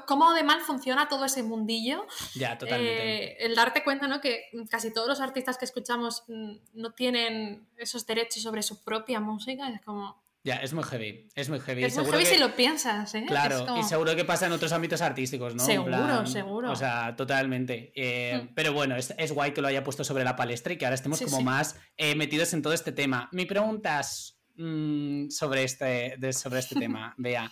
cómo 0.08 0.34
de 0.34 0.42
mal 0.42 0.62
funciona 0.62 1.08
todo 1.08 1.24
ese 1.26 1.44
mundillo. 1.44 2.08
Ya, 2.34 2.58
totalmente. 2.58 3.26
Eh, 3.26 3.38
el 3.42 3.54
darte 3.54 3.84
cuenta, 3.84 4.08
¿no? 4.08 4.20
Que 4.20 4.50
casi 4.72 4.92
todos 4.92 5.08
los 5.08 5.22
artistas 5.22 5.60
que 5.60 5.66
escuchamos 5.66 6.24
mm, 6.28 6.56
no 6.74 6.94
tienen 6.94 7.68
esos 7.78 8.08
derechos 8.08 8.42
sobre 8.42 8.64
su 8.64 8.84
propia 8.84 9.20
música. 9.20 9.70
Es 9.70 9.82
como. 9.82 10.20
Ya, 10.48 10.56
es 10.56 10.72
muy 10.72 10.86
heavy, 10.86 11.28
es 11.36 11.50
muy 11.50 11.60
heavy. 11.60 11.84
Es 11.84 11.98
muy 11.98 12.06
heavy 12.06 12.26
si 12.26 12.38
lo 12.38 12.56
piensas, 12.56 13.14
¿eh? 13.16 13.26
Claro, 13.28 13.66
y 13.78 13.84
seguro 13.84 14.16
que 14.16 14.24
pasa 14.24 14.46
en 14.46 14.54
otros 14.54 14.72
ámbitos 14.72 15.02
artísticos, 15.02 15.54
¿no? 15.54 15.62
Seguro, 15.62 16.26
seguro. 16.26 16.72
O 16.72 16.76
sea, 16.78 17.18
totalmente. 17.18 17.92
Eh, 17.94 18.44
hmm. 18.44 18.54
Pero 18.56 18.72
bueno, 18.72 18.96
es, 18.96 19.14
es, 19.18 19.34
guay 19.34 19.52
que 19.52 19.62
lo 19.62 19.68
haya 19.68 19.84
puesto 19.84 20.06
sobre 20.06 20.24
la 20.24 20.38
palestra 20.38 20.72
y 20.72 20.78
que 20.78 20.86
ahora 20.86 20.96
estemos 20.96 21.20
como 21.20 21.42
más 21.42 21.78
eh, 21.98 22.16
metidos 22.16 22.54
en 22.54 22.62
todo 22.62 22.72
este 22.72 22.94
tema. 22.94 23.28
Mi 23.34 23.46
pregunta 23.46 24.00
es, 24.00 24.40
mm, 24.56 25.28
sobre, 25.32 25.66
este, 25.66 26.18
sobre 26.32 26.60
este 26.60 26.80
tema, 26.80 27.14
vea. 27.18 27.52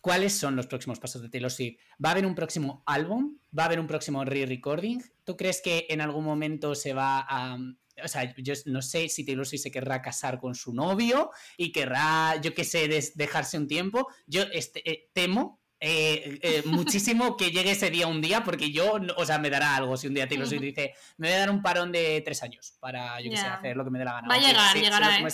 ¿Cuáles 0.00 0.32
son 0.32 0.54
los 0.54 0.68
próximos 0.68 1.00
pasos 1.00 1.22
de 1.22 1.28
Taylor 1.28 1.50
Swift? 1.50 1.80
¿Va 2.04 2.10
a 2.10 2.12
haber 2.12 2.24
un 2.24 2.36
próximo 2.36 2.84
álbum? 2.86 3.36
¿Va 3.56 3.64
a 3.64 3.66
haber 3.66 3.80
un 3.80 3.88
próximo 3.88 4.24
re-recording? 4.24 5.02
¿Tú 5.24 5.36
crees 5.36 5.60
que 5.60 5.86
en 5.90 6.00
algún 6.00 6.24
momento 6.24 6.76
se 6.76 6.94
va 6.94 7.26
a, 7.28 7.58
o 8.04 8.08
sea, 8.08 8.34
yo 8.36 8.54
no 8.66 8.82
sé 8.82 9.08
si 9.08 9.24
Taylor 9.24 9.46
Swift 9.46 9.62
se 9.62 9.70
querrá 9.70 10.02
casar 10.02 10.38
con 10.38 10.54
su 10.54 10.74
novio 10.74 11.30
y 11.56 11.72
querrá, 11.72 12.40
yo 12.40 12.54
qué 12.54 12.64
sé, 12.64 12.88
dejarse 13.14 13.58
un 13.58 13.68
tiempo. 13.68 14.08
Yo 14.26 14.42
este, 14.52 14.88
eh, 14.90 15.10
temo 15.12 15.62
eh, 15.84 16.38
eh, 16.42 16.62
muchísimo 16.66 17.36
que 17.36 17.50
llegue 17.50 17.72
ese 17.72 17.90
día 17.90 18.06
un 18.06 18.20
día, 18.20 18.44
porque 18.44 18.70
yo, 18.70 19.00
o 19.16 19.26
sea, 19.26 19.38
me 19.38 19.50
dará 19.50 19.74
algo 19.74 19.96
si 19.96 20.06
un 20.06 20.14
día 20.14 20.28
Taylor 20.28 20.46
Swift 20.46 20.62
dice, 20.62 20.94
me 21.16 21.26
voy 21.26 21.36
a 21.36 21.40
dar 21.40 21.50
un 21.50 21.60
parón 21.60 21.90
de 21.90 22.22
tres 22.24 22.40
años 22.44 22.76
para, 22.78 23.20
yo 23.20 23.30
qué 23.30 23.36
sé, 23.36 23.46
hacer 23.46 23.76
lo 23.76 23.84
que 23.84 23.90
me 23.90 23.98
dé 23.98 24.04
la 24.04 24.12
gana. 24.12 24.28
Va 24.28 24.34
a 24.36 24.38
llegar, 24.38 24.76
llegará. 24.76 25.32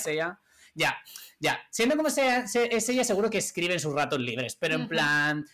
ya, 0.74 0.98
ya. 1.38 1.60
Siendo 1.70 1.96
como 1.96 2.08
sea, 2.08 2.44
es 2.44 2.88
ella, 2.88 3.04
seguro 3.04 3.28
que 3.28 3.36
escribe 3.36 3.74
en 3.74 3.80
sus 3.80 3.92
ratos 3.92 4.20
libres, 4.20 4.56
pero 4.56 4.76
en 4.76 4.88
plan, 4.88 5.44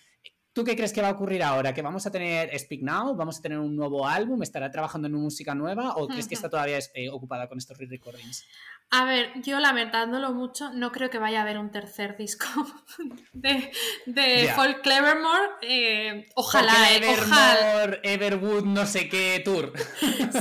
¿Tú 0.54 0.62
qué 0.62 0.76
crees 0.76 0.92
que 0.92 1.02
va 1.02 1.08
a 1.08 1.12
ocurrir 1.12 1.42
ahora? 1.42 1.74
¿Que 1.74 1.82
vamos 1.82 2.06
a 2.06 2.12
tener 2.12 2.56
Speak 2.56 2.80
Now? 2.82 3.16
¿Vamos 3.16 3.38
a 3.38 3.42
tener 3.42 3.58
un 3.58 3.74
nuevo 3.74 4.06
álbum? 4.06 4.40
¿Estará 4.40 4.70
trabajando 4.70 5.08
en 5.08 5.14
música 5.14 5.52
nueva? 5.52 5.94
¿O 5.96 6.06
crees 6.06 6.28
que 6.28 6.36
está 6.36 6.48
todavía 6.48 6.78
eh, 6.94 7.10
ocupada 7.10 7.48
con 7.48 7.58
estos 7.58 7.76
re-recordings? 7.76 8.46
A 8.90 9.04
ver, 9.04 9.32
yo 9.42 9.58
lamentándolo 9.58 10.32
mucho, 10.32 10.70
no 10.72 10.92
creo 10.92 11.10
que 11.10 11.18
vaya 11.18 11.40
a 11.40 11.42
haber 11.42 11.58
un 11.58 11.72
tercer 11.72 12.16
disco 12.16 12.46
de, 13.32 13.72
de 14.06 14.52
Folk 14.54 14.82
Clevermore. 14.82 15.48
Eh, 15.62 16.26
ojalá, 16.36 16.72
eh, 16.92 17.02
ojalá. 17.04 17.98
Everwood, 18.04 18.62
no 18.62 18.86
sé 18.86 19.08
qué 19.08 19.42
tour. 19.44 19.72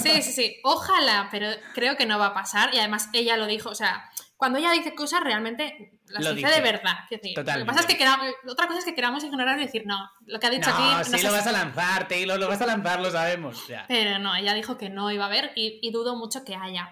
Sí, 0.03 0.21
sí, 0.21 0.31
sí, 0.31 0.57
ojalá, 0.63 1.29
pero 1.31 1.47
creo 1.73 1.97
que 1.97 2.05
no 2.05 2.19
va 2.19 2.27
a 2.27 2.33
pasar. 2.35 2.71
Y 2.75 2.77
además 2.77 3.09
ella 3.13 3.35
lo 3.35 3.47
dijo, 3.47 3.69
o 3.69 3.75
sea, 3.75 4.11
cuando 4.37 4.59
ella 4.59 4.71
dice 4.71 4.93
cosas 4.93 5.21
realmente 5.21 5.92
las 6.13 6.35
dice, 6.35 6.49
de 6.49 6.61
verdad. 6.61 6.97
Lo 7.09 7.19
que 7.19 7.65
pasa 7.65 7.81
es 7.81 7.85
que 7.85 7.97
queramos, 7.97 8.27
otra 8.47 8.67
cosa 8.67 8.79
es 8.79 8.85
que 8.85 8.95
queramos 8.95 9.23
ignorar 9.23 9.57
y 9.59 9.65
decir, 9.65 9.83
no, 9.85 10.09
lo 10.25 10.39
que 10.39 10.47
ha 10.47 10.49
dicho 10.49 10.69
aquí... 10.69 11.11
No, 11.11 11.17
sí 11.17 11.25
lo 11.25 11.31
vas 11.31 11.47
a 11.47 11.51
lanzar, 11.51 12.07
Taylor, 12.07 12.39
lo 12.39 12.47
vas 12.47 12.61
a 12.61 12.65
lanzar, 12.65 12.99
lo 12.99 13.11
sabemos. 13.11 13.63
Pero 13.87 14.19
no, 14.19 14.35
ella 14.35 14.53
dijo 14.53 14.77
que 14.77 14.89
no 14.89 15.11
iba 15.11 15.25
a 15.25 15.27
haber 15.27 15.51
y 15.55 15.91
dudo 15.91 16.15
mucho 16.15 16.43
que 16.43 16.55
haya. 16.55 16.91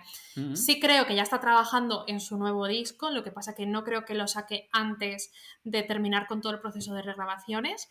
Sí 0.54 0.80
creo 0.80 1.06
que 1.06 1.16
ya 1.16 1.24
está 1.24 1.40
trabajando 1.40 2.06
en 2.08 2.20
su 2.20 2.38
nuevo 2.38 2.68
disco, 2.68 3.10
lo 3.10 3.24
que 3.24 3.32
pasa 3.32 3.56
que 3.56 3.66
no 3.66 3.84
creo 3.84 4.06
que 4.06 4.14
lo 4.14 4.28
saque 4.28 4.70
antes 4.72 5.32
de 5.64 5.84
terminar 5.84 6.28
con 6.28 6.42
todo 6.42 6.54
el 6.54 6.60
proceso 6.60 6.94
de 6.94 7.02
regrabaciones. 7.02 7.90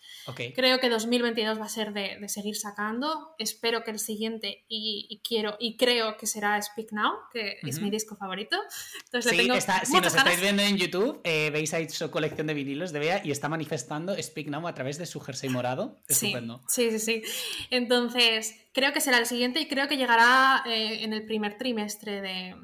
Creo 0.55 0.81
que 0.81 0.89
2022 0.89 1.61
va 1.61 1.67
a 1.67 1.69
ser 1.69 1.93
de, 1.93 2.29
seguir 2.29 2.57
sacando. 2.57 3.35
Espero 3.39 3.85
que 3.85 3.91
el 3.91 3.99
siguiente 3.99 4.65
y, 4.69 5.21
quiero 5.23 5.57
y 5.59 5.77
creo 5.77 6.17
que 6.17 6.27
será 6.27 6.61
Speak 6.61 6.93
Now, 6.93 7.13
que 7.33 7.59
es 7.63 7.81
mi 7.81 7.91
disco 7.91 8.17
favorito. 8.17 8.57
Entonces, 9.05 9.33
sí, 9.33 9.43
si 9.85 10.01
nos 10.01 10.15
estáis 10.15 10.41
viendo 10.41 10.63
en 10.63 10.77
YouTube, 10.77 11.21
eh, 11.25 11.51
veis 11.51 11.75
ahí 11.75 11.89
su 11.89 12.11
colección 12.11 12.47
de 12.47 12.55
vinilos 12.55 12.93
de 12.93 12.99
Bea 12.99 13.21
y 13.25 13.31
está 13.31 13.49
manifestando 13.49 14.17
Speak 14.21 14.49
Now 14.49 14.67
a 14.67 14.75
través 14.75 14.99
de 14.99 15.07
su 15.07 15.21
jersey 15.21 15.51
morado. 15.51 15.99
Estupendo. 16.09 16.63
Sí, 16.69 16.91
sí, 16.91 16.99
sí. 16.99 17.23
Entonces, 17.71 18.55
creo 18.73 18.93
que 18.93 19.01
será 19.01 19.19
el 19.19 19.27
siguiente 19.27 19.61
y 19.61 19.69
creo 19.69 19.89
que 19.89 19.97
llegará 19.97 20.63
eh, 20.67 21.03
en 21.03 21.13
el 21.13 21.25
primer 21.25 21.59
trimestre 21.59 22.21
de, 22.21 22.55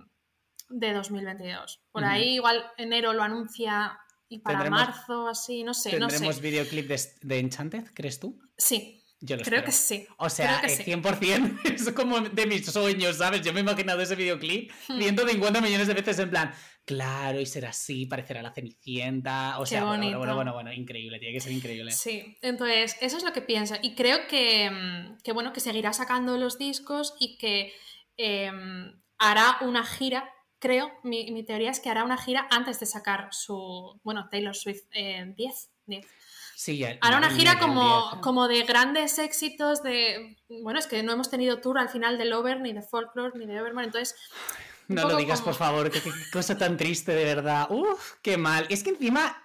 de 0.68 0.92
2022. 0.92 1.80
Por 1.92 2.04
ahí 2.04 2.34
igual 2.34 2.64
enero 2.76 3.12
lo 3.12 3.22
anuncia 3.22 3.98
y 4.28 4.40
para 4.40 4.68
marzo, 4.70 5.28
así, 5.28 5.62
no 5.62 5.72
sé. 5.74 5.90
¿Tendremos 5.90 6.40
videoclip 6.40 6.88
de, 6.88 7.00
de, 7.22 7.38
Enchanted, 7.38 7.84
crees 7.94 8.18
tú? 8.18 8.38
Sí, 8.58 9.04
Yo 9.20 9.36
lo 9.36 9.42
Creo 9.44 9.60
espero. 9.60 9.64
que 9.66 9.72
sí. 9.72 10.06
O 10.18 10.28
sea, 10.28 10.58
Creo 10.60 10.74
que 10.76 10.82
eh, 10.82 10.84
sí. 10.84 10.90
100% 10.92 11.60
es 11.74 11.92
como 11.92 12.20
de 12.20 12.46
mis 12.46 12.66
sueños, 12.66 13.16
¿sabes? 13.18 13.42
Yo 13.42 13.52
me 13.52 13.60
he 13.60 13.62
imaginado 13.62 14.00
ese 14.02 14.16
videoclip 14.16 14.72
Hmm. 14.88 14.98
150 15.00 15.60
millones 15.60 15.86
de 15.86 15.94
veces 15.94 16.18
en 16.18 16.30
plan, 16.30 16.52
claro, 16.86 17.38
y 17.40 17.44
será 17.46 17.68
así, 17.70 18.06
parecerá 18.06 18.40
la 18.42 18.52
Cenicienta. 18.54 19.58
O 19.58 19.66
sea, 19.66 19.84
bueno, 19.84 20.02
bueno, 20.04 20.18
bueno, 20.18 20.34
bueno, 20.34 20.52
bueno, 20.54 20.72
increíble, 20.72 21.18
tiene 21.18 21.34
que 21.34 21.40
ser 21.40 21.52
increíble. 21.52 21.90
Sí, 21.92 22.38
entonces 22.40 22.96
eso 23.02 23.18
es 23.18 23.24
lo 23.24 23.32
que 23.34 23.42
pienso. 23.42 23.74
Y 23.82 23.94
creo 23.94 24.26
que, 24.28 24.70
mm, 24.70 25.18
que, 25.22 25.32
bueno, 25.32 25.52
que 25.52 25.60
seguirá 25.60 25.92
sacando 25.92 26.38
los 26.38 26.56
discos 26.56 27.14
y 27.20 27.36
que 27.36 27.74
em, 28.16 28.98
hará 29.18 29.58
una 29.60 29.84
gira. 29.84 30.30
Creo, 30.58 30.90
mi, 31.02 31.30
mi 31.32 31.44
teoría 31.44 31.70
es 31.70 31.80
que 31.80 31.90
hará 31.90 32.02
una 32.02 32.16
gira 32.16 32.48
antes 32.50 32.80
de 32.80 32.86
sacar 32.86 33.28
su, 33.32 34.00
bueno, 34.02 34.28
Taylor 34.30 34.56
Swift 34.56 34.84
eh, 34.92 35.34
10. 35.36 35.70
10. 35.84 36.06
Sí, 36.56 36.78
ya- 36.78 36.96
Hará 37.02 37.18
una 37.18 37.28
gira 37.30 37.58
como, 37.58 38.18
como 38.22 38.48
de 38.48 38.62
grandes 38.62 39.18
éxitos 39.18 39.82
de... 39.82 40.38
Bueno, 40.48 40.78
es 40.78 40.86
que 40.86 41.02
no 41.02 41.12
hemos 41.12 41.28
tenido 41.28 41.60
tour 41.60 41.78
al 41.78 41.90
final 41.90 42.16
de 42.16 42.24
Lover, 42.24 42.60
ni 42.62 42.72
de 42.72 42.80
Folklore, 42.80 43.38
ni 43.38 43.44
de 43.44 43.56
Evermore, 43.56 43.84
entonces... 43.86 44.16
No 44.88 45.08
lo 45.08 45.16
digas, 45.16 45.40
como- 45.40 45.52
por 45.52 45.58
favor, 45.58 45.90
qué, 45.90 46.00
qué 46.00 46.10
cosa 46.32 46.56
tan 46.56 46.76
triste, 46.76 47.12
de 47.12 47.24
verdad. 47.24 47.66
Uf, 47.70 48.14
qué 48.22 48.36
mal. 48.36 48.66
Es 48.70 48.82
que 48.82 48.90
encima. 48.90 49.42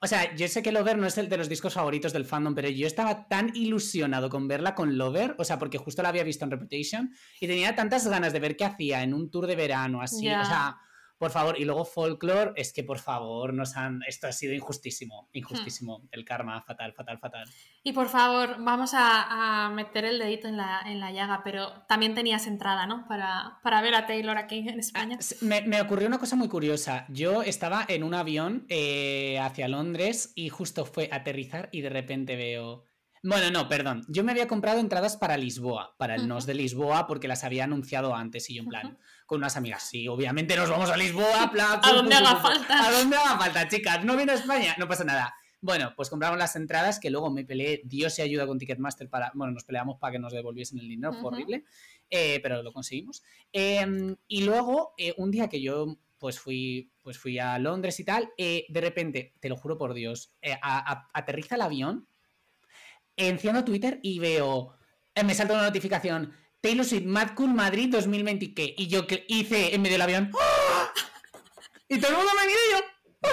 O 0.00 0.06
sea, 0.06 0.34
yo 0.34 0.46
sé 0.48 0.62
que 0.62 0.70
Lover 0.70 0.98
no 0.98 1.06
es 1.06 1.16
el 1.16 1.30
de 1.30 1.38
los 1.38 1.48
discos 1.48 1.72
favoritos 1.74 2.12
del 2.12 2.26
fandom, 2.26 2.54
pero 2.54 2.68
yo 2.68 2.86
estaba 2.86 3.26
tan 3.26 3.52
ilusionado 3.56 4.28
con 4.28 4.46
verla 4.48 4.74
con 4.74 4.98
Lover, 4.98 5.34
o 5.38 5.44
sea, 5.44 5.58
porque 5.58 5.78
justo 5.78 6.02
la 6.02 6.10
había 6.10 6.24
visto 6.24 6.44
en 6.44 6.50
Reputation, 6.50 7.14
y 7.40 7.46
tenía 7.46 7.74
tantas 7.74 8.06
ganas 8.06 8.34
de 8.34 8.40
ver 8.40 8.54
qué 8.56 8.66
hacía 8.66 9.02
en 9.02 9.14
un 9.14 9.30
tour 9.30 9.46
de 9.46 9.56
verano, 9.56 10.02
así, 10.02 10.26
o 10.42 10.44
sea, 10.44 10.76
por 11.24 11.30
favor, 11.30 11.58
y 11.58 11.64
luego 11.64 11.86
Folklore, 11.86 12.52
es 12.54 12.74
que 12.74 12.84
por 12.84 12.98
favor, 12.98 13.54
nos 13.54 13.78
han. 13.78 14.02
Esto 14.06 14.26
ha 14.26 14.32
sido 14.32 14.52
injustísimo, 14.52 15.30
injustísimo. 15.32 16.00
Hmm. 16.00 16.08
El 16.10 16.22
karma, 16.22 16.60
fatal, 16.60 16.92
fatal, 16.92 17.18
fatal. 17.18 17.48
Y 17.82 17.94
por 17.94 18.10
favor, 18.10 18.56
vamos 18.58 18.92
a, 18.92 19.64
a 19.64 19.70
meter 19.70 20.04
el 20.04 20.18
dedito 20.18 20.48
en 20.48 20.58
la, 20.58 20.82
en 20.84 21.00
la 21.00 21.12
llaga, 21.12 21.40
pero 21.42 21.86
también 21.88 22.14
tenías 22.14 22.46
entrada, 22.46 22.84
¿no? 22.86 23.06
Para, 23.08 23.58
para 23.62 23.80
ver 23.80 23.94
a 23.94 24.06
Taylor 24.06 24.36
aquí 24.36 24.68
en 24.68 24.78
España. 24.78 25.16
Ah, 25.18 25.34
Me, 25.40 25.62
me 25.62 25.80
ocurrió 25.80 26.08
una 26.08 26.18
cosa 26.18 26.36
muy 26.36 26.48
curiosa. 26.48 27.06
Yo 27.08 27.42
estaba 27.42 27.86
en 27.88 28.04
un 28.04 28.12
avión 28.12 28.66
eh, 28.68 29.38
hacia 29.40 29.66
Londres 29.66 30.34
y 30.34 30.50
justo 30.50 30.84
fue 30.84 31.08
aterrizar 31.10 31.70
y 31.72 31.80
de 31.80 31.88
repente 31.88 32.36
veo... 32.36 32.84
Bueno, 33.22 33.50
no, 33.50 33.66
perdón. 33.70 34.04
Yo 34.08 34.24
me 34.24 34.32
había 34.32 34.46
comprado 34.46 34.78
entradas 34.80 35.16
para 35.16 35.38
Lisboa, 35.38 35.94
para 35.96 36.16
el. 36.16 36.28
NOS 36.28 36.44
de 36.44 36.52
Lisboa, 36.52 37.06
porque 37.06 37.26
las 37.26 37.42
había 37.44 37.64
anunciado 37.64 38.14
antes 38.14 38.50
y 38.50 38.56
yo 38.56 38.62
en 38.62 38.68
plan. 38.68 38.98
Con 39.26 39.38
unas 39.38 39.56
amigas, 39.56 39.82
sí, 39.88 40.06
obviamente 40.08 40.56
nos 40.56 40.68
vamos 40.70 40.90
a 40.90 40.96
Lisboa, 40.96 41.50
A 41.82 41.92
donde 41.92 42.14
haga 42.14 42.36
falta. 42.36 42.86
A 42.86 42.90
donde 42.92 43.16
haga 43.16 43.38
falta, 43.38 43.68
chicas. 43.68 44.04
No 44.04 44.16
viene 44.16 44.32
a 44.32 44.34
España, 44.36 44.74
no 44.78 44.86
pasa 44.88 45.04
nada. 45.04 45.34
Bueno, 45.60 45.94
pues 45.96 46.10
compramos 46.10 46.38
las 46.38 46.56
entradas 46.56 47.00
que 47.00 47.08
luego 47.08 47.30
me 47.30 47.42
peleé, 47.44 47.80
Dios 47.84 48.12
se 48.14 48.20
ayuda 48.20 48.46
con 48.46 48.58
Ticketmaster 48.58 49.08
para, 49.08 49.32
bueno, 49.34 49.54
nos 49.54 49.64
peleamos 49.64 49.98
para 49.98 50.12
que 50.12 50.18
nos 50.18 50.32
devolviesen 50.34 50.78
el 50.78 50.88
dinero, 50.88 51.14
fue 51.14 51.30
horrible, 51.30 51.64
eh, 52.10 52.38
pero 52.42 52.62
lo 52.62 52.70
conseguimos. 52.70 53.22
Eh, 53.50 54.14
y 54.28 54.44
luego, 54.44 54.92
eh, 54.98 55.14
un 55.16 55.30
día 55.30 55.48
que 55.48 55.62
yo 55.62 55.96
pues 56.18 56.38
fui, 56.38 56.90
pues 57.02 57.18
fui 57.18 57.38
a 57.38 57.58
Londres 57.58 57.98
y 58.00 58.04
tal, 58.04 58.30
eh, 58.36 58.66
de 58.68 58.80
repente, 58.82 59.34
te 59.40 59.48
lo 59.48 59.56
juro 59.56 59.76
por 59.78 59.94
Dios, 59.94 60.34
a- 60.62 60.92
a- 60.92 61.08
aterriza 61.14 61.54
el 61.54 61.62
avión, 61.62 62.08
enciendo 63.16 63.64
Twitter 63.64 64.00
y 64.02 64.18
veo, 64.18 64.74
me 65.24 65.34
salta 65.34 65.54
una 65.54 65.62
notificación, 65.64 66.32
Taylor 66.64 66.86
Swift 66.86 67.04
Mad 67.04 67.34
Cool 67.34 67.52
Madrid 67.52 67.90
2020, 67.90 68.54
¿qué? 68.54 68.74
Y 68.78 68.86
yo 68.86 69.06
que 69.06 69.26
hice 69.28 69.74
en 69.74 69.82
medio 69.82 69.96
del 69.96 70.00
avión, 70.02 70.30
¡ah! 70.40 70.90
y 71.90 71.98
todo 72.00 72.12
el 72.12 72.16
mundo 72.16 72.32
me 72.40 72.46
mira 72.46 72.58
y 72.68 72.72
yo, 72.72 72.78
¡ah! 73.24 73.28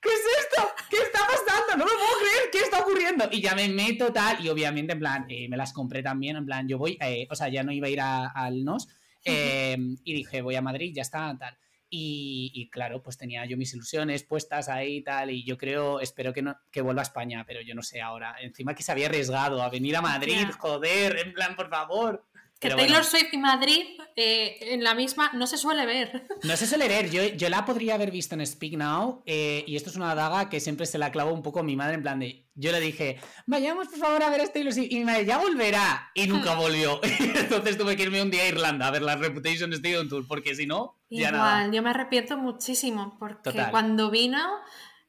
¿qué 0.00 0.08
es 0.08 0.20
esto? 0.44 0.68
¿Qué 0.88 0.96
está 0.98 1.18
pasando? 1.26 1.76
No 1.78 1.84
me 1.84 1.90
puedo 1.90 2.20
creer, 2.20 2.50
¿qué 2.52 2.58
está 2.60 2.78
ocurriendo? 2.78 3.28
Y 3.32 3.40
ya 3.40 3.56
me 3.56 3.68
meto 3.68 4.12
tal, 4.12 4.40
y 4.44 4.48
obviamente 4.50 4.92
en 4.92 5.00
plan, 5.00 5.26
eh, 5.28 5.48
me 5.48 5.56
las 5.56 5.72
compré 5.72 6.00
también, 6.00 6.36
en 6.36 6.46
plan, 6.46 6.68
yo 6.68 6.78
voy, 6.78 6.96
eh, 7.00 7.26
o 7.28 7.34
sea, 7.34 7.48
ya 7.48 7.64
no 7.64 7.72
iba 7.72 7.88
a 7.88 7.90
ir 7.90 8.00
a- 8.00 8.28
al 8.28 8.62
NOS, 8.64 8.86
eh, 9.24 9.76
y 10.04 10.14
dije, 10.14 10.40
voy 10.42 10.54
a 10.54 10.62
Madrid, 10.62 10.92
ya 10.94 11.02
está, 11.02 11.36
tal. 11.36 11.58
Y, 11.90 12.52
y 12.54 12.68
claro, 12.70 13.02
pues 13.02 13.16
tenía 13.18 13.44
yo 13.46 13.56
mis 13.56 13.74
ilusiones 13.74 14.22
puestas 14.22 14.68
ahí 14.68 14.98
y 14.98 15.02
tal, 15.02 15.30
y 15.32 15.42
yo 15.44 15.58
creo, 15.58 15.98
espero 15.98 16.32
que, 16.32 16.42
no, 16.42 16.56
que 16.70 16.82
vuelva 16.82 17.02
a 17.02 17.10
España, 17.10 17.42
pero 17.48 17.60
yo 17.62 17.74
no 17.74 17.82
sé 17.82 18.00
ahora. 18.00 18.36
Encima 18.40 18.74
que 18.76 18.84
se 18.84 18.92
había 18.92 19.06
arriesgado 19.06 19.60
a 19.60 19.70
venir 19.70 19.96
a 19.96 20.02
Madrid, 20.02 20.46
joder, 20.56 21.18
en 21.18 21.32
plan, 21.32 21.56
por 21.56 21.68
favor. 21.68 22.24
Que 22.58 22.68
Pero 22.68 22.76
Taylor 22.76 23.02
bueno, 23.02 23.04
Swift 23.04 23.32
y 23.34 23.36
Madrid 23.36 23.84
eh, 24.16 24.56
en 24.72 24.82
la 24.82 24.94
misma 24.94 25.30
no 25.34 25.46
se 25.46 25.58
suele 25.58 25.84
ver. 25.84 26.26
no 26.42 26.56
se 26.56 26.66
suele 26.66 26.88
ver, 26.88 27.10
yo, 27.10 27.22
yo 27.22 27.50
la 27.50 27.66
podría 27.66 27.96
haber 27.96 28.10
visto 28.10 28.34
en 28.34 28.46
Speak 28.46 28.72
Now, 28.78 29.22
eh, 29.26 29.62
y 29.66 29.76
esto 29.76 29.90
es 29.90 29.96
una 29.96 30.14
daga 30.14 30.48
que 30.48 30.58
siempre 30.60 30.86
se 30.86 30.96
la 30.96 31.12
clavo 31.12 31.34
un 31.34 31.42
poco 31.42 31.60
a 31.60 31.62
mi 31.62 31.76
madre, 31.76 31.96
en 31.96 32.02
plan 32.02 32.18
de, 32.18 32.46
yo 32.54 32.72
le 32.72 32.80
dije, 32.80 33.18
vayamos 33.44 33.88
por 33.88 33.98
favor 33.98 34.22
a 34.22 34.30
ver 34.30 34.40
a 34.40 34.46
Taylor 34.46 34.72
Swift, 34.72 34.90
y 34.90 34.96
mi 35.00 35.04
madre, 35.04 35.26
ya 35.26 35.36
volverá, 35.36 36.10
y 36.14 36.26
nunca 36.28 36.54
volvió. 36.54 36.98
Entonces 37.20 37.76
tuve 37.76 37.94
que 37.94 38.04
irme 38.04 38.22
un 38.22 38.30
día 38.30 38.44
a 38.44 38.48
Irlanda 38.48 38.86
a 38.86 38.90
ver 38.90 39.02
la 39.02 39.16
Reputation 39.16 39.70
Stadium 39.74 40.08
Tour, 40.08 40.26
porque 40.26 40.54
si 40.54 40.66
no, 40.66 40.98
ya 41.10 41.28
Igual, 41.28 41.32
nada. 41.32 41.70
yo 41.70 41.82
me 41.82 41.90
arrepiento 41.90 42.38
muchísimo 42.38 43.16
porque 43.18 43.50
Total. 43.50 43.70
cuando 43.70 44.10
vino 44.10 44.38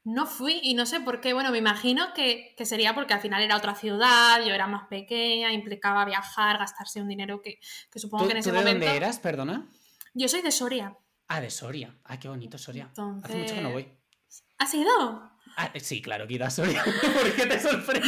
no 0.08 0.26
fui 0.26 0.60
y 0.64 0.74
no 0.74 0.86
sé 0.86 1.02
por 1.02 1.20
qué. 1.20 1.34
Bueno, 1.34 1.52
me 1.52 1.58
imagino 1.58 2.14
que, 2.14 2.54
que 2.58 2.66
sería 2.66 2.96
porque 2.96 3.14
al 3.14 3.20
final 3.22 3.42
era 3.44 3.58
otra 3.58 3.76
ciudad, 3.76 4.40
yo 4.46 4.54
era 4.54 4.66
más 4.68 4.88
pequeña, 4.90 5.52
implicaba 5.52 6.06
viajar, 6.06 6.58
gastarse 6.58 7.02
un 7.02 7.10
dinero 7.10 7.42
que, 7.42 7.60
que 7.92 8.00
supongo 8.00 8.24
¿Tú, 8.24 8.30
que 8.30 8.38
en 8.38 8.44
tú 8.44 8.50
ese 8.50 8.52
de 8.52 8.58
momento. 8.64 8.86
dónde 8.86 8.98
eras, 8.98 9.20
perdona? 9.20 9.68
Yo 10.14 10.28
soy 10.28 10.42
de 10.42 10.52
Soria. 10.52 10.96
Ah, 11.28 11.42
de 11.42 11.50
Soria. 11.50 11.94
Ah, 12.06 12.18
qué 12.20 12.30
bonito 12.30 12.58
Soria. 12.58 12.90
Hace 13.24 13.36
mucho 13.38 13.54
que 13.56 13.62
no 13.62 13.72
voy. 13.72 13.92
¿Has 14.60 14.74
ido? 14.74 15.30
Ah, 15.58 15.72
eh, 15.74 15.80
sí, 15.80 16.02
claro 16.02 16.26
que 16.28 16.34
he 16.34 16.36
ido 16.38 16.46
a 16.46 16.50
Soria. 16.50 16.84
¿Por 17.02 17.36
qué 17.36 17.46
te 17.46 17.60
sorprende? 17.60 18.08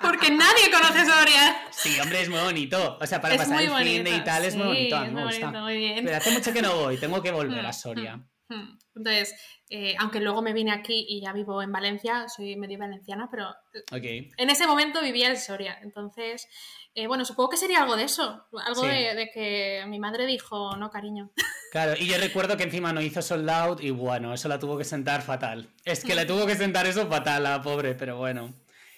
Porque 0.00 0.30
nadie 0.30 0.70
conoce 0.70 1.04
Soria. 1.04 1.56
sí, 1.70 1.98
hombre, 2.00 2.22
es 2.22 2.28
muy 2.28 2.38
bonito. 2.40 2.98
O 3.00 3.06
sea, 3.06 3.20
para 3.20 3.34
es 3.34 3.40
pasar 3.40 3.60
el 3.62 3.70
fin 3.84 4.04
de 4.04 4.10
y 4.16 4.24
tal 4.24 4.44
es 4.44 4.54
muy 4.54 4.66
bonito. 4.66 4.96
A 4.96 5.00
mí 5.00 5.06
me 5.08 5.12
muy 5.14 5.22
gusta. 5.24 5.46
bonito, 5.46 5.62
muy 5.64 5.76
bien. 5.76 6.04
Pero 6.04 6.16
hace 6.16 6.30
mucho 6.30 6.52
que 6.52 6.62
no 6.62 6.76
voy. 6.76 6.98
Tengo 6.98 7.20
que 7.22 7.30
volver 7.32 7.64
a 7.66 7.70
Mm, 7.70 7.72
Soria. 7.72 8.26
Mm, 8.54 8.62
mm. 8.62 8.78
Entonces, 8.94 9.34
eh, 9.70 9.94
aunque 9.98 10.20
luego 10.20 10.42
me 10.42 10.52
vine 10.52 10.70
aquí 10.72 11.06
y 11.08 11.22
ya 11.22 11.32
vivo 11.32 11.62
en 11.62 11.72
Valencia, 11.72 12.28
soy 12.28 12.56
medio 12.56 12.78
valenciana, 12.78 13.28
pero 13.30 13.48
Ok. 13.90 14.04
en 14.36 14.50
ese 14.50 14.66
momento 14.66 15.00
vivía 15.02 15.30
en 15.30 15.38
Soria. 15.38 15.78
Entonces, 15.82 16.46
eh, 16.94 17.06
bueno, 17.06 17.24
supongo 17.24 17.48
que 17.50 17.56
sería 17.56 17.80
algo 17.82 17.96
de 17.96 18.04
eso. 18.04 18.44
Algo 18.66 18.82
Sí. 18.82 18.88
de, 18.88 19.14
de 19.14 19.30
que 19.32 19.84
mi 19.88 19.98
madre 19.98 20.26
dijo, 20.26 20.76
no, 20.76 20.90
cariño. 20.90 21.32
Claro, 21.72 21.94
y 21.98 22.06
yo 22.06 22.18
recuerdo 22.18 22.58
que 22.58 22.64
encima 22.64 22.92
no 22.92 23.00
hizo 23.00 23.22
sold 23.22 23.48
out 23.48 23.82
y 23.82 23.88
bueno, 23.88 24.34
eso 24.34 24.46
la 24.46 24.58
tuvo 24.58 24.76
que 24.76 24.84
sentar 24.84 25.22
fatal. 25.22 25.70
Es 25.86 26.04
que 26.04 26.14
le 26.14 26.26
tuvo 26.26 26.46
que 26.46 26.54
sentar 26.54 26.84
eso 26.86 27.06
fatal 27.08 27.46
a 27.46 27.50
la 27.56 27.62
pobre, 27.62 27.94
pero 27.94 28.18
bueno. 28.18 28.52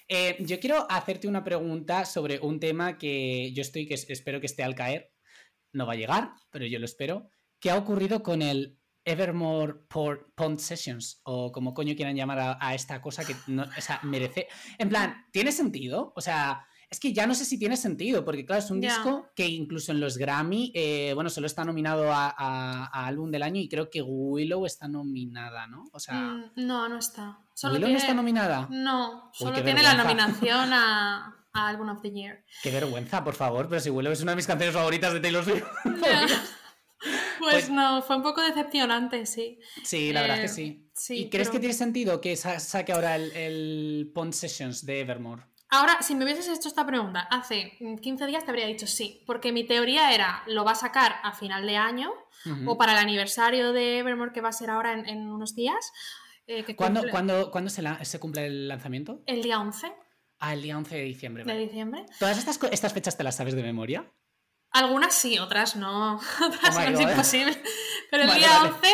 Eh, 0.09 0.37
yo 0.41 0.59
quiero 0.59 0.85
hacerte 0.91 1.29
una 1.29 1.45
pregunta 1.45 2.05
sobre 2.05 2.41
un 2.41 2.59
tema 2.59 2.99
que 2.99 3.53
yo 3.53 3.63
estoy, 3.63 3.87
que 3.87 3.95
es- 3.95 4.11
espero 4.11 4.41
que 4.41 4.47
esté 4.47 4.65
al 4.65 4.75
caer. 4.75 5.13
No 5.73 5.87
va 5.87 5.93
a 5.93 5.97
llegar, 5.97 6.33
pero 6.51 6.67
yo 6.67 6.81
lo 6.81 6.85
espero. 6.85 7.31
¿Qué 7.61 7.71
ha 7.71 7.77
ocurrido 7.79 8.25
con 8.25 8.43
el 8.43 8.77
Evermore 9.05 9.75
Por- 9.89 10.33
Pond 10.35 10.59
Sessions? 10.59 11.21
O 11.25 11.53
como 11.53 11.75
coño 11.75 11.95
quieran 11.95 12.17
llamar 12.17 12.39
a, 12.39 12.59
a 12.61 12.75
esta 12.75 13.01
cosa 13.03 13.25
que 13.25 13.35
no, 13.47 13.63
o 13.65 13.81
sea, 13.81 14.01
merece. 14.03 14.49
En 14.79 14.89
plan, 14.89 15.27
¿tiene 15.33 15.53
sentido? 15.53 16.13
O 16.17 16.21
sea, 16.21 16.67
es 16.91 17.01
que 17.01 17.13
ya 17.13 17.27
no 17.27 17.35
sé 17.35 17.45
si 17.45 17.59
tiene 17.59 17.77
sentido, 17.77 18.25
porque 18.25 18.45
claro, 18.47 18.63
es 18.63 18.71
un 18.71 18.81
Ya. 18.81 18.91
disco 18.95 19.29
que 19.35 19.47
incluso 19.49 19.91
en 19.91 19.99
los 20.01 20.17
Grammy, 20.17 20.71
eh, 20.75 21.11
bueno, 21.15 21.29
solo 21.29 21.47
está 21.49 21.65
nominado 21.65 22.13
a, 22.13 22.29
a- 22.29 22.85
a 22.87 23.07
álbum 23.07 23.31
del 23.33 23.43
año 23.43 23.61
y 23.61 23.69
creo 23.69 23.91
que 23.91 24.01
Willow 24.03 24.65
está 24.65 24.87
nominada, 24.87 25.67
¿no? 25.67 25.87
O 25.93 25.99
sea, 25.99 26.15
Mm, 26.15 26.51
no, 26.57 26.89
no 26.89 26.99
está. 26.99 27.39
Solo 27.55 27.75
¿Willow 27.75 27.87
tiene... 27.89 27.93
no 27.95 27.99
está 27.99 28.15
nominada? 28.15 28.69
No, 28.71 29.25
Uy, 29.25 29.31
solo 29.33 29.55
qué 29.57 29.63
tiene 29.63 29.83
la 29.83 29.95
vergüenza. 29.97 30.27
nominación 30.27 30.73
a, 30.73 31.37
Album 31.57 31.89
of 31.89 32.03
the 32.03 32.11
Year. 32.11 32.45
Qué 32.63 32.71
vergüenza, 32.73 33.23
por 33.25 33.35
favor, 33.35 33.69
pero 33.69 33.81
si 33.81 33.89
Willow 33.91 34.13
es 34.13 34.21
una 34.23 34.33
de 34.33 34.37
mis 34.37 34.47
canciones 34.47 34.75
favoritas 34.75 35.13
de 35.13 35.21
Taylor 35.21 35.45
Swift. 35.45 35.65
Ya. 36.05 36.27
Pues, 37.45 37.55
Pues- 37.67 37.71
no, 37.71 38.03
fue 38.03 38.17
un 38.17 38.23
poco 38.23 38.41
decepcionante, 38.43 39.27
sí. 39.27 39.59
Sí, 39.85 40.13
la 40.13 40.23
verdad 40.23 40.39
es 40.39 40.43
Eh, 40.43 40.47
que 40.47 40.49
sí. 40.55 40.91
sí, 40.95 41.15
¿Y 41.21 41.31
crees 41.31 41.49
pero- 41.49 41.53
que 41.53 41.61
tiene 41.61 41.75
sentido 41.75 42.21
que 42.21 42.37
sa- 42.37 42.59
saque 42.61 42.93
ahora 42.93 43.17
el, 43.17 43.31
el 43.37 44.11
Pond 44.15 44.33
Sessions 44.33 44.85
de 44.87 45.01
Evermore? 45.01 45.43
Ahora, 45.71 45.99
si 46.03 46.15
me 46.15 46.25
hubieses 46.25 46.47
hecho 46.49 46.69
esta 46.69 46.87
pregunta 46.87 47.21
hace 47.31 47.73
mm, 47.81 47.97
15 47.97 48.27
días, 48.27 48.45
te 48.45 48.51
habría 48.51 48.67
dicho 48.67 48.87
sí, 48.87 49.23
porque 49.27 49.51
mi 49.53 49.65
teoría 49.65 50.15
era, 50.15 50.43
lo 50.47 50.65
va 50.65 50.73
a 50.73 50.77
sacar 50.77 51.17
a 51.23 51.33
final 51.33 51.67
de 51.67 51.77
año 51.77 52.13
o 52.67 52.77
para 52.77 52.93
el 52.93 52.99
aniversario 52.99 53.73
de 53.73 53.99
Evermore 54.01 54.33
que 54.33 54.41
va 54.43 54.51
a 54.51 54.53
ser 54.53 54.69
ahora 54.71 54.93
en, 54.93 55.09
en 55.09 55.29
unos 55.31 55.55
días. 55.55 55.93
eh, 56.47 56.63
que 56.63 56.77
¿Cuándo, 56.77 57.01
cumple 57.01 57.11
cuándo- 57.11 57.51
cuándo 57.51 57.71
se, 57.71 57.81
la- 57.81 58.05
se 58.05 58.21
cumple 58.21 58.45
el 58.47 58.69
lanzamiento? 58.69 59.23
El 59.27 59.43
día 59.43 59.59
11 59.59 59.91
Ah, 60.39 60.53
el 60.53 60.61
día 60.61 60.77
11 60.77 60.95
de 60.97 61.03
diciembre. 61.05 61.43
de 61.45 61.59
diciembre. 61.59 62.05
¿Todas 62.19 62.37
estas, 62.37 62.61
estas 62.71 62.93
fechas 62.93 63.17
te 63.17 63.25
las 63.25 63.35
sabes 63.37 63.55
de 63.57 63.63
memoria? 63.63 64.13
Algunas 64.75 65.15
sí, 65.15 65.39
otras 65.39 65.77
no. 65.77 66.17
Otras 66.45 66.77
Oh 66.77 66.91
no 66.91 66.99
es 66.99 67.01
imposible. 67.01 67.63
Pero 68.11 68.25
el 68.25 68.29
Vale, 68.29 68.41
día 68.41 68.59
vale. 68.59 68.71
11 68.71 68.89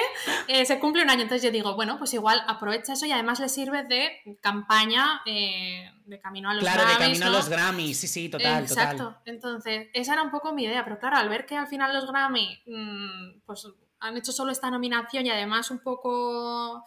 eh, 0.49 0.67
se 0.67 0.79
cumple 0.79 1.03
un 1.03 1.09
año. 1.09 1.23
Entonces 1.23 1.43
yo 1.43 1.51
digo, 1.51 1.75
bueno, 1.75 1.99
pues 1.99 2.13
igual 2.13 2.43
aprovecha 2.47 2.93
eso 2.93 3.07
y 3.07 3.13
además 3.13 3.41
le 3.41 3.49
sirve 3.49 3.85
de 3.85 4.39
campaña 4.43 5.23
eh, 5.25 5.91
de 6.05 6.21
camino 6.21 6.51
a 6.51 6.55
los 6.55 6.63
claro, 6.63 6.83
de 6.83 6.87
Grammys, 6.87 7.19
camino 7.19 7.27
a 7.27 7.31
los 7.31 7.49
Grammys, 7.49 7.99
sí, 7.99 8.09
sí, 8.09 8.29
total, 8.29 8.63
Exacto. 8.65 9.05
total. 9.05 9.23
Entonces, 9.25 9.89
esa 9.95 10.13
era 10.13 10.23
un 10.23 10.31
poco 10.31 10.53
mi 10.53 10.65
idea. 10.65 10.85
Pero 10.85 10.99
claro, 10.99 11.17
al 11.17 11.31
ver 11.31 11.47
que 11.47 11.57
al 11.57 11.67
final 11.67 11.95
los 11.95 12.07
Grammy, 12.07 12.63
mm, 12.67 13.41
pues 13.47 13.67
han 14.01 14.17
hecho 14.19 14.33
solo 14.33 14.53
esta 14.53 14.71
nominación 14.71 15.25
y 15.25 15.31
además 15.31 15.71
un 15.71 15.79
poco 15.79 16.85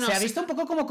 se 0.00 0.12
ha 0.12 0.18
visto 0.18 0.40
un 0.40 0.46
poco 0.46 0.66
como 0.66 0.86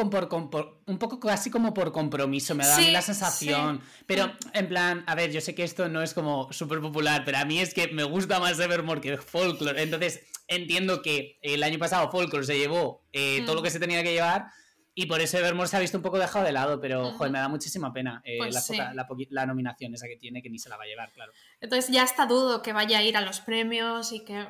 por, 0.50 0.82
un 0.86 0.98
poco 0.98 1.20
casi 1.20 1.50
como 1.50 1.74
por 1.74 1.92
compromiso, 1.92 2.56
me 2.56 2.66
da 2.66 2.76
a 2.76 2.80
mí 2.80 2.92
la 2.92 3.02
sensación. 3.02 3.82
Pero 4.06 4.32
en 4.54 4.68
plan, 4.68 5.04
a 5.08 5.16
ver, 5.16 5.32
yo 5.32 5.42
sé 5.42 5.56
que 5.56 5.64
esto 5.64 5.90
no 5.90 6.02
es 6.02 6.14
como 6.14 6.52
súper 6.52 6.82
popular, 6.82 7.24
pero 7.26 7.38
a 7.38 7.46
mí 7.46 7.60
es 7.60 7.74
que 7.74 7.88
me 7.88 8.04
gusta 8.04 8.40
más 8.40 8.60
Evermore 8.60 9.02
que 9.02 9.18
Folklore. 9.18 9.82
Entonces, 9.82 10.22
entiendo 10.48 11.02
que 11.02 11.40
el 11.42 11.64
año 11.64 11.80
pasado 11.80 12.12
Folklore 12.12 12.46
se 12.46 12.58
llevó 12.58 13.04
eh, 13.14 13.44
todo 13.46 13.56
lo 13.56 13.62
que 13.62 13.70
se 13.70 13.80
tenía 13.80 14.04
que 14.04 14.14
llevar. 14.14 14.48
Y 14.94 15.06
por 15.06 15.22
eso 15.22 15.38
Evermore 15.38 15.70
se 15.70 15.78
ha 15.78 15.80
visto 15.80 15.98
un 15.98 16.04
poco 16.04 16.20
dejado 16.20 16.44
de 16.44 16.52
lado, 16.52 16.82
pero 16.82 17.14
joder, 17.14 17.32
me 17.32 17.40
da 17.40 17.48
muchísima 17.48 17.94
pena 17.94 18.22
eh, 18.26 18.38
pues 18.38 18.70
la, 18.70 19.08
la, 19.30 19.46
nominación 19.46 19.94
esa 19.94 20.06
que 20.06 20.18
tiene, 20.18 20.42
que 20.42 20.50
ni 20.50 20.60
se 20.60 20.68
la 20.68 20.76
va 20.76 20.84
a 20.84 20.88
llevar, 20.88 21.14
claro. 21.14 21.32
Entonces 21.62 21.90
ya 21.90 22.04
está 22.04 22.26
dudo 22.26 22.62
que 22.62 22.74
vaya 22.74 22.98
a 22.98 23.02
ir 23.02 23.16
a 23.16 23.22
los 23.22 23.40
premios 23.40 24.12
y 24.12 24.26
que 24.26 24.46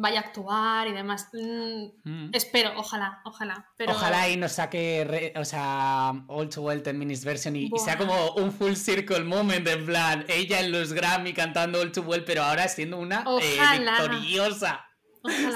vaya 0.00 0.20
a 0.20 0.22
actuar 0.24 0.88
y 0.88 0.92
demás. 0.92 1.28
Mm, 1.32 1.86
mm. 2.04 2.30
Espero, 2.32 2.72
ojalá, 2.76 3.20
ojalá. 3.24 3.70
Pero... 3.76 3.92
Ojalá 3.92 4.28
y 4.28 4.36
nos 4.36 4.52
saque, 4.52 5.32
o 5.36 5.44
sea, 5.44 6.12
All 6.28 6.48
Too 6.48 6.62
Well 6.62 6.82
10 6.82 6.94
Minutes 6.94 7.24
version 7.24 7.56
y, 7.56 7.70
sea 7.78 7.98
como 7.98 8.32
un 8.32 8.52
full 8.52 8.74
circle 8.74 9.24
moment, 9.24 9.66
en 9.66 9.86
plan, 9.86 10.24
ella 10.28 10.60
en 10.60 10.72
los 10.72 10.92
Grammy 10.92 11.32
cantando 11.32 11.80
All 11.80 11.92
Too 11.92 12.02
Well, 12.02 12.24
pero 12.24 12.42
ahora 12.42 12.68
siendo 12.68 12.98
una 12.98 13.24
eh, 13.40 13.58
victoriosa. 13.78 14.86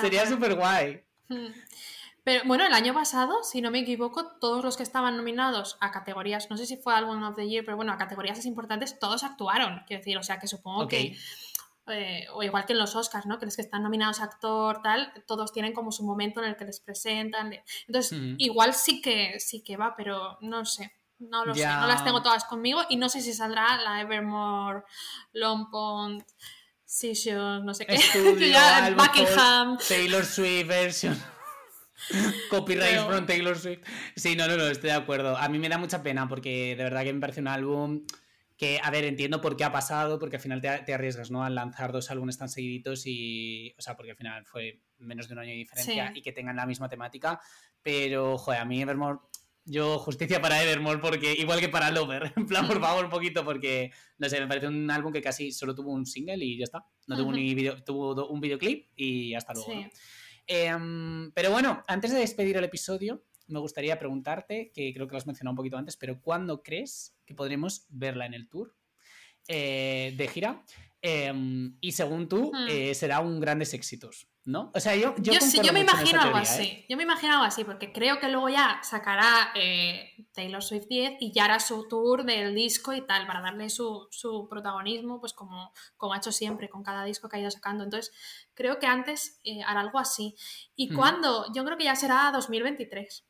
Sería 0.01 0.27
súper 0.27 0.55
guay. 0.55 1.03
Mm. 1.29 1.47
Pero 2.25 2.43
bueno, 2.47 2.67
el 2.67 2.73
año 2.73 2.95
pasado, 2.95 3.43
si 3.43 3.61
no 3.61 3.71
me 3.71 3.81
equivoco, 3.81 4.39
todos 4.41 4.65
los 4.65 4.79
que 4.79 4.83
estaban 4.83 5.17
nominados 5.19 5.77
a 5.81 5.91
categorías, 5.91 6.49
no 6.49 6.57
sé 6.57 6.65
si 6.65 6.79
fue 6.79 6.95
Album 6.95 7.23
of 7.23 7.37
the 7.37 7.47
Year, 7.47 7.65
pero 7.67 7.77
bueno, 7.77 7.93
a 7.93 7.99
categorías 7.99 8.45
importantes, 8.47 8.99
todos 8.99 9.25
actuaron. 9.25 9.83
Quiero 9.87 10.01
decir, 10.01 10.17
o 10.17 10.23
sea 10.23 10.39
que 10.39 10.47
supongo 10.47 10.89
que 10.89 11.19
eh, 11.89 12.26
o 12.32 12.43
igual 12.43 12.64
que 12.64 12.72
en 12.72 12.78
los 12.78 12.97
Oscars, 12.97 13.26
¿no? 13.26 13.39
Que 13.39 13.47
los 13.47 13.57
que 13.57 13.62
están 13.62 13.82
nominados 13.82 14.20
a 14.20 14.24
actor, 14.24 14.80
tal, 14.82 15.12
todos 15.26 15.53
tienen 15.53 15.72
como 15.72 15.93
su 15.93 16.05
momento 16.05 16.43
en 16.43 16.49
el 16.49 16.57
que 16.57 16.64
les 16.64 16.80
presentan. 16.80 17.53
Entonces, 17.87 18.18
igual 18.39 18.74
sí 18.74 19.03
que, 19.03 19.39
sí 19.39 19.62
que 19.62 19.76
va, 19.76 19.95
pero 19.97 20.39
no 20.41 20.64
sé. 20.64 20.93
No 21.18 21.45
lo 21.45 21.55
sé, 21.55 21.64
no 21.64 21.87
las 21.87 22.05
tengo 22.05 22.22
todas 22.22 22.45
conmigo 22.45 22.82
y 22.89 22.97
no 22.97 23.09
sé 23.09 23.20
si 23.20 23.32
saldrá 23.32 23.80
la 23.80 24.01
Evermore, 24.01 24.82
Long 25.32 25.70
Pond, 25.70 26.24
Sessions, 26.85 27.64
no 27.64 27.72
sé 27.72 27.87
qué. 27.87 27.97
Buckingham. 28.97 29.78
Taylor 29.78 30.24
Swift 30.24 30.66
version. 30.66 31.22
Copyright 32.51 33.07
from 33.07 33.26
Taylor 33.26 33.57
Swift. 33.57 33.82
Sí, 34.16 34.37
no, 34.37 34.47
no, 34.49 34.57
no, 34.57 34.66
estoy 34.66 34.91
de 34.91 34.97
acuerdo. 34.97 35.37
A 35.37 35.49
mí 35.49 35.59
me 35.59 35.68
da 35.68 35.78
mucha 35.78 36.03
pena 36.03 36.28
porque 36.28 36.74
de 36.76 36.85
verdad 36.85 37.05
que 37.05 37.12
me 37.12 37.20
parece 37.20 37.41
un 37.41 37.49
álbum 37.49 38.05
que, 38.57 38.79
a 38.83 38.91
ver, 38.91 39.05
entiendo 39.05 39.41
por 39.41 39.57
qué 39.57 39.65
ha 39.65 39.73
pasado, 39.73 40.19
porque 40.19 40.37
al 40.37 40.43
final 40.43 40.61
te, 40.61 40.95
arriesgas, 40.95 41.31
¿no? 41.31 41.45
A 41.45 41.51
lanzar 41.51 41.93
dos 41.93 42.11
álbumes 42.11 42.39
tan 42.39 42.49
seguiditos 42.49 43.03
y, 43.07 43.75
o 43.79 43.83
sea, 43.83 43.97
porque 43.97 44.13
al 44.13 44.17
final 44.17 44.47
fue 44.47 44.81
menos 44.99 45.29
de 45.29 45.35
un 45.35 45.41
año 45.41 45.51
de 45.51 45.57
diferencia 45.57 46.13
y 46.15 46.23
que 46.23 46.33
tengan 46.33 46.57
la 46.57 46.67
misma 46.67 46.89
temática, 46.89 47.41
pero, 47.83 48.39
joder, 48.39 48.61
a 48.61 48.65
mí 48.65 48.81
Evermore, 48.81 49.19
yo 49.65 49.99
justicia 49.99 50.41
para 50.41 50.63
Evermore 50.63 50.99
porque, 50.99 51.33
igual 51.33 51.59
que 51.59 51.69
para 51.69 51.91
Lover, 51.91 52.33
en 52.37 52.47
plan, 52.47 52.67
por 52.67 52.81
favor, 52.81 53.05
un 53.05 53.11
poquito, 53.11 53.45
porque, 53.45 53.91
no 54.19 54.29
sé, 54.29 54.41
me 54.41 54.47
parece 54.47 54.69
un 54.69 54.91
álbum 54.91 55.13
que 55.13 55.23
casi 55.23 55.51
solo 55.51 55.75
tuvo 55.75 55.91
un 55.93 56.07
single 56.07 56.45
y 56.45 56.59
ya 56.59 56.65
está, 56.65 56.87
no 57.09 57.17
tuvo 57.17 57.33
ni 57.33 57.55
video, 57.55 57.83
tuvo 57.83 58.29
un 58.29 58.41
videoclip 58.41 58.89
y 58.95 59.35
hasta 59.35 59.53
luego, 59.53 59.73
em, 60.47 61.33
pero 61.33 61.51
bueno, 61.51 61.83
antes 61.89 62.13
de 62.13 62.21
despedir 62.21 62.57
el 62.57 62.65
episodio, 62.65 63.25
me 63.47 63.61
gustaría 63.61 63.99
preguntarte, 63.99 64.71
que 64.75 64.93
creo 64.93 65.07
que 65.07 65.13
lo 65.13 65.19
has 65.19 65.27
mencionado 65.27 65.53
un 65.53 65.57
poquito 65.57 65.77
antes, 65.77 65.97
pero 65.97 66.21
¿cuándo 66.21 66.63
crees 66.63 67.17
que 67.27 67.35
podremos 67.35 67.87
verla 67.89 68.27
en 68.27 68.35
el 68.35 68.49
tour 68.49 68.75
eh, 69.49 70.15
de 70.17 70.29
gira? 70.29 70.65
Em, 71.03 71.77
y 71.83 71.93
según 71.93 72.31
tú, 72.31 72.51
eh, 72.67 72.95
será 72.95 73.21
un 73.21 73.39
grandes 73.39 73.75
éxitos, 73.75 74.27
¿no? 74.47 74.73
O 74.75 74.81
sea, 74.81 74.97
yo... 74.97 75.15
Yo, 75.19 75.35
yo, 75.63 75.73
me 75.75 75.81
imagino 75.81 76.23
algo 76.23 76.39
así. 76.39 76.63
¿eh? 76.63 76.87
Yo 76.89 76.97
me 76.97 77.03
imagino 77.03 77.35
algo 77.35 77.45
así, 77.45 77.63
porque 77.63 77.93
creo 77.93 78.19
que 78.21 78.31
luego 78.31 78.49
ya 78.49 78.81
sacará 78.83 79.53
Taylor 80.33 80.63
Swift 80.63 80.87
10 80.89 81.17
y 81.21 81.31
ya 81.31 81.45
hará 81.45 81.61
su 81.61 81.87
tour 81.89 82.25
del 82.25 82.55
disco 82.55 82.95
y 82.95 83.03
tal, 83.03 83.27
para 83.27 83.43
darle 83.43 83.69
su, 83.69 84.09
protagonismo, 84.49 85.21
pues 85.21 85.35
como, 85.35 85.75
como 85.99 86.15
ha 86.15 86.17
hecho 86.17 86.33
siempre 86.33 86.71
con 86.71 86.83
cada 86.83 87.05
disco 87.05 87.29
que 87.29 87.37
ha 87.37 87.41
ido 87.41 87.51
sacando. 87.51 87.85
Entonces, 87.85 88.11
creo 88.55 88.79
que 88.79 88.87
antes 88.87 89.43
hará 89.67 89.81
algo 89.81 89.99
así. 89.99 90.35
¿Y 90.75 90.91
hmm. 90.91 90.97
cuándo? 90.97 91.53
Yo 91.55 91.67
creo 91.67 91.77
que 91.77 91.85
ya 91.85 91.97
será 91.97 92.31
2023. 92.33 93.27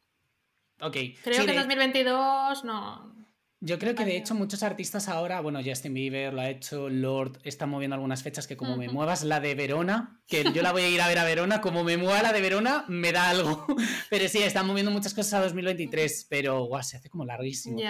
Ok. 0.81 0.97
Creo 1.23 1.45
que 1.45 1.51
en 1.53 1.57
2022 1.57 2.65
no. 2.65 3.15
Yo 3.61 3.79
creo 3.79 3.95
que 3.95 4.05
de 4.05 4.19
hecho 4.19 4.35
muchos 4.35 4.63
artistas 4.63 5.09
ahora, 5.09 5.41
bueno, 5.41 5.61
Justin 5.65 5.95
Bieber 5.95 6.35
lo 6.35 6.43
ha 6.43 6.51
hecho, 6.51 6.91
Lord 6.91 7.39
está 7.45 7.65
moviendo 7.65 7.95
algunas 7.95 8.23
fechas 8.23 8.47
que 8.47 8.59
como 8.59 8.77
me 8.77 8.91
muevas 8.91 9.25
la 9.25 9.41
de 9.41 9.55
Verona, 9.55 10.21
que 10.27 10.45
yo 10.53 10.61
la 10.61 10.71
voy 10.71 10.83
a 10.83 10.89
ir 10.89 11.01
a 11.01 11.09
ver 11.09 11.19
a 11.19 11.25
Verona, 11.25 11.63
como 11.63 11.83
me 11.83 11.97
mueva 11.97 12.21
la 12.21 12.35
de 12.35 12.43
Verona, 12.43 12.85
me 12.89 13.11
da 13.11 13.31
algo. 13.31 13.65
Pero 14.11 14.29
sí, 14.29 14.43
están 14.43 14.67
moviendo 14.67 14.91
muchas 14.91 15.15
cosas 15.15 15.33
a 15.35 15.41
2023, 15.45 16.27
pero 16.29 16.65
guau, 16.65 16.83
se 16.83 16.99
hace 16.99 17.09
como 17.09 17.25
larguísimo. 17.25 17.81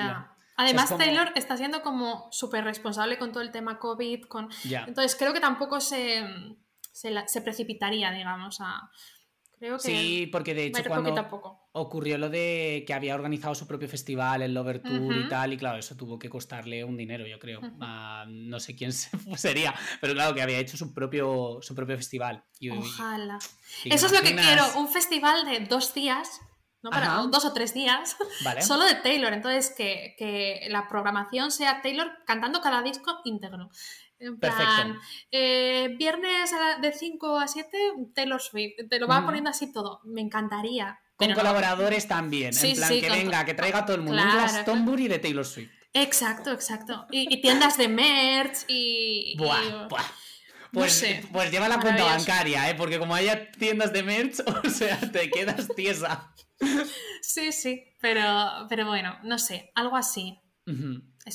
Además, 0.57 0.97
Taylor 0.97 1.33
está 1.35 1.57
siendo 1.57 1.83
como 1.83 2.29
súper 2.31 2.63
responsable 2.63 3.19
con 3.19 3.33
todo 3.33 3.43
el 3.43 3.51
tema 3.51 3.81
COVID. 3.81 4.27
Con... 4.27 4.51
Entonces, 4.87 5.17
creo 5.17 5.33
que 5.33 5.41
tampoco 5.41 5.81
se, 5.81 6.23
se 6.93 7.41
precipitaría, 7.41 8.13
digamos, 8.13 8.61
a, 8.61 8.93
sí, 9.79 10.29
porque 10.31 10.55
de 10.55 10.67
hecho 10.67 10.83
cuando 10.87 11.15
ocurrió 11.77 12.19
lo 12.19 12.31
de 12.31 12.85
que 12.87 12.95
había 12.95 13.17
organizado 13.17 13.55
su 13.55 13.67
propio 13.67 13.89
festival, 13.89 14.43
el 14.43 14.55
Lover 14.55 14.81
Tour 14.81 15.17
y 15.17 15.29
tal, 15.29 15.53
y 15.53 15.57
claro, 15.57 15.77
eso 15.77 15.97
tuvo 15.97 16.21
que 16.21 16.29
costarle 16.29 16.85
un 16.85 16.97
dinero, 16.97 17.27
yo 17.27 17.39
creo. 17.41 17.61
no 18.29 18.61
sé 18.61 18.77
quién 18.77 18.93
sería, 19.37 19.75
pero 20.01 20.15
claro, 20.15 20.35
que 20.35 20.43
había 20.43 20.59
hecho 20.59 20.77
su 20.77 20.95
propio, 20.95 21.59
su 21.63 21.75
propio 21.75 21.97
festival. 21.97 22.45
Ojalá. 22.71 23.39
eso 23.85 24.07
es 24.07 24.13
lo 24.13 24.21
que 24.21 24.37
quiero, 24.37 24.65
un 24.77 24.89
festival 24.89 25.45
de 25.45 25.61
dos 25.67 25.93
días 25.95 26.41
¿no? 26.85 26.91
Para 26.91 27.17
dos 27.31 27.47
o 27.47 27.55
tres 27.55 27.73
días, 27.73 28.15
solo 28.61 28.85
de 28.85 28.95
Taylor. 28.97 29.33
Entonces, 29.33 29.75
que, 29.75 30.15
que, 30.19 30.67
la 30.69 30.87
programación 30.87 31.51
sea 31.51 31.81
Taylor 31.81 32.13
cantando 32.27 32.61
cada 32.61 32.83
disco 32.83 33.21
íntegro. 33.25 33.71
En 34.19 34.39
plan, 34.39 34.99
eh, 35.31 35.95
viernes 35.99 36.51
de 36.81 36.93
5 36.93 37.39
a 37.39 37.49
7, 37.49 37.79
Taylor 38.15 38.41
Swift. 38.41 38.75
Te 38.89 39.01
lo 39.01 39.09
va 39.09 39.25
poniendo 39.25 39.51
así 39.51 39.73
todo. 39.73 40.01
Me 40.05 40.21
encantaría. 40.21 41.01
Con 41.17 41.33
colaboradores 41.33 42.09
también. 42.09 42.53
en 42.61 42.77
plan, 42.77 42.91
que 42.91 43.11
venga, 43.11 43.45
que 43.45 43.55
traiga 43.55 43.85
todo 43.85 43.97
el 43.97 44.03
mundo. 44.03 44.21
Claro, 44.23 44.41
un 44.41 44.49
Glastonbury 44.49 45.09
de 45.09 45.19
Taylor 45.19 45.47
Swift. 45.47 45.71
Exacto, 45.93 46.51
exacto. 46.51 47.07
Y, 47.11 47.41
tiendas 47.41 47.79
de 47.79 47.89
merch 47.89 48.65
y. 48.67 49.37
Buah, 49.39 49.89
buah. 49.89 50.05
Pues, 50.73 51.05
pues 51.31 51.53
lleva 51.53 51.69
la 51.69 51.79
cuenta 51.79 52.05
bancaria, 52.05 52.69
¿eh? 52.69 52.75
porque 52.75 52.99
como 52.99 53.15
haya 53.15 53.53
tiendas 53.53 53.93
de 53.93 54.03
merch, 54.03 54.41
o 54.65 54.69
sea, 54.69 54.99
te 55.13 55.31
quedas 55.31 55.69
tiesa. 55.77 56.35
Sí, 57.23 57.53
sí, 57.53 57.85
pero, 58.01 58.67
pero 58.69 58.87
bueno, 58.87 59.17
no 59.23 59.39
sé, 59.39 59.71
algo 59.77 59.97
así. 59.97 60.41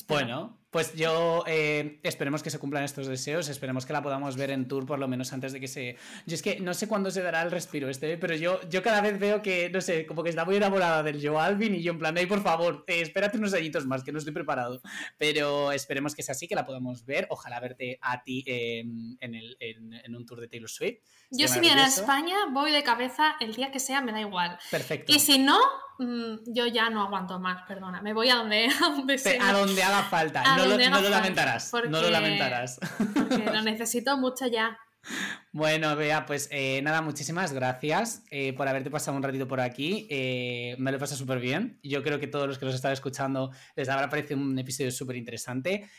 Bueno, 0.08 0.59
pues 0.72 0.94
yo 0.94 1.44
eh, 1.48 2.00
esperemos 2.04 2.44
que 2.44 2.50
se 2.50 2.60
cumplan 2.60 2.84
estos 2.84 3.08
deseos, 3.08 3.50
esperemos 3.50 3.86
que 3.86 3.94
la 3.94 4.04
podamos 4.04 4.38
ver 4.38 4.52
en 4.52 4.68
tour 4.68 4.86
por 4.86 5.00
lo 5.00 5.08
menos 5.08 5.34
antes 5.34 5.52
de 5.52 5.60
que 5.60 5.68
se... 5.68 5.98
Yo 6.26 6.36
es 6.36 6.42
que 6.42 6.60
no 6.60 6.74
sé 6.74 6.88
cuándo 6.88 7.10
se 7.10 7.22
dará 7.22 7.42
el 7.42 7.52
respiro 7.52 7.90
este, 7.90 8.18
pero 8.18 8.36
yo, 8.36 8.60
yo 8.70 8.84
cada 8.84 9.02
vez 9.02 9.20
veo 9.20 9.42
que, 9.42 9.70
no 9.70 9.82
sé, 9.82 10.06
como 10.06 10.24
que 10.24 10.30
está 10.30 10.46
muy 10.46 10.58
enamorada 10.58 11.02
del 11.02 11.26
Joe 11.26 11.42
Alvin 11.42 11.76
y 11.76 11.82
yo 11.82 11.92
en 11.92 12.00
plan, 12.00 12.16
hey, 12.18 12.28
por 12.28 12.44
favor, 12.44 12.84
eh, 12.88 13.02
espérate 13.02 13.38
unos 13.38 13.54
añitos 13.54 13.86
más, 13.88 14.04
que 14.04 14.12
no 14.12 14.20
estoy 14.20 14.34
preparado. 14.34 14.82
Pero 15.18 15.72
esperemos 15.72 16.14
que 16.14 16.22
sea 16.22 16.34
así, 16.34 16.48
que 16.48 16.56
la 16.56 16.66
podamos 16.66 17.06
ver, 17.06 17.28
ojalá 17.30 17.60
verte 17.60 17.98
a 18.02 18.22
ti 18.22 18.44
en, 18.46 19.18
el, 19.22 19.58
en, 19.60 20.16
un 20.16 20.26
tour 20.26 20.40
de 20.40 20.48
Taylor 20.48 20.70
Swift. 20.70 21.00
Yo 21.32 21.48
si 21.48 21.60
viene 21.60 21.82
a 21.82 21.88
España 21.88 22.36
voy 22.52 22.72
de 22.72 22.84
cabeza 22.84 23.36
el 23.40 23.56
día 23.56 23.72
que 23.72 23.80
sea, 23.80 24.02
me 24.02 24.12
da 24.12 24.22
igual. 24.22 24.58
Perfecto. 24.70 25.12
Y 25.12 25.20
si 25.20 25.40
no, 25.40 25.60
mm, 26.00 26.54
yo 26.54 26.66
ya 26.66 26.90
no 26.90 27.04
aguanto 27.04 27.40
más, 27.40 27.64
perdona, 27.68 28.02
me 28.02 28.14
voy 28.14 28.30
a 28.30 28.36
donde, 28.36 28.68
a 28.84 28.90
donde 28.90 29.18
sea. 29.18 29.50
A 29.50 29.54
donde 29.54 29.84
haga 29.84 30.04
falta 30.04 30.58
no, 30.58 30.66
lo, 30.66 30.78
lamentarás. 31.10 31.72
no 31.74 32.02
lo 32.02 32.10
lamentarás. 32.10 32.80
Porque 33.14 33.46
lo 33.46 33.62
necesito 33.64 34.18
mucho 34.18 34.48
ya. 34.48 34.78
Bueno, 35.52 35.96
Bea, 35.96 36.28
pues 36.28 36.48
eh, 36.52 36.80
nada, 36.84 37.02
muchísimas 37.02 37.54
gracias 37.54 38.24
eh, 38.30 38.54
por 38.54 38.68
haberte 38.68 38.92
pasado 38.92 39.18
un 39.18 39.24
ratito 39.24 39.48
por 39.48 39.60
aquí. 39.60 40.06
Eh, 40.10 40.76
me 40.78 40.92
lo 40.92 40.98
he 40.98 41.00
pasado 41.00 41.18
súper 41.18 41.40
bien. 41.40 41.80
Yo 41.82 42.04
creo 42.04 42.20
que 42.20 42.28
todos 42.28 42.48
los 42.48 42.60
que 42.60 42.66
nos 42.66 42.76
están 42.76 42.94
escuchando 42.94 43.52
les 43.76 43.90
habrá 43.90 44.10
parecido 44.10 44.40
un 44.40 44.60
episodio 44.60 44.92
súper 44.92 45.16
interesante. 45.16 45.90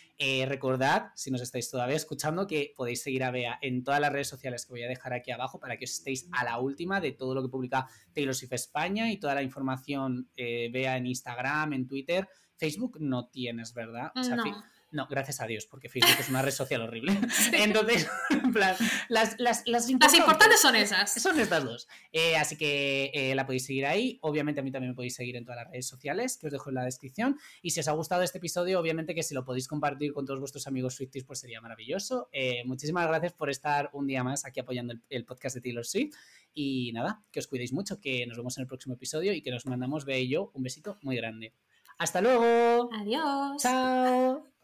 recordad, 0.46 1.08
si 1.16 1.32
nos 1.32 1.40
estáis 1.40 1.68
todavía 1.68 1.96
escuchando, 1.96 2.46
que 2.46 2.72
podéis 2.76 3.02
seguir 3.02 3.24
a 3.24 3.32
Bea 3.32 3.58
en 3.60 3.82
todas 3.82 4.00
las 4.00 4.12
redes 4.12 4.28
sociales 4.28 4.64
que 4.64 4.72
voy 4.72 4.84
a 4.84 4.88
dejar 4.88 5.14
aquí 5.14 5.32
abajo 5.32 5.58
para 5.58 5.76
que 5.76 5.84
os 5.84 5.90
estéis 5.90 6.28
a 6.30 6.44
la 6.44 6.58
última 6.58 7.00
de 7.00 7.12
todo 7.12 7.34
lo 7.34 7.42
que 7.42 7.48
publica 7.48 7.88
Taylor 8.14 8.34
Swift 8.34 8.52
España 8.52 9.10
y 9.10 9.18
toda 9.18 9.34
la 9.34 9.42
información 9.42 10.30
Bea 10.36 10.96
en 10.96 11.06
Instagram, 11.06 11.72
en 11.72 11.88
Twitter. 11.88 12.28
Facebook 12.56 12.98
no 13.00 13.28
tienes, 13.28 13.74
¿verdad? 13.74 14.12
no. 14.14 14.62
No, 14.92 15.06
gracias 15.08 15.40
a 15.40 15.46
Dios, 15.46 15.66
porque 15.66 15.88
Facebook 15.88 16.16
es 16.18 16.28
una 16.28 16.42
red 16.42 16.50
social 16.50 16.82
horrible. 16.82 17.12
Entonces, 17.52 18.08
en 18.30 18.52
plan, 18.52 18.74
las, 19.08 19.38
las, 19.38 19.62
las, 19.66 19.88
importantes, 19.88 20.60
son 20.60 20.74
esas. 20.74 21.12
Son 21.14 21.38
estas 21.38 21.64
dos. 21.64 21.88
Eh, 22.12 22.36
así 22.36 22.56
que 22.56 23.10
eh, 23.14 23.34
la 23.36 23.46
podéis 23.46 23.66
seguir 23.66 23.86
ahí. 23.86 24.18
Obviamente 24.22 24.60
a 24.60 24.64
mí 24.64 24.72
también 24.72 24.90
me 24.90 24.96
podéis 24.96 25.14
seguir 25.14 25.36
en 25.36 25.44
todas 25.44 25.58
las 25.62 25.70
redes 25.70 25.86
sociales, 25.86 26.36
que 26.38 26.46
os 26.46 26.52
dejo 26.52 26.70
en 26.70 26.74
la 26.74 26.84
descripción. 26.84 27.38
Y 27.62 27.70
si 27.70 27.80
os 27.80 27.88
ha 27.88 27.92
gustado 27.92 28.22
este 28.22 28.38
episodio, 28.38 28.80
obviamente 28.80 29.14
que 29.14 29.22
si 29.22 29.32
lo 29.32 29.44
podéis 29.44 29.68
compartir 29.68 30.12
con 30.12 30.26
todos 30.26 30.40
vuestros 30.40 30.66
amigos 30.66 30.94
Swifties, 30.94 31.24
pues 31.24 31.38
sería 31.38 31.60
maravilloso. 31.60 32.28
Eh, 32.32 32.62
muchísimas 32.64 33.06
gracias 33.06 33.32
por 33.32 33.48
estar 33.48 33.90
un 33.92 34.08
día 34.08 34.24
más 34.24 34.44
aquí 34.44 34.58
apoyando 34.58 34.92
el, 34.92 35.02
el, 35.08 35.24
podcast 35.24 35.54
de 35.54 35.60
Taylor 35.60 35.86
Swift. 35.86 36.16
Y 36.52 36.90
nada, 36.92 37.22
que 37.30 37.38
os 37.38 37.46
cuidéis 37.46 37.72
mucho, 37.72 38.00
que 38.00 38.26
nos 38.26 38.36
vemos 38.36 38.58
en 38.58 38.62
el 38.62 38.66
próximo 38.66 38.94
episodio 38.96 39.32
y 39.32 39.40
que 39.40 39.52
nos 39.52 39.66
mandamos, 39.66 40.04
ve 40.04 40.20
y 40.20 40.28
yo, 40.28 40.50
un 40.54 40.64
besito 40.64 40.98
muy 41.02 41.14
grande. 41.14 41.54
Hasta 41.98 42.20
luego. 42.20 42.90
Adiós. 42.92 43.62
Chao. 43.62 44.59